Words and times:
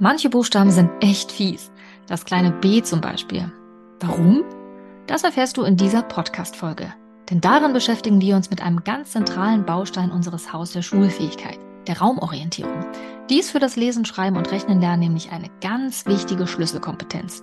Manche 0.00 0.30
Buchstaben 0.30 0.70
sind 0.70 0.90
echt 1.00 1.32
fies. 1.32 1.72
Das 2.06 2.24
kleine 2.24 2.52
B 2.52 2.82
zum 2.82 3.00
Beispiel. 3.00 3.50
Warum? 3.98 4.44
Das 5.08 5.24
erfährst 5.24 5.56
du 5.56 5.64
in 5.64 5.76
dieser 5.76 6.02
Podcast-Folge. 6.02 6.94
Denn 7.28 7.40
darin 7.40 7.72
beschäftigen 7.72 8.20
wir 8.20 8.36
uns 8.36 8.48
mit 8.48 8.62
einem 8.62 8.84
ganz 8.84 9.10
zentralen 9.10 9.66
Baustein 9.66 10.12
unseres 10.12 10.52
Haus 10.52 10.70
der 10.70 10.82
Schulfähigkeit, 10.82 11.58
der 11.88 11.98
Raumorientierung. 11.98 12.86
Dies 13.28 13.50
für 13.50 13.58
das 13.58 13.74
Lesen, 13.74 14.04
Schreiben 14.04 14.36
und 14.36 14.52
Rechnen 14.52 14.80
lernen 14.80 15.00
nämlich 15.00 15.32
eine 15.32 15.50
ganz 15.60 16.06
wichtige 16.06 16.46
Schlüsselkompetenz. 16.46 17.42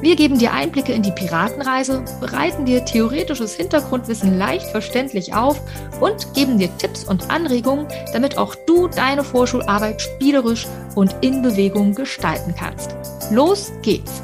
Wir 0.00 0.16
geben 0.16 0.38
dir 0.38 0.52
Einblicke 0.52 0.92
in 0.92 1.02
die 1.02 1.12
Piratenreise, 1.12 2.04
bereiten 2.20 2.66
dir 2.66 2.84
theoretisches 2.84 3.54
Hintergrundwissen 3.54 4.36
leicht 4.36 4.66
verständlich 4.66 5.34
auf 5.34 5.60
und 6.00 6.34
geben 6.34 6.58
dir 6.58 6.68
Tipps 6.78 7.04
und 7.04 7.30
Anregungen, 7.30 7.86
damit 8.12 8.36
auch 8.36 8.54
du 8.66 8.88
deine 8.88 9.24
Vorschularbeit 9.24 10.02
spielerisch 10.02 10.66
und 10.94 11.14
in 11.20 11.42
Bewegung 11.42 11.94
gestalten 11.94 12.54
kannst. 12.58 12.94
Los 13.30 13.72
geht's! 13.82 14.22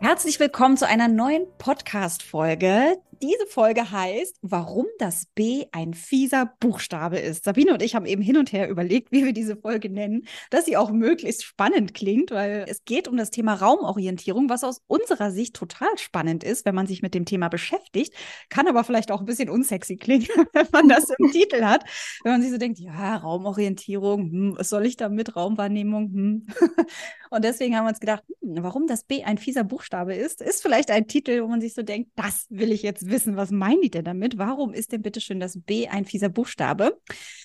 Herzlich 0.00 0.38
willkommen 0.38 0.76
zu 0.76 0.86
einer 0.86 1.08
neuen 1.08 1.46
Podcast-Folge. 1.56 2.98
Diese 3.24 3.46
Folge 3.46 3.90
heißt, 3.90 4.36
warum 4.42 4.84
das 4.98 5.24
B 5.34 5.64
ein 5.72 5.94
fieser 5.94 6.52
Buchstabe 6.60 7.18
ist. 7.18 7.44
Sabine 7.44 7.72
und 7.72 7.80
ich 7.80 7.94
haben 7.94 8.04
eben 8.04 8.20
hin 8.20 8.36
und 8.36 8.52
her 8.52 8.68
überlegt, 8.68 9.12
wie 9.12 9.24
wir 9.24 9.32
diese 9.32 9.56
Folge 9.56 9.88
nennen, 9.88 10.26
dass 10.50 10.66
sie 10.66 10.76
auch 10.76 10.90
möglichst 10.90 11.42
spannend 11.42 11.94
klingt, 11.94 12.32
weil 12.32 12.66
es 12.68 12.84
geht 12.84 13.08
um 13.08 13.16
das 13.16 13.30
Thema 13.30 13.54
Raumorientierung, 13.54 14.50
was 14.50 14.62
aus 14.62 14.82
unserer 14.88 15.30
Sicht 15.30 15.56
total 15.56 15.96
spannend 15.96 16.44
ist, 16.44 16.66
wenn 16.66 16.74
man 16.74 16.86
sich 16.86 17.00
mit 17.00 17.14
dem 17.14 17.24
Thema 17.24 17.48
beschäftigt, 17.48 18.12
kann 18.50 18.68
aber 18.68 18.84
vielleicht 18.84 19.10
auch 19.10 19.20
ein 19.20 19.26
bisschen 19.26 19.48
unsexy 19.48 19.96
klingen, 19.96 20.28
wenn 20.52 20.66
man 20.70 20.90
das 20.90 21.08
im 21.08 21.30
Titel 21.30 21.62
hat. 21.62 21.84
Wenn 22.24 22.32
man 22.32 22.42
sich 22.42 22.50
so 22.50 22.58
denkt, 22.58 22.78
ja, 22.78 23.16
Raumorientierung, 23.16 24.20
hm, 24.20 24.54
was 24.58 24.68
soll 24.68 24.84
ich 24.84 24.98
da 24.98 25.08
mit 25.08 25.34
Raumwahrnehmung? 25.34 26.12
Hm. 26.12 26.46
Und 27.30 27.42
deswegen 27.42 27.74
haben 27.74 27.86
wir 27.86 27.88
uns 27.88 28.00
gedacht, 28.00 28.22
hm, 28.42 28.62
warum 28.62 28.86
das 28.86 29.04
B 29.04 29.24
ein 29.24 29.38
fieser 29.38 29.64
Buchstabe 29.64 30.14
ist, 30.14 30.42
ist 30.42 30.60
vielleicht 30.60 30.90
ein 30.90 31.06
Titel, 31.06 31.42
wo 31.42 31.48
man 31.48 31.62
sich 31.62 31.72
so 31.72 31.82
denkt, 31.82 32.10
das 32.16 32.46
will 32.50 32.70
ich 32.70 32.82
jetzt 32.82 33.06
wissen. 33.06 33.13
Was 33.36 33.50
meinen 33.50 33.80
die 33.80 33.90
denn 33.90 34.04
damit? 34.04 34.38
Warum 34.38 34.72
ist 34.72 34.92
denn 34.92 35.02
bitte 35.02 35.20
schön 35.20 35.40
das 35.40 35.58
B 35.60 35.88
ein 35.88 36.04
fieser 36.04 36.28
Buchstabe? 36.28 37.00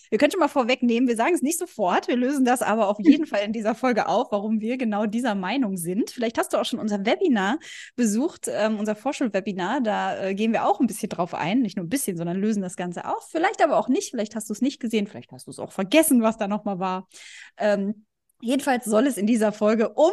Wir 0.09 0.17
können 0.17 0.31
schon 0.31 0.39
mal 0.39 0.48
vorwegnehmen, 0.48 1.08
wir 1.08 1.16
sagen 1.16 1.36
es 1.36 1.44
nicht 1.44 1.59
sofort, 1.59 2.08
wir 2.08 2.16
lösen 2.16 2.44
das 2.44 2.61
aber 2.61 2.88
auf 2.88 2.98
jeden 3.00 3.26
Fall 3.28 3.45
in 3.45 3.53
dieser 3.53 3.76
Folge 3.76 4.08
auf, 4.08 4.31
warum 4.31 4.59
wir 4.59 4.78
genau 4.78 5.06
dieser 5.06 5.36
Meinung 5.36 5.78
sind. 5.78 6.09
Vielleicht 6.09 6.38
hast 6.39 6.53
du 6.53 6.58
auch 6.58 6.66
schon 6.66 6.80
unser 6.80 7.06
Webinar 7.06 7.59
besucht, 7.95 8.48
ähm, 8.50 8.80
unser 8.80 8.95
Vorschulwebinar. 8.95 9.81
Da 9.81 10.26
äh, 10.26 10.36
gehen 10.36 10.52
wir 10.52 10.66
auch 10.66 10.80
ein 10.80 10.88
bisschen 10.88 11.09
drauf 11.09 11.36
ein. 11.36 11.61
Nicht 11.61 11.78
nur 11.78 11.86
ein 11.86 11.89
bisschen, 11.89 12.17
sondern 12.17 12.38
lösen 12.38 12.61
das 12.61 12.76
Ganze 12.76 13.06
auf. 13.06 13.30
Vielleicht 13.30 13.64
aber 13.64 13.78
auch 13.78 13.88
nicht. 13.88 14.09
Vielleicht 14.09 14.36
hast 14.36 14.50
du 14.50 14.54
es 14.54 14.61
nicht 14.61 14.80
gesehen. 14.80 15.06
Vielleicht 15.06 15.31
hast 15.31 15.48
du 15.48 15.52
es 15.52 15.59
auch 15.59 15.72
vergessen, 15.72 16.22
was 16.23 16.38
da 16.38 16.48
nochmal 16.48 16.80
war. 16.80 17.08
Ähm, 17.58 18.06
Jedenfalls 18.42 18.86
soll 18.86 19.06
es 19.06 19.17
in 19.17 19.28
dieser 19.28 19.52
Folge 19.52 19.89
um 19.89 20.11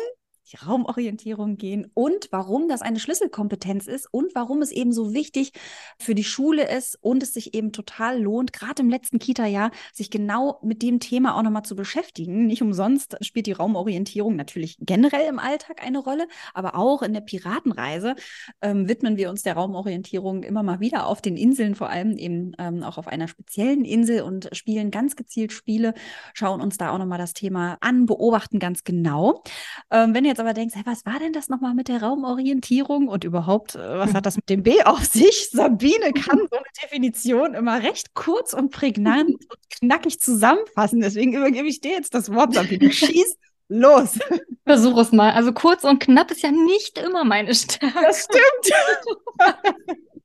die 0.52 0.56
Raumorientierung 0.56 1.56
gehen 1.56 1.90
und 1.94 2.28
warum 2.30 2.68
das 2.68 2.82
eine 2.82 3.00
Schlüsselkompetenz 3.00 3.86
ist 3.86 4.06
und 4.12 4.34
warum 4.34 4.62
es 4.62 4.70
eben 4.70 4.92
so 4.92 5.12
wichtig 5.12 5.52
für 5.98 6.14
die 6.14 6.24
Schule 6.24 6.70
ist 6.70 6.98
und 7.00 7.22
es 7.22 7.34
sich 7.34 7.54
eben 7.54 7.72
total 7.72 8.22
lohnt, 8.22 8.52
gerade 8.52 8.82
im 8.82 8.88
letzten 8.88 9.18
Kita-Jahr, 9.18 9.72
sich 9.92 10.10
genau 10.10 10.60
mit 10.62 10.82
dem 10.82 11.00
Thema 11.00 11.36
auch 11.36 11.42
nochmal 11.42 11.64
zu 11.64 11.74
beschäftigen. 11.74 12.46
Nicht 12.46 12.62
umsonst 12.62 13.16
spielt 13.22 13.46
die 13.46 13.52
Raumorientierung 13.52 14.36
natürlich 14.36 14.76
generell 14.80 15.28
im 15.28 15.38
Alltag 15.38 15.82
eine 15.84 15.98
Rolle, 15.98 16.28
aber 16.54 16.76
auch 16.76 17.02
in 17.02 17.12
der 17.12 17.20
Piratenreise 17.22 18.14
ähm, 18.62 18.88
widmen 18.88 19.16
wir 19.16 19.30
uns 19.30 19.42
der 19.42 19.54
Raumorientierung 19.54 20.44
immer 20.44 20.62
mal 20.62 20.80
wieder 20.80 21.06
auf 21.06 21.20
den 21.20 21.36
Inseln, 21.36 21.74
vor 21.74 21.90
allem 21.90 22.16
eben 22.16 22.52
ähm, 22.58 22.82
auch 22.84 22.98
auf 22.98 23.08
einer 23.08 23.26
speziellen 23.26 23.84
Insel 23.84 24.22
und 24.22 24.48
spielen 24.52 24.90
ganz 24.90 25.16
gezielt 25.16 25.52
Spiele, 25.52 25.94
schauen 26.34 26.60
uns 26.60 26.78
da 26.78 26.90
auch 26.90 26.98
nochmal 26.98 27.18
das 27.18 27.32
Thema 27.32 27.78
an, 27.80 28.06
beobachten 28.06 28.58
ganz 28.60 28.84
genau. 28.84 29.42
Ähm, 29.90 30.14
wenn 30.14 30.24
ihr 30.24 30.35
jetzt 30.36 30.40
aber 30.40 30.52
denkst, 30.52 30.74
hey, 30.74 30.82
was 30.84 31.06
war 31.06 31.18
denn 31.18 31.32
das 31.32 31.48
nochmal 31.48 31.74
mit 31.74 31.88
der 31.88 32.02
Raumorientierung 32.02 33.08
und 33.08 33.24
überhaupt, 33.24 33.74
äh, 33.74 33.98
was 33.98 34.12
hat 34.12 34.26
das 34.26 34.36
mit 34.36 34.48
dem 34.50 34.62
B 34.62 34.82
auf 34.82 35.04
sich? 35.04 35.48
Sabine 35.52 36.12
kann 36.12 36.38
so 36.50 36.56
eine 36.56 36.66
Definition 36.82 37.54
immer 37.54 37.82
recht 37.82 38.14
kurz 38.14 38.52
und 38.52 38.70
prägnant 38.70 39.30
und 39.30 39.70
knackig 39.70 40.20
zusammenfassen. 40.20 41.00
Deswegen 41.00 41.32
übergebe 41.32 41.68
ich 41.68 41.80
dir 41.80 41.92
jetzt 41.92 42.12
das 42.14 42.32
Wort, 42.32 42.52
Sabine. 42.52 42.92
Schieß 42.92 43.36
los. 43.68 44.18
Versuch 44.66 44.98
es 44.98 45.12
mal. 45.12 45.32
Also 45.32 45.52
kurz 45.52 45.84
und 45.84 46.00
knapp 46.00 46.30
ist 46.30 46.42
ja 46.42 46.50
nicht 46.50 46.98
immer 46.98 47.24
meine 47.24 47.54
Stärke. 47.54 47.98
Das 48.02 48.24
stimmt. 48.24 49.56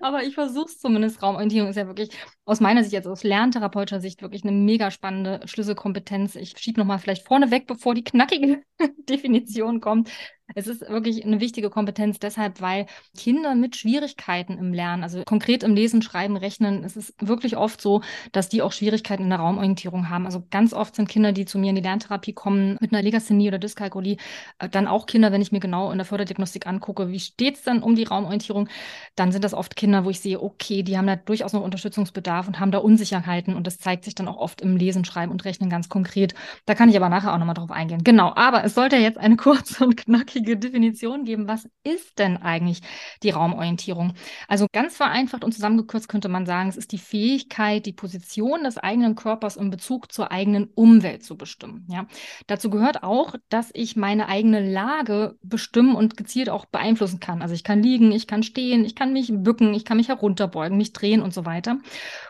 Aber 0.00 0.22
ich 0.22 0.34
versuche 0.34 0.66
es 0.66 0.78
zumindest. 0.78 1.22
Raumorientierung 1.22 1.70
ist 1.70 1.76
ja 1.76 1.86
wirklich 1.86 2.10
aus 2.44 2.60
meiner 2.60 2.82
Sicht, 2.82 2.92
jetzt 2.92 3.06
aus 3.06 3.24
lerntherapeutischer 3.24 4.00
Sicht, 4.00 4.22
wirklich 4.22 4.44
eine 4.44 4.52
mega 4.52 4.90
spannende 4.90 5.40
Schlüsselkompetenz. 5.46 6.36
Ich 6.36 6.56
schiebe 6.58 6.80
nochmal 6.80 6.98
vielleicht 6.98 7.26
vorne 7.26 7.50
weg, 7.50 7.66
bevor 7.66 7.94
die 7.94 8.04
knackige 8.04 8.62
Definition 9.08 9.80
kommt. 9.80 10.10
Es 10.54 10.66
ist 10.66 10.80
wirklich 10.88 11.24
eine 11.24 11.40
wichtige 11.40 11.68
Kompetenz 11.68 12.18
deshalb, 12.18 12.60
weil 12.62 12.86
Kinder 13.16 13.54
mit 13.54 13.76
Schwierigkeiten 13.76 14.56
im 14.56 14.72
Lernen, 14.72 15.02
also 15.02 15.22
konkret 15.24 15.62
im 15.62 15.74
Lesen, 15.74 16.00
Schreiben, 16.00 16.36
Rechnen, 16.36 16.84
es 16.84 16.96
ist 16.96 17.14
wirklich 17.20 17.56
oft 17.56 17.80
so, 17.82 18.00
dass 18.32 18.48
die 18.48 18.62
auch 18.62 18.72
Schwierigkeiten 18.72 19.24
in 19.24 19.28
der 19.28 19.40
Raumorientierung 19.40 20.08
haben. 20.08 20.24
Also 20.24 20.42
ganz 20.50 20.72
oft 20.72 20.96
sind 20.96 21.08
Kinder, 21.08 21.32
die 21.32 21.44
zu 21.44 21.58
mir 21.58 21.70
in 21.70 21.76
die 21.76 21.82
Lerntherapie 21.82 22.32
kommen 22.32 22.78
mit 22.80 22.92
einer 22.92 23.02
Legasthenie 23.02 23.48
oder 23.48 23.58
Dyskalkulie, 23.58 24.16
äh, 24.58 24.68
dann 24.70 24.86
auch 24.88 25.06
Kinder, 25.06 25.32
wenn 25.32 25.42
ich 25.42 25.52
mir 25.52 25.60
genau 25.60 25.90
in 25.90 25.98
der 25.98 26.06
Förderdiagnostik 26.06 26.66
angucke, 26.66 27.08
wie 27.10 27.20
steht 27.20 27.56
es 27.56 27.62
denn 27.62 27.82
um 27.82 27.94
die 27.94 28.04
Raumorientierung, 28.04 28.68
dann 29.16 29.32
sind 29.32 29.44
das 29.44 29.52
oft 29.52 29.76
Kinder, 29.76 30.04
wo 30.04 30.10
ich 30.10 30.20
sehe, 30.20 30.42
okay, 30.42 30.82
die 30.82 30.96
haben 30.96 31.06
da 31.06 31.16
durchaus 31.16 31.52
noch 31.52 31.62
Unterstützungsbedarf 31.62 32.48
und 32.48 32.58
haben 32.58 32.70
da 32.70 32.78
Unsicherheiten 32.78 33.54
und 33.54 33.66
das 33.66 33.78
zeigt 33.78 34.04
sich 34.04 34.14
dann 34.14 34.28
auch 34.28 34.38
oft 34.38 34.62
im 34.62 34.76
Lesen, 34.76 35.04
Schreiben 35.04 35.30
und 35.30 35.44
Rechnen 35.44 35.68
ganz 35.68 35.90
konkret. 35.90 36.34
Da 36.64 36.74
kann 36.74 36.88
ich 36.88 36.96
aber 36.96 37.10
nachher 37.10 37.34
auch 37.34 37.38
nochmal 37.38 37.54
drauf 37.54 37.70
eingehen. 37.70 38.02
Genau, 38.02 38.32
aber 38.34 38.64
es 38.64 38.74
sollte 38.74 38.96
jetzt 38.96 39.18
eine 39.18 39.36
kurze 39.36 39.84
und 39.84 39.96
knackige 39.96 40.37
knackige 40.38 40.56
Definition 40.56 41.24
geben, 41.24 41.48
was 41.48 41.68
ist 41.84 42.18
denn 42.18 42.36
eigentlich 42.36 42.80
die 43.22 43.30
Raumorientierung? 43.30 44.14
Also 44.46 44.66
ganz 44.72 44.96
vereinfacht 44.96 45.44
und 45.44 45.52
zusammengekürzt 45.52 46.08
könnte 46.08 46.28
man 46.28 46.46
sagen, 46.46 46.68
es 46.68 46.76
ist 46.76 46.92
die 46.92 46.98
Fähigkeit, 46.98 47.86
die 47.86 47.92
Position 47.92 48.64
des 48.64 48.78
eigenen 48.78 49.14
Körpers 49.14 49.56
in 49.56 49.70
Bezug 49.70 50.12
zur 50.12 50.30
eigenen 50.30 50.68
Umwelt 50.74 51.24
zu 51.24 51.36
bestimmen. 51.36 51.86
Ja? 51.90 52.06
Dazu 52.46 52.70
gehört 52.70 53.02
auch, 53.02 53.34
dass 53.48 53.70
ich 53.74 53.96
meine 53.96 54.28
eigene 54.28 54.60
Lage 54.60 55.36
bestimmen 55.42 55.94
und 55.94 56.16
gezielt 56.16 56.50
auch 56.50 56.66
beeinflussen 56.66 57.20
kann. 57.20 57.42
Also 57.42 57.54
ich 57.54 57.64
kann 57.64 57.82
liegen, 57.82 58.12
ich 58.12 58.26
kann 58.26 58.42
stehen, 58.42 58.84
ich 58.84 58.94
kann 58.94 59.12
mich 59.12 59.32
bücken, 59.32 59.74
ich 59.74 59.84
kann 59.84 59.96
mich 59.96 60.08
herunterbeugen, 60.08 60.78
mich 60.78 60.92
drehen 60.92 61.22
und 61.22 61.34
so 61.34 61.44
weiter. 61.44 61.78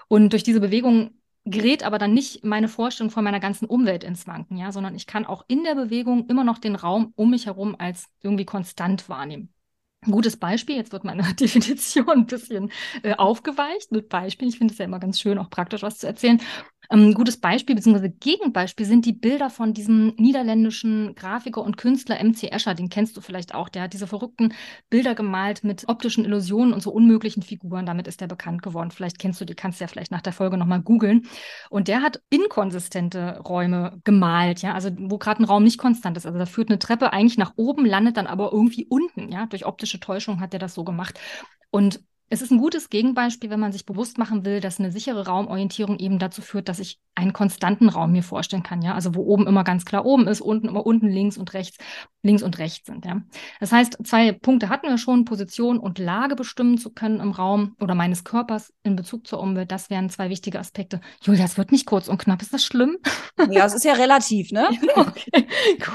Und 0.08 0.32
durch 0.32 0.42
diese 0.42 0.60
Bewegung 0.60 1.10
gerät 1.50 1.82
aber 1.82 1.98
dann 1.98 2.14
nicht 2.14 2.44
meine 2.44 2.68
Vorstellung 2.68 3.10
von 3.10 3.24
meiner 3.24 3.40
ganzen 3.40 3.66
Umwelt 3.66 4.04
ins 4.04 4.26
Wanken, 4.26 4.56
ja, 4.56 4.72
sondern 4.72 4.94
ich 4.94 5.06
kann 5.06 5.26
auch 5.26 5.44
in 5.48 5.64
der 5.64 5.74
Bewegung 5.74 6.26
immer 6.28 6.44
noch 6.44 6.58
den 6.58 6.74
Raum 6.76 7.12
um 7.16 7.30
mich 7.30 7.46
herum 7.46 7.76
als 7.78 8.08
irgendwie 8.22 8.44
konstant 8.44 9.08
wahrnehmen. 9.08 9.52
Ein 10.02 10.12
gutes 10.12 10.36
Beispiel, 10.36 10.76
jetzt 10.76 10.92
wird 10.92 11.04
meine 11.04 11.22
Definition 11.34 12.08
ein 12.08 12.26
bisschen 12.26 12.70
äh, 13.02 13.14
aufgeweicht 13.14 13.90
mit 13.92 14.08
Beispielen. 14.08 14.50
Ich 14.50 14.58
finde 14.58 14.72
es 14.72 14.78
ja 14.78 14.84
immer 14.84 15.00
ganz 15.00 15.20
schön, 15.20 15.38
auch 15.38 15.50
praktisch 15.50 15.82
was 15.82 15.98
zu 15.98 16.06
erzählen. 16.06 16.40
Ein 16.90 17.00
ähm, 17.00 17.14
gutes 17.14 17.36
Beispiel 17.38 17.74
bzw. 17.74 18.08
Gegenbeispiel 18.08 18.86
sind 18.86 19.04
die 19.04 19.12
Bilder 19.12 19.50
von 19.50 19.74
diesem 19.74 20.14
niederländischen 20.16 21.14
Grafiker 21.14 21.62
und 21.62 21.76
Künstler 21.76 22.22
MC 22.22 22.44
Escher, 22.44 22.74
den 22.74 22.88
kennst 22.88 23.14
du 23.16 23.20
vielleicht 23.20 23.54
auch. 23.54 23.68
Der 23.68 23.82
hat 23.82 23.92
diese 23.92 24.06
verrückten 24.06 24.54
Bilder 24.88 25.14
gemalt 25.14 25.64
mit 25.64 25.86
optischen 25.88 26.24
Illusionen 26.24 26.72
und 26.72 26.82
so 26.82 26.90
unmöglichen 26.90 27.42
Figuren. 27.42 27.84
Damit 27.84 28.08
ist 28.08 28.22
er 28.22 28.28
bekannt 28.28 28.62
geworden. 28.62 28.90
Vielleicht 28.90 29.18
kennst 29.18 29.38
du 29.40 29.44
die, 29.44 29.54
kannst 29.54 29.80
du 29.80 29.84
ja 29.84 29.88
vielleicht 29.88 30.10
nach 30.10 30.22
der 30.22 30.32
Folge 30.32 30.56
nochmal 30.56 30.80
googeln. 30.80 31.26
Und 31.68 31.88
der 31.88 32.00
hat 32.00 32.22
inkonsistente 32.30 33.40
Räume 33.40 34.00
gemalt, 34.04 34.62
ja, 34.62 34.72
also 34.72 34.88
wo 34.98 35.18
gerade 35.18 35.42
ein 35.42 35.46
Raum 35.46 35.64
nicht 35.64 35.78
konstant 35.78 36.16
ist. 36.16 36.24
Also 36.24 36.38
da 36.38 36.46
führt 36.46 36.70
eine 36.70 36.78
Treppe 36.78 37.12
eigentlich 37.12 37.36
nach 37.36 37.52
oben, 37.56 37.84
landet 37.84 38.16
dann 38.16 38.26
aber 38.26 38.50
irgendwie 38.52 38.86
unten, 38.86 39.30
ja. 39.30 39.44
Durch 39.46 39.66
optische 39.66 40.00
Täuschung 40.00 40.40
hat 40.40 40.54
er 40.54 40.58
das 40.60 40.74
so 40.74 40.84
gemacht. 40.84 41.20
Und 41.70 42.00
es 42.30 42.42
ist 42.42 42.50
ein 42.50 42.58
gutes 42.58 42.90
Gegenbeispiel, 42.90 43.50
wenn 43.50 43.60
man 43.60 43.72
sich 43.72 43.86
bewusst 43.86 44.18
machen 44.18 44.44
will, 44.44 44.60
dass 44.60 44.78
eine 44.78 44.92
sichere 44.92 45.26
Raumorientierung 45.26 45.98
eben 45.98 46.18
dazu 46.18 46.42
führt, 46.42 46.68
dass 46.68 46.78
ich 46.78 46.98
einen 47.14 47.32
konstanten 47.32 47.88
Raum 47.88 48.12
mir 48.12 48.22
vorstellen 48.22 48.62
kann, 48.62 48.80
ja, 48.80 48.94
also 48.94 49.14
wo 49.14 49.22
oben 49.22 49.48
immer 49.48 49.64
ganz 49.64 49.84
klar 49.84 50.06
oben 50.06 50.28
ist, 50.28 50.40
unten 50.40 50.68
immer 50.68 50.86
unten 50.86 51.08
links 51.08 51.36
und 51.36 51.52
rechts, 51.52 51.78
links 52.22 52.44
und 52.44 52.58
rechts 52.58 52.86
sind, 52.86 53.04
ja. 53.04 53.22
Das 53.58 53.72
heißt, 53.72 53.98
zwei 54.04 54.30
Punkte 54.32 54.68
hatten 54.68 54.88
wir 54.88 54.98
schon, 54.98 55.24
Position 55.24 55.78
und 55.78 55.98
Lage 55.98 56.36
bestimmen 56.36 56.78
zu 56.78 56.90
können 56.90 57.18
im 57.18 57.32
Raum 57.32 57.74
oder 57.80 57.96
meines 57.96 58.22
Körpers 58.22 58.72
in 58.84 58.94
Bezug 58.94 59.26
zur 59.26 59.40
Umwelt, 59.40 59.72
das 59.72 59.90
wären 59.90 60.10
zwei 60.10 60.30
wichtige 60.30 60.60
Aspekte. 60.60 61.00
Julia, 61.22 61.44
es 61.44 61.58
wird 61.58 61.72
nicht 61.72 61.86
kurz 61.86 62.06
und 62.06 62.18
knapp, 62.18 62.40
ist 62.40 62.54
das 62.54 62.64
schlimm? 62.64 62.98
Ja, 63.50 63.66
es 63.66 63.74
ist 63.74 63.84
ja 63.84 63.94
relativ, 63.94 64.52
ne? 64.52 64.68
okay, 64.94 65.46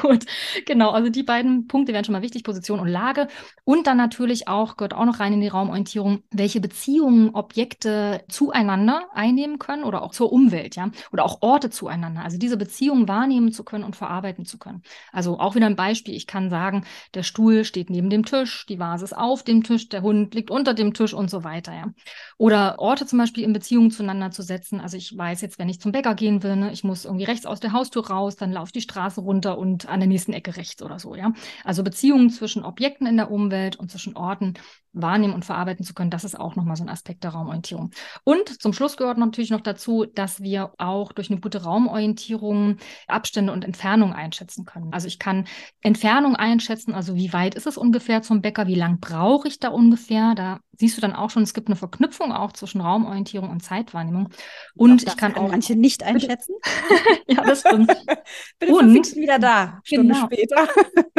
gut. 0.01 0.25
Genau, 0.65 0.91
also 0.91 1.09
die 1.09 1.24
beiden 1.24 1.68
Punkte 1.68 1.94
wären 1.94 2.03
schon 2.03 2.13
mal 2.13 2.21
wichtig, 2.21 2.44
Position 2.44 2.80
und 2.80 2.88
Lage 2.89 3.27
und 3.63 3.88
dann 3.88 3.97
natürlich 3.97 4.50
auch, 4.50 4.75
gehört 4.75 4.94
auch 4.94 5.06
noch 5.06 5.19
rein 5.21 5.33
in 5.33 5.41
die 5.41 5.47
Raumorientierung, 5.47 6.23
welche 6.31 6.60
Beziehungen 6.60 7.30
Objekte 7.36 8.24
zueinander 8.30 9.08
einnehmen 9.14 9.60
können 9.60 9.84
oder 9.84 10.02
auch 10.02 10.12
zur 10.12 10.31
Umwelt, 10.31 10.75
ja, 10.75 10.92
oder 11.12 11.25
auch 11.25 11.42
Orte 11.42 11.70
zueinander. 11.70 12.24
Also 12.24 12.38
diese 12.38 12.58
Beziehungen 12.58 13.08
wahrnehmen 13.08 13.52
zu 13.52 13.64
können 13.64 13.84
und 13.84 13.96
verarbeiten 13.96 14.46
zu 14.46 14.58
können. 14.58 14.81
Also 15.12 15.40
auch 15.40 15.56
wieder 15.56 15.68
ein 15.68 15.75
Beispiel. 15.75 16.16
Ich 16.16 16.28
kann 16.28 16.50
sagen, 16.50 16.86
der 17.14 17.24
Stuhl 17.24 17.66
steht 17.66 17.90
neben 17.90 18.10
dem 18.10 18.25
Tisch, 18.25 18.66
die 18.68 18.80
Vase 18.80 19.06
ist 19.06 19.18
auf 19.18 19.44
dem 19.44 19.64
Tisch, 19.64 19.90
der 19.90 20.02
Hund 20.02 20.34
liegt 20.34 20.52
unter 20.52 20.74
dem 20.74 20.94
Tisch 20.94 21.14
und 21.14 21.30
so 21.30 21.44
weiter, 21.44 21.74
ja. 21.74 21.94
Oder 22.38 22.80
Orte 22.80 23.06
zum 23.06 23.19
Beispiel 23.19 23.44
in 23.44 23.54
Beziehungen 23.54 23.92
zueinander 23.92 24.31
zu 24.31 24.42
setzen. 24.42 24.80
Also 24.80 24.98
ich 24.98 25.16
weiß 25.18 25.42
jetzt, 25.42 25.60
wenn 25.60 25.69
ich 25.69 25.80
zum 25.80 25.92
Bäcker 25.92 26.16
gehen 26.16 26.44
will, 26.44 26.56
ne, 26.56 26.72
ich 26.72 26.84
muss 26.84 27.06
irgendwie 27.06 27.26
rechts 27.26 27.46
aus 27.46 27.60
der 27.60 27.74
Haustür 27.74 28.08
raus, 28.08 28.36
dann 28.36 28.52
laufe 28.52 28.72
die 28.72 28.81
Straße 28.81 29.22
runter 29.22 29.58
und 29.58 29.88
an 29.88 30.00
der 30.00 30.08
nächsten 30.08 30.34
Ecke 30.34 30.58
rechts 30.58 30.81
oder 30.81 31.00
so, 31.00 31.16
ja. 31.16 31.34
Also 31.64 31.84
Beziehungen 31.84 32.30
zwischen 32.30 32.64
Objekten 32.64 33.08
in 33.08 33.18
der 33.18 33.31
Umwelt 33.31 33.76
und 33.76 33.92
zwischen 33.92 34.16
Orten 34.16 34.54
wahrnehmen 34.94 35.34
und 35.34 35.45
verarbeiten 35.45 35.86
zu 35.86 35.94
können, 35.94 36.12
das 36.12 36.24
ist 36.24 36.40
auch 36.40 36.56
nochmal 36.56 36.75
so 36.75 36.84
ein 36.84 36.90
Aspekt 36.90 37.24
der 37.24 37.31
Raumorientierung. 37.31 37.92
Und 38.24 38.62
zum 38.62 38.74
Schluss 38.74 38.98
gehört 38.98 39.18
natürlich 39.18 39.50
noch 39.50 39.62
dazu, 39.62 40.06
dass 40.06 40.42
wir 40.42 40.74
auch 40.78 41.12
durch 41.12 41.30
eine 41.30 41.40
gute 41.40 41.63
Raumorientierung 41.63 42.78
Abstände 43.07 43.51
und 43.51 43.66
Entfernung 43.66 44.13
einschätzen 44.13 44.66
können. 44.66 44.94
Also 44.94 45.07
ich 45.07 45.19
kann 45.19 45.45
Entfernung 45.81 46.36
einschätzen, 46.36 46.94
also 46.94 47.16
wie 47.16 47.34
weit 47.34 47.56
ist 47.56 47.68
es 47.68 47.78
ungefähr 47.78 48.22
zum 48.22 48.42
Bäcker, 48.42 48.68
wie 48.68 48.75
lang 48.75 49.00
brauche 49.00 49.48
ich 49.48 49.60
da 49.60 49.69
ungefähr. 49.69 50.36
Da 50.36 50.60
siehst 50.78 50.98
du 50.98 51.01
dann 51.01 51.13
auch 51.13 51.30
schon, 51.30 51.44
es 51.44 51.54
gibt 51.54 51.68
eine 51.68 51.75
Verknüpfung 51.75 52.31
auch 52.31 52.51
zwischen 52.51 52.81
Raumorientierung 52.81 53.50
und 53.50 53.63
Zeitwahrnehmung. 53.63 54.30
Und 54.75 55.04
ich 55.04 55.18
kann 55.18 55.36
auch 55.36 55.50
manche 55.50 55.75
nicht 55.75 56.04
einschätzen. 56.04 56.56
ja, 57.28 57.44
das 57.44 57.62
stimmt. 57.62 57.92
Bitte 58.60 58.74
und 58.74 59.16
wieder 59.16 59.40
da, 59.40 59.80
Stunde 59.84 60.13
genau. 60.13 60.25
später. 60.25 60.68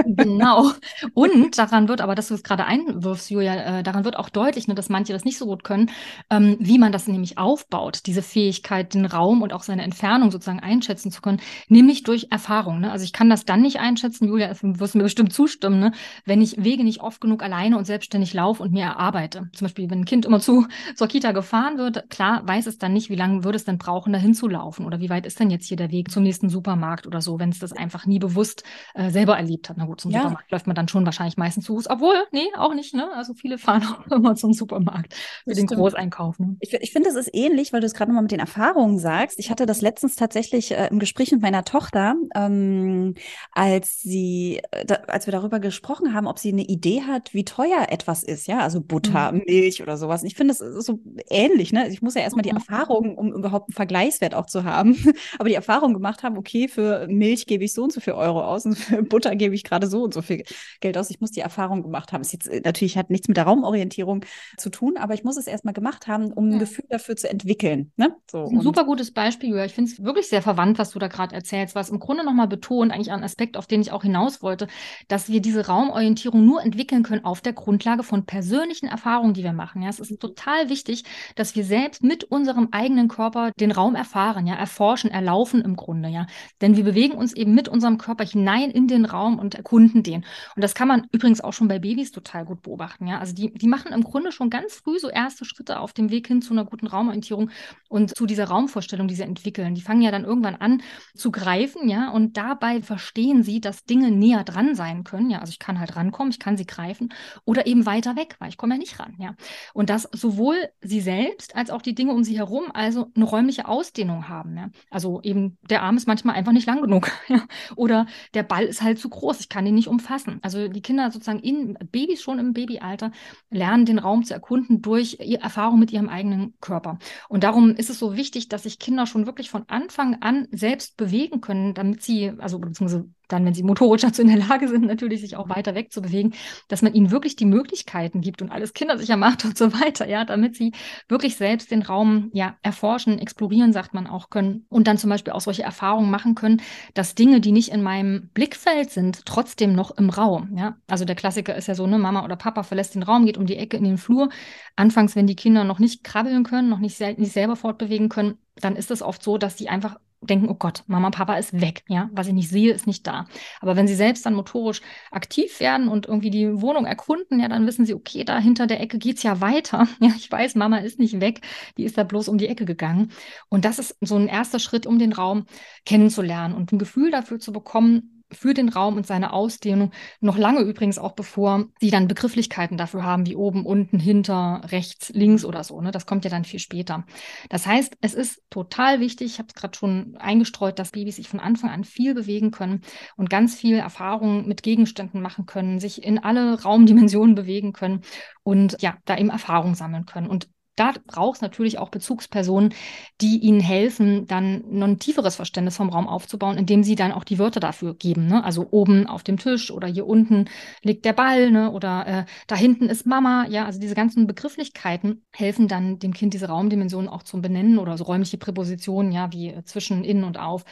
genau. 0.04 0.72
Und 1.14 1.58
daran 1.58 1.88
wird, 1.88 2.00
aber 2.00 2.14
dass 2.14 2.28
du 2.28 2.34
es 2.34 2.42
gerade 2.42 2.64
einwirfst, 2.64 3.30
Julia, 3.30 3.54
äh, 3.64 3.82
daran 3.82 4.04
wird 4.04 4.16
auch 4.16 4.28
deutlich, 4.28 4.68
ne, 4.68 4.74
dass 4.74 4.88
manche 4.88 5.12
das 5.12 5.24
nicht 5.24 5.38
so 5.38 5.46
gut 5.46 5.64
können, 5.64 5.90
ähm, 6.30 6.56
wie 6.60 6.78
man 6.78 6.92
das 6.92 7.06
nämlich 7.06 7.38
aufbaut, 7.38 8.00
diese 8.06 8.22
Fähigkeit, 8.22 8.94
den 8.94 9.06
Raum 9.06 9.42
und 9.42 9.52
auch 9.52 9.62
seine 9.62 9.82
Entfernung 9.82 10.30
sozusagen 10.30 10.60
einschätzen 10.60 11.10
zu 11.10 11.22
können, 11.22 11.40
nämlich 11.68 12.02
durch 12.02 12.28
Erfahrung. 12.30 12.80
Ne? 12.80 12.90
Also 12.90 13.04
ich 13.04 13.12
kann 13.12 13.30
das 13.30 13.44
dann 13.44 13.62
nicht 13.62 13.80
einschätzen, 13.80 14.28
Julia, 14.28 14.52
du 14.52 14.80
wirst 14.80 14.94
mir 14.94 15.02
bestimmt 15.02 15.32
zustimmen, 15.32 15.80
ne? 15.80 15.92
wenn 16.24 16.42
ich 16.42 16.62
Wege 16.62 16.84
nicht 16.84 17.00
oft 17.00 17.20
genug 17.20 17.42
alleine 17.42 17.78
und 17.78 17.84
selbstständig 17.84 18.34
laufe 18.34 18.62
und 18.62 18.72
mir 18.72 18.84
erarbeite. 18.84 19.48
Zum 19.52 19.66
Beispiel, 19.66 19.90
wenn 19.90 20.00
ein 20.00 20.04
Kind 20.04 20.24
immer 20.26 20.40
zu 20.44 20.66
zur 20.94 21.08
Kita 21.08 21.32
gefahren 21.32 21.78
wird, 21.78 22.08
klar 22.10 22.42
weiß 22.46 22.66
es 22.66 22.78
dann 22.78 22.92
nicht, 22.92 23.10
wie 23.10 23.16
lange 23.16 23.44
würde 23.44 23.56
es 23.56 23.64
denn 23.64 23.78
brauchen, 23.78 24.12
dahin 24.12 24.34
zu 24.34 24.48
laufen 24.48 24.86
oder 24.86 25.00
wie 25.00 25.10
weit 25.10 25.26
ist 25.26 25.38
denn 25.40 25.50
jetzt 25.50 25.66
hier 25.66 25.76
der 25.76 25.90
Weg 25.90 26.10
zum 26.10 26.22
nächsten 26.22 26.48
Supermarkt 26.48 27.06
oder 27.06 27.20
so, 27.20 27.38
wenn 27.38 27.50
es 27.50 27.58
das 27.58 27.72
einfach 27.72 28.06
nie 28.06 28.18
bewusst 28.18 28.64
äh, 28.94 29.10
selber 29.10 29.36
erlebt 29.36 29.68
hat. 29.68 29.76
Na 29.76 29.84
gut, 29.84 30.00
zum 30.00 30.10
ja. 30.10 30.20
Supermarkt 30.20 30.50
läuft 30.50 30.66
man 30.66 30.76
dann 30.76 30.88
schon 30.88 31.04
wahrscheinlich 31.04 31.36
meistens 31.36 31.64
zu 31.64 31.74
Fuß, 31.74 31.90
obwohl, 31.90 32.14
nee, 32.30 32.46
auch 32.56 32.74
nicht, 32.74 32.94
ne? 32.94 33.10
Also 33.14 33.34
viele 33.34 33.53
fahren 33.58 33.84
auch 33.84 34.06
immer 34.10 34.34
zum 34.34 34.52
Supermarkt 34.52 35.14
für 35.14 35.50
das 35.50 35.58
den 35.58 35.66
stimmt. 35.66 35.80
Großeinkauf. 35.80 36.38
Ne? 36.38 36.56
Ich, 36.60 36.72
ich 36.72 36.92
finde, 36.92 37.08
das 37.08 37.16
ist 37.16 37.30
ähnlich, 37.32 37.72
weil 37.72 37.80
du 37.80 37.86
es 37.86 37.94
gerade 37.94 38.10
nochmal 38.10 38.22
mit 38.22 38.32
den 38.32 38.40
Erfahrungen 38.40 38.98
sagst. 38.98 39.38
Ich 39.38 39.50
hatte 39.50 39.66
das 39.66 39.80
letztens 39.80 40.16
tatsächlich 40.16 40.72
äh, 40.72 40.88
im 40.88 40.98
Gespräch 40.98 41.32
mit 41.32 41.42
meiner 41.42 41.64
Tochter, 41.64 42.14
ähm, 42.34 43.14
als 43.52 44.00
sie, 44.00 44.60
äh, 44.70 44.84
da, 44.84 44.96
als 45.06 45.26
wir 45.26 45.32
darüber 45.32 45.60
gesprochen 45.60 46.14
haben, 46.14 46.26
ob 46.26 46.38
sie 46.38 46.50
eine 46.50 46.64
Idee 46.64 47.02
hat, 47.02 47.34
wie 47.34 47.44
teuer 47.44 47.86
etwas 47.88 48.22
ist, 48.22 48.46
ja, 48.46 48.58
also 48.58 48.80
Butter, 48.80 49.32
mhm. 49.32 49.42
Milch 49.46 49.82
oder 49.82 49.96
sowas. 49.96 50.22
Und 50.22 50.28
ich 50.28 50.36
finde, 50.36 50.54
das 50.54 50.60
ist 50.60 50.86
so 50.86 51.00
ähnlich, 51.30 51.72
ne? 51.72 51.88
Ich 51.88 52.02
muss 52.02 52.14
ja 52.14 52.22
erstmal 52.22 52.42
die 52.42 52.50
mhm. 52.50 52.58
Erfahrung, 52.58 53.16
um 53.16 53.32
überhaupt 53.32 53.68
einen 53.68 53.74
Vergleichswert 53.74 54.34
auch 54.34 54.46
zu 54.46 54.64
haben, 54.64 54.96
aber 55.38 55.48
die 55.48 55.54
Erfahrung 55.54 55.94
gemacht 55.94 56.22
haben, 56.22 56.36
okay, 56.36 56.68
für 56.68 57.06
Milch 57.08 57.46
gebe 57.46 57.64
ich 57.64 57.72
so 57.72 57.84
und 57.84 57.92
so 57.92 58.00
viel 58.00 58.14
Euro 58.14 58.42
aus 58.42 58.66
und 58.66 58.74
für 58.78 59.02
Butter 59.02 59.34
gebe 59.36 59.54
ich 59.54 59.64
gerade 59.64 59.86
so 59.86 60.02
und 60.02 60.14
so 60.14 60.22
viel 60.22 60.44
Geld 60.80 60.98
aus. 60.98 61.10
Ich 61.10 61.20
muss 61.20 61.30
die 61.30 61.40
Erfahrung 61.40 61.82
gemacht 61.82 62.12
haben. 62.12 62.20
Es 62.20 62.32
jetzt 62.32 62.48
äh, 62.48 62.60
natürlich 62.64 62.96
hat 62.96 63.10
nichts 63.10 63.28
mit 63.28 63.36
der 63.36 63.43
Raumorientierung 63.44 64.24
zu 64.56 64.70
tun, 64.70 64.96
aber 64.96 65.14
ich 65.14 65.24
muss 65.24 65.36
es 65.36 65.46
erstmal 65.46 65.74
gemacht 65.74 66.06
haben, 66.06 66.32
um 66.32 66.50
ein 66.50 66.58
Gefühl 66.58 66.86
dafür 66.88 67.16
zu 67.16 67.28
entwickeln. 67.28 67.92
Ne? 67.96 68.14
So, 68.30 68.44
ein 68.44 68.60
super 68.60 68.84
gutes 68.84 69.12
Beispiel, 69.12 69.50
Julia. 69.50 69.64
Ich 69.64 69.74
finde 69.74 69.90
es 69.90 70.02
wirklich 70.02 70.28
sehr 70.28 70.42
verwandt, 70.42 70.78
was 70.78 70.90
du 70.90 70.98
da 70.98 71.08
gerade 71.08 71.34
erzählst, 71.34 71.74
was 71.74 71.90
im 71.90 71.98
Grunde 71.98 72.24
nochmal 72.24 72.48
betont, 72.48 72.92
eigentlich 72.92 73.12
ein 73.12 73.24
Aspekt, 73.24 73.56
auf 73.56 73.66
den 73.66 73.80
ich 73.80 73.92
auch 73.92 74.02
hinaus 74.02 74.42
wollte, 74.42 74.66
dass 75.08 75.28
wir 75.28 75.40
diese 75.40 75.66
Raumorientierung 75.66 76.44
nur 76.44 76.62
entwickeln 76.62 77.02
können 77.02 77.24
auf 77.24 77.40
der 77.40 77.52
Grundlage 77.52 78.02
von 78.02 78.26
persönlichen 78.26 78.86
Erfahrungen, 78.86 79.34
die 79.34 79.44
wir 79.44 79.52
machen. 79.52 79.82
Ja, 79.82 79.88
es 79.88 80.00
ist 80.00 80.20
total 80.20 80.68
wichtig, 80.68 81.04
dass 81.36 81.54
wir 81.56 81.64
selbst 81.64 82.02
mit 82.02 82.24
unserem 82.24 82.68
eigenen 82.72 83.08
Körper 83.08 83.52
den 83.60 83.72
Raum 83.72 83.94
erfahren, 83.94 84.46
ja, 84.46 84.54
erforschen, 84.54 85.10
erlaufen 85.10 85.60
im 85.62 85.76
Grunde, 85.76 86.08
ja. 86.08 86.26
Denn 86.60 86.76
wir 86.76 86.84
bewegen 86.84 87.14
uns 87.14 87.32
eben 87.32 87.54
mit 87.54 87.68
unserem 87.68 87.98
Körper 87.98 88.24
hinein 88.24 88.70
in 88.70 88.88
den 88.88 89.04
Raum 89.04 89.38
und 89.38 89.54
erkunden 89.54 90.02
den. 90.02 90.24
Und 90.56 90.62
das 90.62 90.74
kann 90.74 90.88
man 90.88 91.06
übrigens 91.12 91.40
auch 91.40 91.52
schon 91.52 91.68
bei 91.68 91.78
Babys 91.78 92.12
total 92.12 92.44
gut 92.44 92.62
beobachten, 92.62 93.06
ja. 93.06 93.18
Also 93.18 93.33
die, 93.34 93.52
die 93.52 93.66
machen 93.66 93.92
im 93.92 94.02
Grunde 94.02 94.32
schon 94.32 94.50
ganz 94.50 94.74
früh 94.74 94.98
so 94.98 95.08
erste 95.08 95.44
Schritte 95.44 95.80
auf 95.80 95.92
dem 95.92 96.10
Weg 96.10 96.28
hin 96.28 96.42
zu 96.42 96.52
einer 96.52 96.64
guten 96.64 96.86
Raumorientierung 96.86 97.50
und 97.88 98.16
zu 98.16 98.26
dieser 98.26 98.46
Raumvorstellung, 98.46 99.08
die 99.08 99.14
sie 99.14 99.22
entwickeln. 99.22 99.74
Die 99.74 99.82
fangen 99.82 100.02
ja 100.02 100.10
dann 100.10 100.24
irgendwann 100.24 100.56
an 100.56 100.82
zu 101.14 101.30
greifen, 101.30 101.88
ja, 101.88 102.10
und 102.10 102.36
dabei 102.36 102.82
verstehen 102.82 103.42
sie, 103.42 103.60
dass 103.60 103.84
Dinge 103.84 104.10
näher 104.10 104.44
dran 104.44 104.74
sein 104.74 105.04
können, 105.04 105.30
ja. 105.30 105.40
Also 105.40 105.50
ich 105.50 105.58
kann 105.58 105.78
halt 105.78 105.96
rankommen, 105.96 106.30
ich 106.30 106.38
kann 106.38 106.56
sie 106.56 106.66
greifen 106.66 107.12
oder 107.44 107.66
eben 107.66 107.86
weiter 107.86 108.16
weg, 108.16 108.36
weil 108.38 108.48
ich 108.48 108.56
komme 108.56 108.74
ja 108.74 108.78
nicht 108.78 108.98
ran, 108.98 109.14
ja. 109.18 109.34
Und 109.72 109.90
das 109.90 110.08
sowohl 110.12 110.56
sie 110.80 111.00
selbst 111.00 111.56
als 111.56 111.70
auch 111.70 111.82
die 111.82 111.94
Dinge 111.94 112.12
um 112.12 112.24
sie 112.24 112.38
herum 112.38 112.70
also 112.72 113.10
eine 113.14 113.24
räumliche 113.24 113.66
Ausdehnung 113.68 114.28
haben. 114.28 114.56
Ja? 114.56 114.70
Also 114.90 115.20
eben 115.22 115.58
der 115.68 115.82
Arm 115.82 115.96
ist 115.96 116.06
manchmal 116.06 116.34
einfach 116.34 116.52
nicht 116.52 116.66
lang 116.66 116.80
genug. 116.80 117.10
Ja? 117.26 117.46
Oder 117.74 118.06
der 118.34 118.42
Ball 118.42 118.64
ist 118.64 118.82
halt 118.82 118.98
zu 118.98 119.08
groß, 119.08 119.40
ich 119.40 119.48
kann 119.48 119.66
ihn 119.66 119.74
nicht 119.74 119.88
umfassen. 119.88 120.40
Also 120.42 120.68
die 120.68 120.82
Kinder 120.82 121.10
sozusagen 121.10 121.40
in 121.40 121.74
Babys 121.90 122.22
schon 122.22 122.38
im 122.38 122.52
Babyalter 122.52 123.12
lernen 123.50 123.86
den 123.86 123.98
Raum 123.98 124.24
zu 124.24 124.34
erkunden 124.34 124.82
durch 124.82 125.18
Erfahrung 125.20 125.78
mit 125.78 125.92
ihrem 125.92 126.08
eigenen 126.08 126.54
Körper. 126.60 126.98
Und 127.28 127.44
darum 127.44 127.74
ist 127.74 127.90
es 127.90 127.98
so 127.98 128.16
wichtig, 128.16 128.48
dass 128.48 128.64
sich 128.64 128.78
Kinder 128.78 129.06
schon 129.06 129.26
wirklich 129.26 129.50
von 129.50 129.64
Anfang 129.68 130.16
an 130.22 130.48
selbst 130.50 130.96
bewegen 130.96 131.40
können, 131.40 131.74
damit 131.74 132.02
sie, 132.02 132.32
also 132.38 132.58
beziehungsweise 132.58 133.08
dann, 133.28 133.44
wenn 133.44 133.54
sie 133.54 133.62
motorisch 133.62 134.02
dazu 134.02 134.22
in 134.22 134.28
der 134.28 134.38
Lage 134.38 134.68
sind, 134.68 134.84
natürlich 134.86 135.20
sich 135.20 135.36
auch 135.36 135.48
weiter 135.48 135.74
wegzubewegen, 135.74 136.34
dass 136.68 136.82
man 136.82 136.94
ihnen 136.94 137.10
wirklich 137.10 137.36
die 137.36 137.44
Möglichkeiten 137.44 138.20
gibt 138.20 138.42
und 138.42 138.50
alles 138.50 138.72
kindersicher 138.72 139.16
macht 139.18 139.44
und 139.44 139.56
so 139.56 139.72
weiter, 139.72 140.08
ja, 140.08 140.24
damit 140.24 140.56
sie 140.56 140.72
wirklich 141.08 141.36
selbst 141.36 141.70
den 141.70 141.82
Raum 141.82 142.30
ja 142.32 142.56
erforschen, 142.62 143.18
explorieren, 143.18 143.72
sagt 143.72 143.94
man 143.94 144.06
auch 144.06 144.30
können 144.30 144.66
und 144.68 144.86
dann 144.86 144.98
zum 144.98 145.10
Beispiel 145.10 145.32
auch 145.32 145.40
solche 145.40 145.62
Erfahrungen 145.62 146.10
machen 146.10 146.34
können, 146.34 146.62
dass 146.94 147.14
Dinge, 147.14 147.40
die 147.40 147.52
nicht 147.52 147.70
in 147.70 147.82
meinem 147.82 148.30
Blickfeld 148.34 148.90
sind, 148.90 149.26
trotzdem 149.26 149.74
noch 149.74 149.96
im 149.96 150.10
Raum, 150.10 150.56
ja. 150.56 150.76
Also 150.86 151.04
der 151.04 151.16
Klassiker 151.16 151.54
ist 151.54 151.68
ja 151.68 151.74
so, 151.74 151.86
ne, 151.86 151.98
Mama 151.98 152.24
oder 152.24 152.36
Papa 152.36 152.62
verlässt 152.62 152.94
den 152.94 153.02
Raum, 153.02 153.26
geht 153.26 153.38
um 153.38 153.46
die 153.46 153.56
Ecke 153.56 153.76
in 153.76 153.84
den 153.84 153.98
Flur. 153.98 154.28
Anfangs, 154.76 155.16
wenn 155.16 155.26
die 155.26 155.36
Kinder 155.36 155.64
noch 155.64 155.78
nicht 155.78 156.04
krabbeln 156.04 156.44
können, 156.44 156.68
noch 156.68 156.78
nicht, 156.78 157.00
nicht 157.00 157.32
selber 157.32 157.56
fortbewegen 157.56 158.08
können, 158.08 158.38
dann 158.56 158.76
ist 158.76 158.90
es 158.90 159.02
oft 159.02 159.22
so, 159.22 159.38
dass 159.38 159.56
die 159.56 159.68
einfach 159.68 159.98
denken, 160.26 160.48
oh 160.48 160.54
Gott, 160.54 160.82
Mama, 160.86 161.10
Papa 161.10 161.36
ist 161.36 161.60
weg, 161.60 161.84
ja, 161.88 162.10
was 162.12 162.26
ich 162.26 162.32
nicht 162.32 162.48
sehe, 162.48 162.72
ist 162.72 162.86
nicht 162.86 163.06
da. 163.06 163.26
Aber 163.60 163.76
wenn 163.76 163.86
sie 163.86 163.94
selbst 163.94 164.26
dann 164.26 164.34
motorisch 164.34 164.80
aktiv 165.10 165.60
werden 165.60 165.88
und 165.88 166.06
irgendwie 166.06 166.30
die 166.30 166.60
Wohnung 166.60 166.86
erkunden, 166.86 167.40
ja, 167.40 167.48
dann 167.48 167.66
wissen 167.66 167.86
sie, 167.86 167.94
okay, 167.94 168.24
da 168.24 168.38
hinter 168.38 168.66
der 168.66 168.80
Ecke 168.80 168.98
geht's 168.98 169.22
ja 169.22 169.40
weiter. 169.40 169.86
Ja, 170.04 170.10
ich 170.16 170.30
weiß, 170.30 170.54
Mama 170.56 170.78
ist 170.78 170.98
nicht 170.98 171.20
weg, 171.20 171.40
die 171.78 171.84
ist 171.84 171.96
da 171.96 172.04
bloß 172.04 172.28
um 172.28 172.36
die 172.36 172.48
Ecke 172.48 172.66
gegangen. 172.66 173.10
Und 173.48 173.64
das 173.64 173.78
ist 173.78 173.96
so 174.00 174.16
ein 174.16 174.28
erster 174.28 174.58
Schritt, 174.58 174.86
um 174.86 174.98
den 174.98 175.12
Raum 175.14 175.46
kennenzulernen 175.86 176.54
und 176.54 176.72
ein 176.72 176.78
Gefühl 176.78 177.10
dafür 177.10 177.38
zu 177.38 177.52
bekommen, 177.52 178.13
für 178.34 178.54
den 178.54 178.68
Raum 178.68 178.96
und 178.96 179.06
seine 179.06 179.32
Ausdehnung, 179.32 179.92
noch 180.20 180.36
lange 180.36 180.60
übrigens 180.60 180.98
auch 180.98 181.12
bevor 181.12 181.66
sie 181.80 181.90
dann 181.90 182.08
Begrifflichkeiten 182.08 182.76
dafür 182.76 183.04
haben, 183.04 183.26
wie 183.26 183.36
oben, 183.36 183.66
unten, 183.66 183.98
hinter, 183.98 184.62
rechts, 184.70 185.10
links 185.10 185.44
oder 185.44 185.64
so. 185.64 185.80
Ne? 185.80 185.90
Das 185.90 186.06
kommt 186.06 186.24
ja 186.24 186.30
dann 186.30 186.44
viel 186.44 186.60
später. 186.60 187.04
Das 187.48 187.66
heißt, 187.66 187.96
es 188.00 188.14
ist 188.14 188.42
total 188.50 189.00
wichtig, 189.00 189.32
ich 189.32 189.38
habe 189.38 189.48
es 189.48 189.54
gerade 189.54 189.76
schon 189.76 190.16
eingestreut, 190.18 190.78
dass 190.78 190.92
Babys 190.92 191.16
sich 191.16 191.28
von 191.28 191.40
Anfang 191.40 191.70
an 191.70 191.84
viel 191.84 192.14
bewegen 192.14 192.50
können 192.50 192.82
und 193.16 193.30
ganz 193.30 193.54
viel 193.54 193.76
Erfahrung 193.76 194.46
mit 194.46 194.62
Gegenständen 194.62 195.20
machen 195.20 195.46
können, 195.46 195.80
sich 195.80 196.02
in 196.02 196.18
alle 196.18 196.62
Raumdimensionen 196.62 197.34
bewegen 197.34 197.72
können 197.72 198.02
und 198.42 198.80
ja, 198.80 198.96
da 199.04 199.16
eben 199.16 199.30
Erfahrung 199.30 199.74
sammeln 199.74 200.06
können. 200.06 200.28
Und 200.28 200.48
da 200.76 200.92
braucht 201.06 201.36
es 201.36 201.42
natürlich 201.42 201.78
auch 201.78 201.88
Bezugspersonen, 201.88 202.74
die 203.20 203.38
ihnen 203.38 203.60
helfen, 203.60 204.26
dann 204.26 204.64
noch 204.68 204.88
ein 204.88 204.98
tieferes 204.98 205.36
Verständnis 205.36 205.76
vom 205.76 205.88
Raum 205.88 206.08
aufzubauen, 206.08 206.58
indem 206.58 206.82
sie 206.82 206.96
dann 206.96 207.12
auch 207.12 207.24
die 207.24 207.38
Wörter 207.38 207.60
dafür 207.60 207.94
geben. 207.94 208.26
Ne? 208.26 208.42
Also 208.42 208.66
oben 208.70 209.06
auf 209.06 209.22
dem 209.22 209.38
Tisch 209.38 209.70
oder 209.70 209.86
hier 209.86 210.06
unten 210.06 210.46
liegt 210.82 211.04
der 211.04 211.12
Ball 211.12 211.50
ne? 211.50 211.70
oder 211.70 212.06
äh, 212.06 212.24
da 212.46 212.56
hinten 212.56 212.88
ist 212.88 213.06
Mama. 213.06 213.46
Ja, 213.48 213.66
also 213.66 213.78
diese 213.78 213.94
ganzen 213.94 214.26
Begrifflichkeiten 214.26 215.24
helfen 215.32 215.68
dann 215.68 215.98
dem 215.98 216.12
Kind 216.12 216.34
diese 216.34 216.48
Raumdimensionen 216.48 217.08
auch 217.08 217.22
zum 217.22 217.42
Benennen 217.42 217.78
oder 217.78 217.96
so 217.96 218.04
räumliche 218.04 218.38
Präpositionen, 218.38 219.12
ja, 219.12 219.32
wie 219.32 219.50
äh, 219.50 219.64
zwischen, 219.64 220.04
innen 220.04 220.24
und 220.24 220.38
auf, 220.38 220.64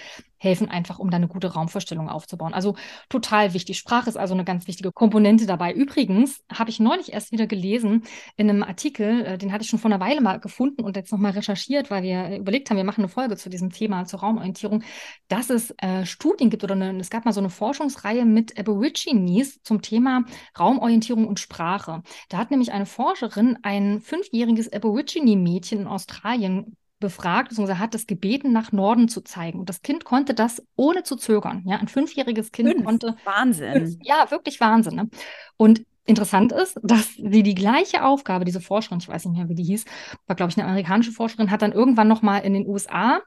helfen 0.42 0.68
einfach, 0.68 0.98
um 0.98 1.10
da 1.10 1.16
eine 1.16 1.28
gute 1.28 1.52
Raumvorstellung 1.52 2.08
aufzubauen. 2.08 2.52
Also 2.52 2.74
total 3.08 3.54
wichtig. 3.54 3.78
Sprache 3.78 4.08
ist 4.08 4.16
also 4.16 4.34
eine 4.34 4.44
ganz 4.44 4.66
wichtige 4.66 4.90
Komponente 4.90 5.46
dabei. 5.46 5.72
Übrigens 5.72 6.42
habe 6.52 6.70
ich 6.70 6.80
neulich 6.80 7.12
erst 7.12 7.30
wieder 7.30 7.46
gelesen 7.46 8.02
in 8.36 8.50
einem 8.50 8.64
Artikel, 8.64 9.24
äh, 9.24 9.38
den 9.38 9.52
hatte 9.52 9.62
ich 9.62 9.70
schon 9.70 9.78
vor 9.78 9.90
einer 9.90 10.00
Weile 10.00 10.20
mal 10.20 10.40
gefunden 10.40 10.82
und 10.82 10.96
jetzt 10.96 11.12
nochmal 11.12 11.32
recherchiert, 11.32 11.90
weil 11.90 12.02
wir 12.02 12.24
äh, 12.24 12.36
überlegt 12.38 12.68
haben, 12.70 12.76
wir 12.76 12.84
machen 12.84 13.02
eine 13.02 13.08
Folge 13.08 13.36
zu 13.36 13.50
diesem 13.50 13.70
Thema, 13.70 14.04
zur 14.04 14.20
Raumorientierung, 14.20 14.82
dass 15.28 15.48
es 15.48 15.72
äh, 15.78 16.04
Studien 16.04 16.50
gibt 16.50 16.64
oder 16.64 16.74
eine, 16.74 16.98
es 16.98 17.10
gab 17.10 17.24
mal 17.24 17.32
so 17.32 17.40
eine 17.40 17.50
Forschungsreihe 17.50 18.24
mit 18.24 18.58
Aborigines 18.58 19.62
zum 19.62 19.80
Thema 19.80 20.24
Raumorientierung 20.58 21.28
und 21.28 21.38
Sprache. 21.38 22.02
Da 22.28 22.38
hat 22.38 22.50
nämlich 22.50 22.72
eine 22.72 22.86
Forscherin 22.86 23.58
ein 23.62 24.00
fünfjähriges 24.00 24.72
Aborigine-Mädchen 24.72 25.82
in 25.82 25.86
Australien 25.86 26.76
befragt, 27.02 27.50
beziehungsweise 27.50 27.78
hat 27.78 27.94
es 27.94 28.06
gebeten, 28.06 28.52
nach 28.52 28.72
Norden 28.72 29.08
zu 29.08 29.20
zeigen. 29.20 29.60
Und 29.60 29.68
das 29.68 29.82
Kind 29.82 30.04
konnte 30.04 30.32
das 30.32 30.62
ohne 30.76 31.02
zu 31.02 31.16
zögern. 31.16 31.62
Ja, 31.66 31.76
ein 31.76 31.88
fünfjähriges 31.88 32.52
Kind 32.52 32.70
Fünf. 32.70 32.84
konnte. 32.84 33.16
Wahnsinn. 33.24 33.72
Fünf, 33.72 33.96
ja, 34.02 34.30
wirklich 34.30 34.60
Wahnsinn. 34.60 34.94
Ne? 34.94 35.10
Und 35.58 35.84
interessant 36.06 36.52
ist, 36.52 36.80
dass 36.82 37.14
sie 37.14 37.42
die 37.42 37.54
gleiche 37.54 38.04
Aufgabe, 38.04 38.44
diese 38.44 38.60
Forscherin, 38.60 38.98
ich 38.98 39.08
weiß 39.08 39.26
nicht 39.26 39.36
mehr, 39.36 39.48
wie 39.48 39.54
die 39.54 39.64
hieß, 39.64 39.84
war, 40.26 40.36
glaube 40.36 40.50
ich, 40.50 40.58
eine 40.58 40.66
amerikanische 40.66 41.12
Forscherin, 41.12 41.50
hat 41.50 41.62
dann 41.62 41.72
irgendwann 41.72 42.08
nochmal 42.08 42.42
in 42.42 42.54
den 42.54 42.66
USA 42.66 43.20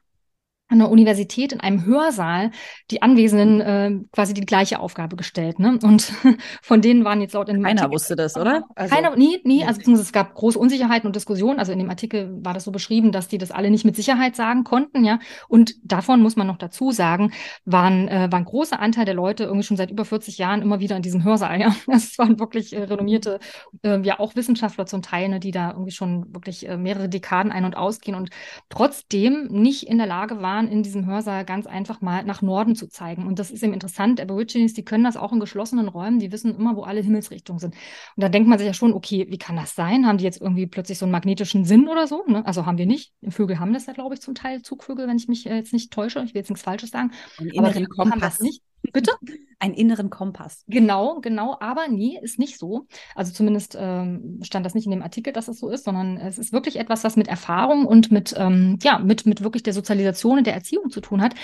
an 0.68 0.80
der 0.80 0.90
Universität 0.90 1.54
in 1.54 1.60
einem 1.60 1.86
Hörsaal 1.86 2.52
die 2.90 3.02
Anwesenden 3.04 3.62
äh, 3.62 3.92
quasi 4.12 4.34
die 4.34 4.46
gleiche 4.46 4.80
Aufgabe 4.80 5.16
gestellt. 5.16 5.60
Ne? 5.60 5.78
Und 5.84 6.12
von 6.64 6.82
denen 6.82 7.06
waren 7.06 7.22
jetzt 7.22 7.34
laut 7.34 7.50
in 7.50 7.56
dem 7.56 7.64
Keiner 7.64 7.84
Artikel, 7.84 7.94
wusste 7.94 8.16
das, 8.16 8.36
oder? 8.36 8.64
Also, 8.76 8.94
keiner, 8.94 9.16
nie, 9.16 9.40
nie. 9.44 9.64
Also 9.64 9.80
es 9.94 10.12
gab 10.12 10.34
große 10.34 10.58
Unsicherheiten 10.58 11.06
und 11.06 11.16
Diskussionen. 11.16 11.60
Also 11.60 11.72
in 11.72 11.80
dem 11.80 11.90
Artikel 11.90 12.36
war 12.44 12.54
das 12.54 12.64
so 12.64 12.72
beschrieben, 12.72 13.12
dass 13.12 13.28
die 13.28 13.38
das 13.38 13.52
alle 13.52 13.70
nicht 13.70 13.86
mit 13.86 13.96
Sicherheit 13.96 14.36
sagen 14.36 14.64
konnten, 14.64 15.06
ja. 15.06 15.20
Und 15.48 15.76
davon 15.84 16.22
muss 16.22 16.36
man 16.36 16.48
noch 16.48 16.58
dazu 16.58 16.92
sagen, 16.92 17.32
waren, 17.66 18.08
äh, 18.08 18.28
war 18.32 18.40
ein 18.40 18.46
großer 18.46 18.80
Anteil 18.80 19.06
der 19.06 19.14
Leute 19.14 19.44
irgendwie 19.44 19.66
schon 19.66 19.78
seit 19.78 19.92
über 19.92 20.04
40 20.04 20.40
Jahren 20.40 20.64
immer 20.64 20.80
wieder 20.80 20.96
in 20.96 21.04
diesem 21.04 21.24
Hörsaal, 21.24 21.60
ja. 21.62 21.76
Das 21.88 22.18
waren 22.18 22.40
wirklich 22.40 22.74
äh, 22.74 22.84
renommierte, 22.84 23.40
äh, 23.84 24.02
ja 24.02 24.20
auch 24.20 24.36
Wissenschaftler 24.36 24.86
zum 24.88 25.02
Teil, 25.02 25.30
ne, 25.30 25.40
die 25.40 25.52
da 25.52 25.72
irgendwie 25.72 25.92
schon 25.92 26.34
wirklich 26.34 26.68
äh, 26.68 26.76
mehrere 26.78 27.08
Dekaden 27.08 27.52
ein- 27.52 27.66
und 27.66 27.78
ausgehen 27.78 28.18
und 28.18 28.30
trotzdem 28.70 29.48
nicht 29.50 29.88
in 29.88 29.98
der 29.98 30.08
Lage 30.08 30.42
waren, 30.42 30.55
waren, 30.56 30.68
in 30.68 30.84
diesem 30.84 31.06
Hörsaal 31.06 31.46
ganz 31.46 31.68
einfach 31.68 32.02
mal 32.02 32.24
nach 32.24 32.42
Norden 32.42 32.76
zu 32.76 32.88
zeigen. 32.88 33.28
Und 33.28 33.40
das 33.40 33.52
ist 33.52 33.64
eben 33.64 33.74
interessant. 33.74 34.22
Aborigines, 34.22 34.74
die 34.74 34.86
können 34.86 35.04
das 35.04 35.18
auch 35.18 35.34
in 35.34 35.40
geschlossenen 35.40 35.88
Räumen, 35.88 36.20
die 36.20 36.32
wissen 36.32 36.56
immer, 36.56 36.76
wo 36.76 36.84
alle 36.84 37.02
Himmelsrichtungen 37.02 37.60
sind. 37.60 37.74
Und 37.74 38.24
da 38.24 38.30
denkt 38.30 38.48
man 38.48 38.58
sich 38.58 38.68
ja 38.68 38.74
schon, 38.74 38.94
okay, 38.94 39.28
wie 39.30 39.38
kann 39.38 39.56
das 39.56 39.76
sein? 39.76 40.08
Haben 40.08 40.18
die 40.18 40.24
jetzt 40.24 40.42
irgendwie 40.42 40.68
plötzlich 40.68 40.98
so 40.98 41.06
einen 41.06 41.12
magnetischen 41.12 41.66
Sinn 41.66 41.88
oder 41.88 42.08
so? 42.08 42.24
Ne? 42.28 42.46
Also 42.46 42.66
haben 42.66 42.78
wir 42.78 42.86
nicht. 42.86 43.14
Vögel 43.28 43.60
haben 43.60 43.74
das 43.74 43.86
ja, 43.86 43.94
glaube 43.94 44.16
ich, 44.16 44.22
zum 44.22 44.36
Teil 44.36 44.62
Zugvögel, 44.62 45.08
wenn 45.08 45.18
ich 45.18 45.28
mich 45.28 45.46
äh, 45.46 45.56
jetzt 45.56 45.74
nicht 45.74 45.92
täusche. 45.92 46.24
Ich 46.24 46.34
will 46.34 46.40
jetzt 46.40 46.50
nichts 46.50 46.64
Falsches 46.64 46.92
sagen. 46.92 47.12
Einen 47.38 47.60
Aber 47.60 47.74
Kompass. 47.74 48.12
haben 48.12 48.22
das 48.22 48.40
nicht. 48.40 48.62
Bitte? 48.94 49.12
Einen 49.58 49.74
inneren 49.74 50.10
Kompass. 50.10 50.66
Genau, 50.68 51.22
genau. 51.22 51.56
Aber 51.62 51.88
nee, 51.88 52.20
ist 52.22 52.40
nicht 52.40 52.60
so. 52.60 52.88
Also 53.16 53.32
zumindest 53.32 53.78
ähm, 53.80 54.40
stand 54.44 54.66
das 54.66 54.76
nicht 54.76 54.86
in 54.86 54.92
dem 54.92 55.02
Artikel, 55.02 55.32
dass 55.32 55.48
es 55.48 55.60
so 55.60 55.70
ist, 55.70 55.86
sondern 55.86 56.18
es 56.18 56.38
ist 56.38 56.52
wirklich 56.52 56.78
etwas, 56.78 57.06
was 57.06 57.16
mit 57.16 57.30
Erfahrung 57.30 57.86
und 57.86 58.12
mit, 58.12 58.36
ähm, 58.38 58.78
ja, 58.84 59.00
mit, 59.00 59.26
mit 59.26 59.44
wirklich 59.44 59.64
der 59.64 59.74
Sozialisation 59.74 60.40
und 60.40 60.48
der 60.48 60.56
Erziehung 60.56 60.90
zu 60.90 61.00
tun 61.00 61.22
hat. 61.22 61.36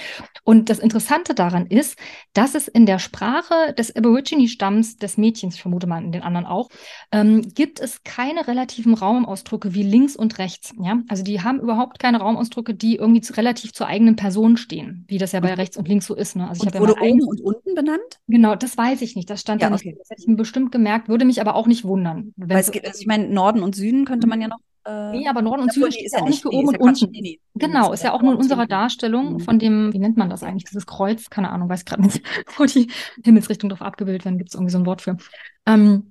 Und 0.44 0.70
das 0.70 0.80
Interessante 0.80 1.34
daran 1.34 1.68
ist, 1.68 1.98
dass 2.34 2.54
es 2.54 2.68
in 2.68 2.86
der 2.86 3.00
Sprache 3.00 3.74
des 3.78 3.96
Aborigine-Stamms 3.96 4.98
des 4.98 5.18
Mädchens, 5.18 5.56
ich 5.56 5.62
vermute 5.62 5.88
mal 5.88 6.04
in 6.04 6.12
den 6.12 6.22
anderen 6.22 6.46
auch, 6.46 6.68
ähm, 7.14 7.54
gibt 7.54 7.80
es 7.80 8.04
keine 8.04 8.46
relativen 8.46 8.94
Raumausdrücke 8.94 9.74
wie 9.74 9.84
links 9.84 10.18
und 10.18 10.38
rechts. 10.38 10.74
Ja? 10.82 11.00
Also 11.08 11.24
die 11.24 11.42
haben 11.42 11.62
überhaupt 11.62 12.00
keine 12.00 12.20
Raumausdrücke, 12.20 12.74
die 12.74 12.98
irgendwie 12.98 13.22
zu, 13.22 13.34
relativ 13.38 13.72
zur 13.72 13.88
eigenen 13.88 14.18
Person 14.18 14.58
stehen, 14.58 15.06
wie 15.08 15.18
das 15.18 15.32
ja 15.32 15.40
bei 15.40 15.54
rechts 15.54 15.78
und 15.78 15.88
links 15.88 16.06
so 16.06 16.16
ist. 16.16 16.36
Ne? 16.36 16.48
Also 16.48 16.64
ich 16.64 16.74
habe 16.74 16.86
ja 16.86 16.94
mal 16.94 17.02
und 17.32 17.42
unten 17.42 17.74
benannt? 17.76 18.20
Genau, 18.28 18.56
das 18.56 18.78
weiß 18.78 19.02
ich 19.02 19.16
nicht. 19.16 19.30
Das 19.30 19.42
stand 19.42 19.62
ja, 19.62 19.70
da 19.70 19.74
nicht. 19.74 19.86
Okay. 19.86 19.96
Das 19.98 20.10
hätte 20.10 20.22
ich 20.22 20.28
mir 20.28 20.36
bestimmt 20.36 20.72
gemerkt, 20.72 21.08
würde 21.08 21.26
mich 21.26 21.40
aber 21.40 21.56
auch 21.56 21.66
nicht 21.66 21.86
wundern. 21.86 22.34
Weil 22.36 22.60
es 22.60 22.72
gibt, 22.72 22.86
also 22.86 23.00
ich 23.00 23.08
meine, 23.08 23.30
Norden 23.30 23.64
und 23.64 23.76
Süden 23.76 24.06
könnte 24.06 24.28
man 24.28 24.42
ja 24.42 24.50
noch. 24.50 24.60
Äh, 24.84 25.12
nee, 25.12 25.28
aber 25.28 25.42
Norden 25.42 25.64
und 25.64 25.74
Süden 25.74 25.88
ist 25.88 26.14
ja 26.14 26.22
auch 26.22 26.28
nicht 26.28 26.42
für 26.42 26.52
oben 26.52 26.70
und 26.70 26.80
unten. 26.80 27.10
Nee, 27.12 27.22
nee. 27.22 27.40
Genau, 27.56 27.94
ist 27.94 28.04
ja 28.04 28.14
auch 28.14 28.22
nur 28.22 28.34
in 28.34 28.40
unserer 28.40 28.66
Darstellung 28.66 29.34
mhm. 29.34 29.40
von 29.40 29.60
dem, 29.60 29.94
wie 29.94 30.00
nennt 30.00 30.18
man 30.18 30.30
das 30.30 30.44
eigentlich, 30.44 30.66
dieses 30.66 30.86
Kreuz, 30.86 31.30
keine 31.30 31.52
Ahnung, 31.52 31.70
weiß 31.70 31.86
gerade 31.86 32.02
nicht, 32.02 32.22
wo 32.58 32.66
die 32.66 32.92
Himmelsrichtung 33.24 33.70
drauf 33.70 33.82
abgebildet 33.82 34.26
werden, 34.26 34.38
gibt 34.38 34.50
es 34.50 34.56
irgendwie 34.56 34.72
so 34.72 34.80
ein 34.80 34.86
Wort 34.86 35.02
für. 35.02 35.18
Ähm, 35.66 36.11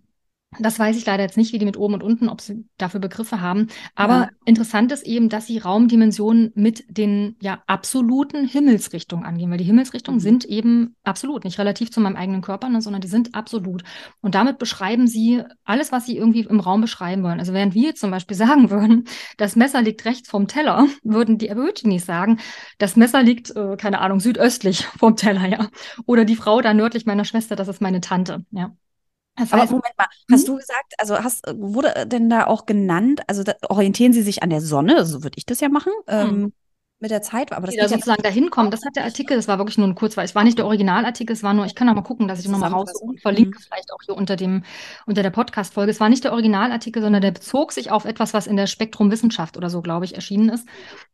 das 0.58 0.80
weiß 0.80 0.96
ich 0.96 1.06
leider 1.06 1.22
jetzt 1.22 1.36
nicht, 1.36 1.52
wie 1.52 1.58
die 1.58 1.64
mit 1.64 1.76
oben 1.76 1.94
und 1.94 2.02
unten, 2.02 2.28
ob 2.28 2.40
sie 2.40 2.64
dafür 2.76 2.98
Begriffe 2.98 3.40
haben. 3.40 3.68
Aber 3.94 4.14
ja. 4.14 4.28
interessant 4.44 4.90
ist 4.90 5.06
eben, 5.06 5.28
dass 5.28 5.46
sie 5.46 5.58
Raumdimensionen 5.58 6.50
mit 6.56 6.84
den 6.88 7.36
ja 7.40 7.62
absoluten 7.68 8.48
Himmelsrichtungen 8.48 9.24
angehen, 9.24 9.50
weil 9.50 9.58
die 9.58 9.64
Himmelsrichtungen 9.64 10.18
mhm. 10.18 10.22
sind 10.22 10.44
eben 10.44 10.96
absolut, 11.04 11.44
nicht 11.44 11.58
relativ 11.60 11.92
zu 11.92 12.00
meinem 12.00 12.16
eigenen 12.16 12.42
Körper, 12.42 12.68
ne, 12.68 12.82
sondern 12.82 13.00
die 13.00 13.08
sind 13.08 13.36
absolut. 13.36 13.84
Und 14.22 14.34
damit 14.34 14.58
beschreiben 14.58 15.06
sie 15.06 15.44
alles, 15.64 15.92
was 15.92 16.06
sie 16.06 16.16
irgendwie 16.16 16.40
im 16.40 16.58
Raum 16.58 16.80
beschreiben 16.80 17.22
wollen. 17.22 17.38
Also 17.38 17.52
während 17.54 17.74
wir 17.74 17.94
zum 17.94 18.10
Beispiel 18.10 18.36
sagen 18.36 18.70
würden, 18.70 19.04
das 19.36 19.54
Messer 19.54 19.82
liegt 19.82 20.04
rechts 20.04 20.28
vom 20.28 20.48
Teller, 20.48 20.88
würden 21.04 21.38
die 21.38 21.50
Aborigines 21.50 22.06
sagen, 22.06 22.40
das 22.78 22.96
Messer 22.96 23.22
liegt, 23.22 23.54
äh, 23.54 23.76
keine 23.76 24.00
Ahnung, 24.00 24.18
südöstlich 24.18 24.84
vom 24.98 25.14
Teller, 25.14 25.46
ja. 25.46 25.68
Oder 26.06 26.24
die 26.24 26.36
Frau 26.36 26.60
da 26.60 26.74
nördlich 26.74 27.06
meiner 27.06 27.24
Schwester, 27.24 27.54
das 27.54 27.68
ist 27.68 27.80
meine 27.80 28.00
Tante, 28.00 28.44
ja. 28.50 28.74
Das 29.40 29.52
heißt, 29.52 29.72
Aber 29.72 29.78
Moment 29.78 29.98
mal, 29.98 30.06
hast 30.30 30.46
hm? 30.46 30.54
du 30.54 30.56
gesagt, 30.58 30.94
also 30.98 31.18
hast, 31.18 31.44
wurde 31.54 32.06
denn 32.06 32.28
da 32.28 32.46
auch 32.46 32.66
genannt, 32.66 33.22
also 33.26 33.42
da, 33.42 33.54
orientieren 33.68 34.12
Sie 34.12 34.22
sich 34.22 34.42
an 34.42 34.50
der 34.50 34.60
Sonne, 34.60 35.04
so 35.06 35.22
würde 35.22 35.38
ich 35.38 35.46
das 35.46 35.60
ja 35.60 35.68
machen, 35.68 35.92
hm. 36.08 36.28
ähm, 36.28 36.52
mit 37.00 37.10
der 37.10 37.22
Zeit, 37.22 37.50
aber 37.52 37.66
das 37.66 37.74
ja 37.74 37.88
sozusagen 37.88 38.22
dahin 38.22 38.50
kommen. 38.50 38.70
Das 38.70 38.84
hat 38.84 38.94
der 38.94 39.04
Artikel, 39.04 39.36
das 39.36 39.48
war 39.48 39.58
wirklich 39.58 39.78
nur 39.78 39.86
ein 39.86 39.94
kurzweil. 39.94 40.26
Es 40.26 40.34
war 40.34 40.44
nicht 40.44 40.58
der 40.58 40.66
Originalartikel, 40.66 41.34
es 41.34 41.42
war 41.42 41.54
nur, 41.54 41.64
ich 41.64 41.74
kann 41.74 41.88
auch 41.88 41.94
mal 41.94 42.02
gucken, 42.02 42.28
dass 42.28 42.38
ich 42.38 42.44
den 42.44 42.52
nochmal 42.52 42.70
raus 42.70 42.92
und 43.00 43.20
verlinke, 43.20 43.58
mhm. 43.58 43.62
vielleicht 43.62 43.92
auch 43.92 44.00
hier 44.04 44.14
unter 44.14 44.36
dem, 44.36 44.64
unter 45.06 45.22
der 45.22 45.30
Podcast-Folge. 45.30 45.90
Es 45.90 46.00
war 46.00 46.10
nicht 46.10 46.24
der 46.24 46.32
Originalartikel, 46.32 47.02
sondern 47.02 47.22
der 47.22 47.30
bezog 47.30 47.72
sich 47.72 47.90
auf 47.90 48.04
etwas, 48.04 48.34
was 48.34 48.46
in 48.46 48.56
der 48.56 48.66
Spektrum 48.66 49.10
Wissenschaft 49.10 49.56
oder 49.56 49.70
so, 49.70 49.80
glaube 49.80 50.04
ich, 50.04 50.14
erschienen 50.14 50.50
ist. 50.50 50.68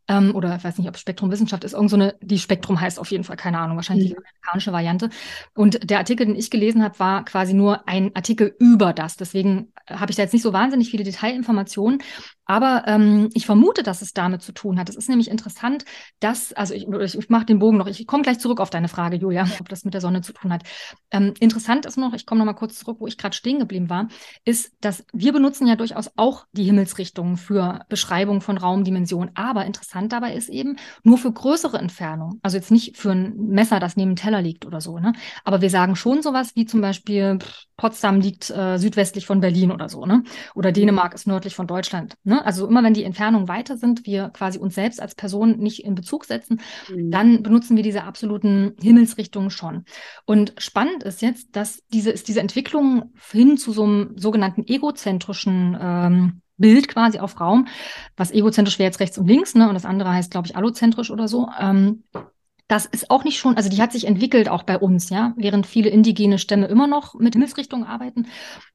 Ähm, 0.08 0.34
oder 0.34 0.56
ich 0.56 0.64
weiß 0.64 0.78
nicht, 0.78 0.88
ob 0.88 0.96
Spektrum 0.96 1.30
Wissenschaft 1.30 1.64
ist, 1.64 1.72
irgend 1.72 1.90
so 1.90 1.96
eine, 1.96 2.16
die 2.20 2.38
Spektrum 2.38 2.80
heißt 2.80 2.98
auf 2.98 3.10
jeden 3.10 3.24
Fall, 3.24 3.36
keine 3.36 3.58
Ahnung, 3.58 3.76
wahrscheinlich 3.76 4.10
mhm. 4.10 4.14
die 4.14 4.18
amerikanische 4.18 4.72
Variante. 4.72 5.10
Und 5.54 5.88
der 5.88 5.98
Artikel, 5.98 6.26
den 6.26 6.36
ich 6.36 6.50
gelesen 6.50 6.82
habe, 6.82 6.98
war 6.98 7.24
quasi 7.24 7.54
nur 7.54 7.88
ein 7.88 8.14
Artikel 8.14 8.54
über 8.58 8.92
das. 8.92 9.16
Deswegen 9.16 9.72
habe 9.88 10.10
ich 10.10 10.16
da 10.16 10.22
jetzt 10.22 10.32
nicht 10.32 10.42
so 10.42 10.52
wahnsinnig 10.52 10.90
viele 10.90 11.04
Detailinformationen. 11.04 12.02
Aber 12.44 12.84
ähm, 12.86 13.30
ich 13.34 13.46
vermute, 13.46 13.82
dass 13.82 14.02
es 14.02 14.12
damit 14.12 14.42
zu 14.42 14.52
tun 14.52 14.78
hat. 14.78 14.88
Es 14.88 14.96
ist 14.96 15.08
nämlich 15.08 15.28
interessant, 15.28 15.75
dass, 16.21 16.52
also 16.52 16.75
ich, 16.75 16.87
ich, 16.88 17.18
ich 17.18 17.28
mache 17.28 17.47
den 17.47 17.59
Bogen 17.59 17.76
noch, 17.76 17.87
ich 17.87 18.06
komme 18.06 18.23
gleich 18.23 18.38
zurück 18.38 18.61
auf 18.61 18.71
deine 18.71 18.88
Frage, 18.88 19.16
Julia, 19.16 19.47
ob 19.61 19.68
das 19.68 19.85
mit 19.85 19.95
der 19.95 20.00
Sonne 20.00 20.23
zu 20.23 20.33
tun 20.33 20.52
hat. 20.52 20.62
Ähm, 21.11 21.35
interessant 21.40 21.87
ist 21.87 21.97
noch, 21.97 22.14
ich 22.14 22.26
komme 22.26 22.38
noch 22.38 22.47
mal 22.47 22.54
kurz 22.54 22.78
zurück, 22.78 22.99
wo 23.00 23.06
ich 23.06 23.18
gerade 23.18 23.35
stehen 23.37 23.59
geblieben 23.59 23.90
war, 23.90 24.09
ist, 24.45 24.73
dass 24.80 25.04
wir 25.12 25.33
benutzen 25.33 25.66
ja 25.66 25.76
durchaus 25.76 26.11
auch 26.16 26.47
die 26.52 26.64
Himmelsrichtungen 26.64 27.37
für 27.37 27.85
Beschreibung 27.88 28.40
von 28.40 28.59
Raumdimensionen. 28.59 29.30
Aber 29.35 29.64
interessant 29.64 30.12
dabei 30.12 30.35
ist 30.35 30.49
eben 30.49 30.76
nur 31.02 31.18
für 31.18 31.33
größere 31.33 31.78
Entfernungen. 31.78 32.40
Also 32.42 32.56
jetzt 32.56 32.71
nicht 32.71 32.97
für 32.97 33.11
ein 33.11 33.37
Messer, 33.49 33.80
das 33.80 33.97
neben 33.97 34.12
dem 34.12 34.16
Teller 34.16 34.42
liegt 34.42 34.66
oder 34.66 34.80
so. 34.80 34.99
Ne? 34.99 35.12
Aber 35.45 35.61
wir 35.61 35.71
sagen 35.71 35.97
schon 35.97 36.23
sowas 36.23 36.52
wie 36.54 36.66
zum 36.66 36.80
Beispiel, 36.80 37.38
Potsdam 37.76 38.21
liegt 38.21 38.50
äh, 38.50 38.78
südwestlich 38.78 39.26
von 39.26 39.40
Berlin 39.40 39.71
oder 39.71 39.88
so, 39.88 40.06
ne? 40.06 40.23
Oder 40.54 40.73
Dänemark 40.73 41.14
ist 41.14 41.26
nördlich 41.26 41.54
von 41.54 41.66
Deutschland. 41.66 42.14
Ne? 42.25 42.45
Also 42.45 42.66
immer 42.66 42.83
wenn 42.83 42.95
die 42.95 43.04
Entfernungen 43.04 43.49
weiter 43.49 43.76
sind, 43.76 44.06
wir 44.06 44.30
quasi 44.30 44.59
uns 44.59 44.75
selbst 44.75 45.00
als 45.00 45.14
Person 45.14 45.59
nicht 45.66 45.85
in 45.85 45.94
Bezug 45.94 46.25
setzen, 46.25 46.61
mhm. 46.88 47.11
dann 47.11 47.42
benutzen 47.42 47.76
wir 47.76 47.82
diese 47.82 48.04
absoluten 48.04 48.75
Himmelsrichtungen 48.80 49.50
schon. 49.50 49.85
Und 50.25 50.54
spannend 50.58 51.02
ist 51.02 51.23
jetzt, 51.23 51.56
dass 51.56 51.82
diese 51.92 52.11
ist 52.11 52.28
diese 52.28 52.40
Entwicklung 52.40 53.12
hin 53.32 53.58
zu 53.58 53.73
so 53.73 53.85
einem 53.85 54.12
sogenannten 54.16 54.64
egozentrischen 54.66 55.76
ähm, 55.80 56.40
Bild 56.58 56.88
quasi 56.88 57.18
auf 57.18 57.38
Raum, 57.40 57.68
was 58.16 58.30
egozentrisch 58.30 58.78
wäre 58.78 58.88
jetzt 58.88 59.00
rechts 59.00 59.18
und 59.18 59.26
links, 59.26 59.54
ne? 59.54 59.68
Und 59.68 59.75
das 59.75 59.85
andere 59.85 60.12
heißt, 60.12 60.30
glaube 60.30 60.46
ich, 60.46 60.56
allozentrisch 60.56 61.11
oder 61.11 61.28
so. 61.28 61.49
Ähm, 61.61 62.04
das 62.68 62.85
ist 62.87 63.11
auch 63.11 63.23
nicht 63.23 63.38
schon, 63.38 63.56
also 63.56 63.68
die 63.68 63.80
hat 63.80 63.92
sich 63.92 64.06
entwickelt 64.06 64.49
auch 64.49 64.64
bei 64.64 64.76
uns, 64.78 65.08
ja. 65.11 65.35
Während 65.37 65.66
viele 65.66 65.88
indigene 65.88 66.38
Stämme 66.38 66.66
immer 66.66 66.88
noch 66.88 67.14
mit 67.14 67.35
Himmelsrichtungen 67.35 67.87
arbeiten, 67.87 68.26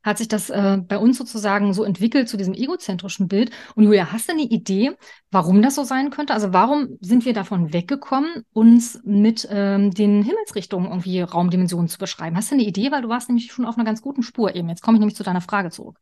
hat 0.01 0.17
sich 0.17 0.29
das 0.29 0.49
äh, 0.49 0.77
bei 0.77 0.97
uns 0.97 1.17
sozusagen 1.17 1.73
so 1.73 1.83
entwickelt 1.83 2.29
zu 2.29 2.37
diesem 2.37 2.53
egozentrischen 2.53 3.27
Bild. 3.27 3.51
Und 3.75 3.83
Julia, 3.83 4.11
hast 4.13 4.29
du 4.29 4.33
eine 4.33 4.43
Idee, 4.43 4.95
warum 5.29 5.61
das 5.61 5.75
so 5.75 5.83
sein 5.83 6.09
könnte? 6.09 6.33
Also 6.33 6.53
warum 6.53 6.97
sind 7.01 7.25
wir 7.25 7.33
davon 7.33 7.73
weggekommen, 7.73 8.43
uns 8.53 9.01
mit 9.03 9.45
ähm, 9.51 9.91
den 9.91 10.23
Himmelsrichtungen 10.23 10.89
irgendwie 10.89 11.19
Raumdimensionen 11.21 11.89
zu 11.89 11.97
beschreiben? 11.97 12.37
Hast 12.37 12.51
du 12.51 12.55
eine 12.55 12.63
Idee? 12.63 12.91
Weil 12.91 13.01
du 13.01 13.09
warst 13.09 13.27
nämlich 13.27 13.51
schon 13.51 13.65
auf 13.65 13.75
einer 13.75 13.85
ganz 13.85 14.01
guten 14.01 14.23
Spur 14.23 14.55
eben. 14.55 14.69
Jetzt 14.69 14.83
komme 14.83 14.97
ich 14.97 14.99
nämlich 14.99 15.17
zu 15.17 15.23
deiner 15.23 15.41
Frage 15.41 15.69
zurück. 15.69 15.97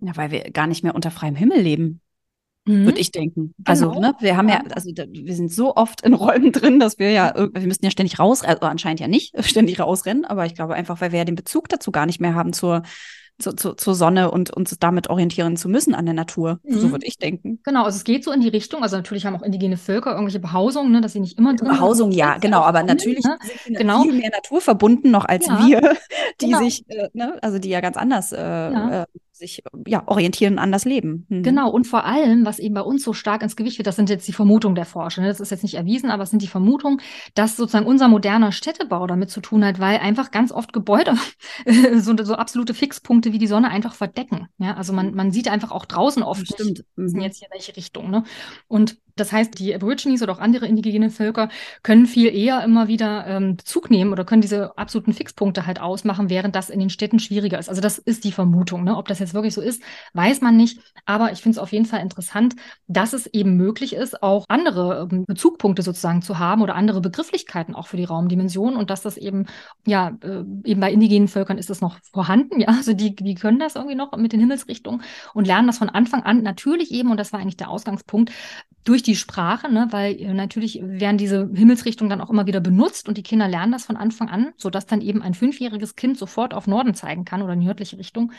Ja, 0.00 0.16
weil 0.16 0.32
wir 0.32 0.50
gar 0.50 0.66
nicht 0.66 0.82
mehr 0.82 0.96
unter 0.96 1.12
freiem 1.12 1.36
Himmel 1.36 1.60
leben. 1.60 2.00
Mhm. 2.64 2.84
Würde 2.84 3.00
ich 3.00 3.10
denken. 3.10 3.54
Also, 3.64 3.90
genau. 3.90 4.00
ne, 4.00 4.14
wir 4.20 4.36
haben 4.36 4.48
ja, 4.48 4.62
also 4.74 4.90
wir 4.90 5.34
sind 5.34 5.52
so 5.52 5.74
oft 5.74 6.02
in 6.02 6.14
Räumen 6.14 6.52
drin, 6.52 6.78
dass 6.78 6.98
wir 6.98 7.10
ja, 7.10 7.34
wir 7.34 7.66
müssten 7.66 7.84
ja 7.84 7.90
ständig 7.90 8.18
raus, 8.18 8.42
also 8.42 8.62
anscheinend 8.62 9.00
ja 9.00 9.08
nicht 9.08 9.34
ständig 9.44 9.80
rausrennen, 9.80 10.24
aber 10.24 10.46
ich 10.46 10.54
glaube 10.54 10.74
einfach, 10.74 11.00
weil 11.00 11.12
wir 11.12 11.18
ja 11.18 11.24
den 11.24 11.34
Bezug 11.34 11.68
dazu 11.68 11.90
gar 11.90 12.06
nicht 12.06 12.20
mehr 12.20 12.34
haben 12.34 12.52
zur, 12.52 12.82
zu, 13.38 13.52
zu, 13.54 13.74
zur 13.74 13.94
Sonne 13.94 14.30
und 14.30 14.50
uns 14.50 14.76
damit 14.78 15.10
orientieren 15.10 15.56
zu 15.56 15.68
müssen 15.68 15.94
an 15.94 16.04
der 16.04 16.14
Natur. 16.14 16.60
Mhm. 16.62 16.78
So 16.78 16.90
würde 16.92 17.06
ich 17.06 17.18
denken. 17.18 17.58
Genau, 17.64 17.84
also 17.84 17.96
es 17.96 18.04
geht 18.04 18.22
so 18.22 18.30
in 18.30 18.40
die 18.40 18.48
Richtung. 18.48 18.82
Also 18.82 18.96
natürlich 18.96 19.26
haben 19.26 19.34
auch 19.34 19.42
indigene 19.42 19.76
Völker 19.76 20.12
irgendwelche 20.12 20.38
Behausungen, 20.38 20.92
ne, 20.92 21.00
dass 21.00 21.14
sie 21.14 21.20
nicht 21.20 21.38
immer 21.38 21.54
drin 21.54 21.68
Behausung, 21.68 22.12
ja, 22.12 22.38
genau. 22.38 22.60
Aber 22.60 22.82
natürlich 22.82 23.24
ne? 23.24 23.38
sind 23.42 23.58
sie 23.64 23.74
genau. 23.74 24.02
viel 24.02 24.12
mehr 24.12 24.30
naturverbunden 24.30 25.10
noch 25.10 25.24
als 25.24 25.46
ja. 25.46 25.66
wir, 25.66 25.80
die 26.40 26.46
genau. 26.46 26.58
sich, 26.60 26.88
äh, 26.88 27.08
ne, 27.12 27.38
also 27.42 27.58
die 27.58 27.70
ja 27.70 27.80
ganz 27.80 27.96
anders 27.96 28.32
äh, 28.32 28.38
ja. 28.38 29.02
äh, 29.02 29.06
sich 29.32 29.62
ja, 29.86 30.02
orientieren 30.06 30.58
an 30.58 30.72
das 30.72 30.84
Leben. 30.84 31.26
Mhm. 31.28 31.42
Genau, 31.42 31.70
und 31.70 31.86
vor 31.86 32.04
allem, 32.04 32.44
was 32.44 32.58
eben 32.58 32.74
bei 32.74 32.82
uns 32.82 33.02
so 33.02 33.12
stark 33.12 33.42
ins 33.42 33.56
Gewicht 33.56 33.78
wird, 33.78 33.86
das 33.86 33.96
sind 33.96 34.10
jetzt 34.10 34.28
die 34.28 34.32
Vermutungen 34.32 34.74
der 34.74 34.84
Forscher. 34.84 35.22
Ne? 35.22 35.28
Das 35.28 35.40
ist 35.40 35.50
jetzt 35.50 35.62
nicht 35.62 35.74
erwiesen, 35.74 36.10
aber 36.10 36.22
es 36.22 36.30
sind 36.30 36.42
die 36.42 36.48
Vermutungen, 36.48 37.00
dass 37.34 37.56
sozusagen 37.56 37.86
unser 37.86 38.08
moderner 38.08 38.52
Städtebau 38.52 39.06
damit 39.06 39.30
zu 39.30 39.40
tun 39.40 39.64
hat, 39.64 39.80
weil 39.80 39.98
einfach 39.98 40.30
ganz 40.30 40.52
oft 40.52 40.72
Gebäude 40.72 41.16
so, 41.96 42.14
so 42.22 42.34
absolute 42.34 42.74
Fixpunkte 42.74 43.32
wie 43.32 43.38
die 43.38 43.46
Sonne 43.46 43.70
einfach 43.70 43.94
verdecken. 43.94 44.48
Ja, 44.58 44.74
also 44.76 44.92
man, 44.92 45.14
man 45.14 45.32
sieht 45.32 45.48
einfach 45.48 45.72
auch 45.72 45.86
draußen 45.86 46.22
oft, 46.22 46.46
Stimmt. 46.46 46.84
Nicht, 46.96 47.14
mhm. 47.14 47.20
jetzt 47.20 47.38
hier 47.38 47.48
in 47.48 47.54
welche 47.54 47.76
Richtung. 47.76 48.10
Ne? 48.10 48.24
Und 48.68 48.98
das 49.16 49.32
heißt, 49.32 49.58
die 49.58 49.74
Aborigines 49.74 50.22
oder 50.22 50.32
auch 50.32 50.38
andere 50.38 50.66
indigene 50.66 51.10
Völker 51.10 51.48
können 51.82 52.06
viel 52.06 52.34
eher 52.34 52.62
immer 52.64 52.88
wieder 52.88 53.26
ähm, 53.26 53.56
Bezug 53.56 53.90
nehmen 53.90 54.12
oder 54.12 54.24
können 54.24 54.42
diese 54.42 54.76
absoluten 54.78 55.12
Fixpunkte 55.12 55.66
halt 55.66 55.80
ausmachen, 55.80 56.30
während 56.30 56.56
das 56.56 56.70
in 56.70 56.80
den 56.80 56.90
Städten 56.90 57.18
schwieriger 57.18 57.58
ist. 57.58 57.68
Also 57.68 57.80
das 57.80 57.98
ist 57.98 58.24
die 58.24 58.32
Vermutung. 58.32 58.84
Ne? 58.84 58.96
Ob 58.96 59.08
das 59.08 59.18
jetzt 59.18 59.34
wirklich 59.34 59.54
so 59.54 59.60
ist, 59.60 59.82
weiß 60.14 60.40
man 60.40 60.56
nicht. 60.56 60.80
Aber 61.04 61.32
ich 61.32 61.42
finde 61.42 61.56
es 61.56 61.58
auf 61.58 61.72
jeden 61.72 61.86
Fall 61.86 62.00
interessant, 62.00 62.54
dass 62.86 63.12
es 63.12 63.26
eben 63.26 63.56
möglich 63.56 63.94
ist, 63.94 64.22
auch 64.22 64.44
andere 64.48 65.08
ähm, 65.10 65.24
Bezugpunkte 65.26 65.82
sozusagen 65.82 66.22
zu 66.22 66.38
haben 66.38 66.62
oder 66.62 66.74
andere 66.74 67.00
Begrifflichkeiten 67.00 67.74
auch 67.74 67.86
für 67.86 67.96
die 67.96 68.04
Raumdimension 68.04 68.76
und 68.76 68.90
dass 68.90 69.02
das 69.02 69.16
eben, 69.16 69.46
ja, 69.86 70.16
äh, 70.22 70.42
eben 70.64 70.80
bei 70.80 70.92
indigenen 70.92 71.28
Völkern 71.28 71.58
ist 71.58 71.70
das 71.70 71.80
noch 71.80 71.98
vorhanden. 72.12 72.60
Ja, 72.60 72.68
also 72.68 72.92
die, 72.92 73.14
die 73.14 73.34
können 73.34 73.58
das 73.58 73.74
irgendwie 73.74 73.94
noch 73.94 74.16
mit 74.16 74.32
den 74.32 74.40
Himmelsrichtungen 74.40 75.02
und 75.34 75.46
lernen 75.46 75.66
das 75.66 75.78
von 75.78 75.88
Anfang 75.88 76.22
an 76.22 76.42
natürlich 76.42 76.90
eben, 76.92 77.10
und 77.10 77.16
das 77.18 77.32
war 77.32 77.40
eigentlich 77.40 77.56
der 77.56 77.70
Ausgangspunkt, 77.70 78.32
durch 78.84 79.01
die 79.02 79.16
Sprache, 79.16 79.70
ne, 79.70 79.88
weil 79.90 80.14
äh, 80.20 80.32
natürlich 80.32 80.80
werden 80.82 81.18
diese 81.18 81.50
Himmelsrichtungen 81.54 82.10
dann 82.10 82.20
auch 82.20 82.30
immer 82.30 82.46
wieder 82.46 82.60
benutzt 82.60 83.08
und 83.08 83.18
die 83.18 83.22
Kinder 83.22 83.48
lernen 83.48 83.72
das 83.72 83.86
von 83.86 83.96
Anfang 83.96 84.28
an, 84.28 84.52
sodass 84.56 84.86
dann 84.86 85.00
eben 85.00 85.22
ein 85.22 85.34
fünfjähriges 85.34 85.96
Kind 85.96 86.18
sofort 86.18 86.54
auf 86.54 86.66
Norden 86.66 86.94
zeigen 86.94 87.24
kann 87.24 87.42
oder 87.42 87.52
in 87.52 87.60
die 87.60 87.66
nördliche 87.66 87.98
Richtung, 87.98 88.32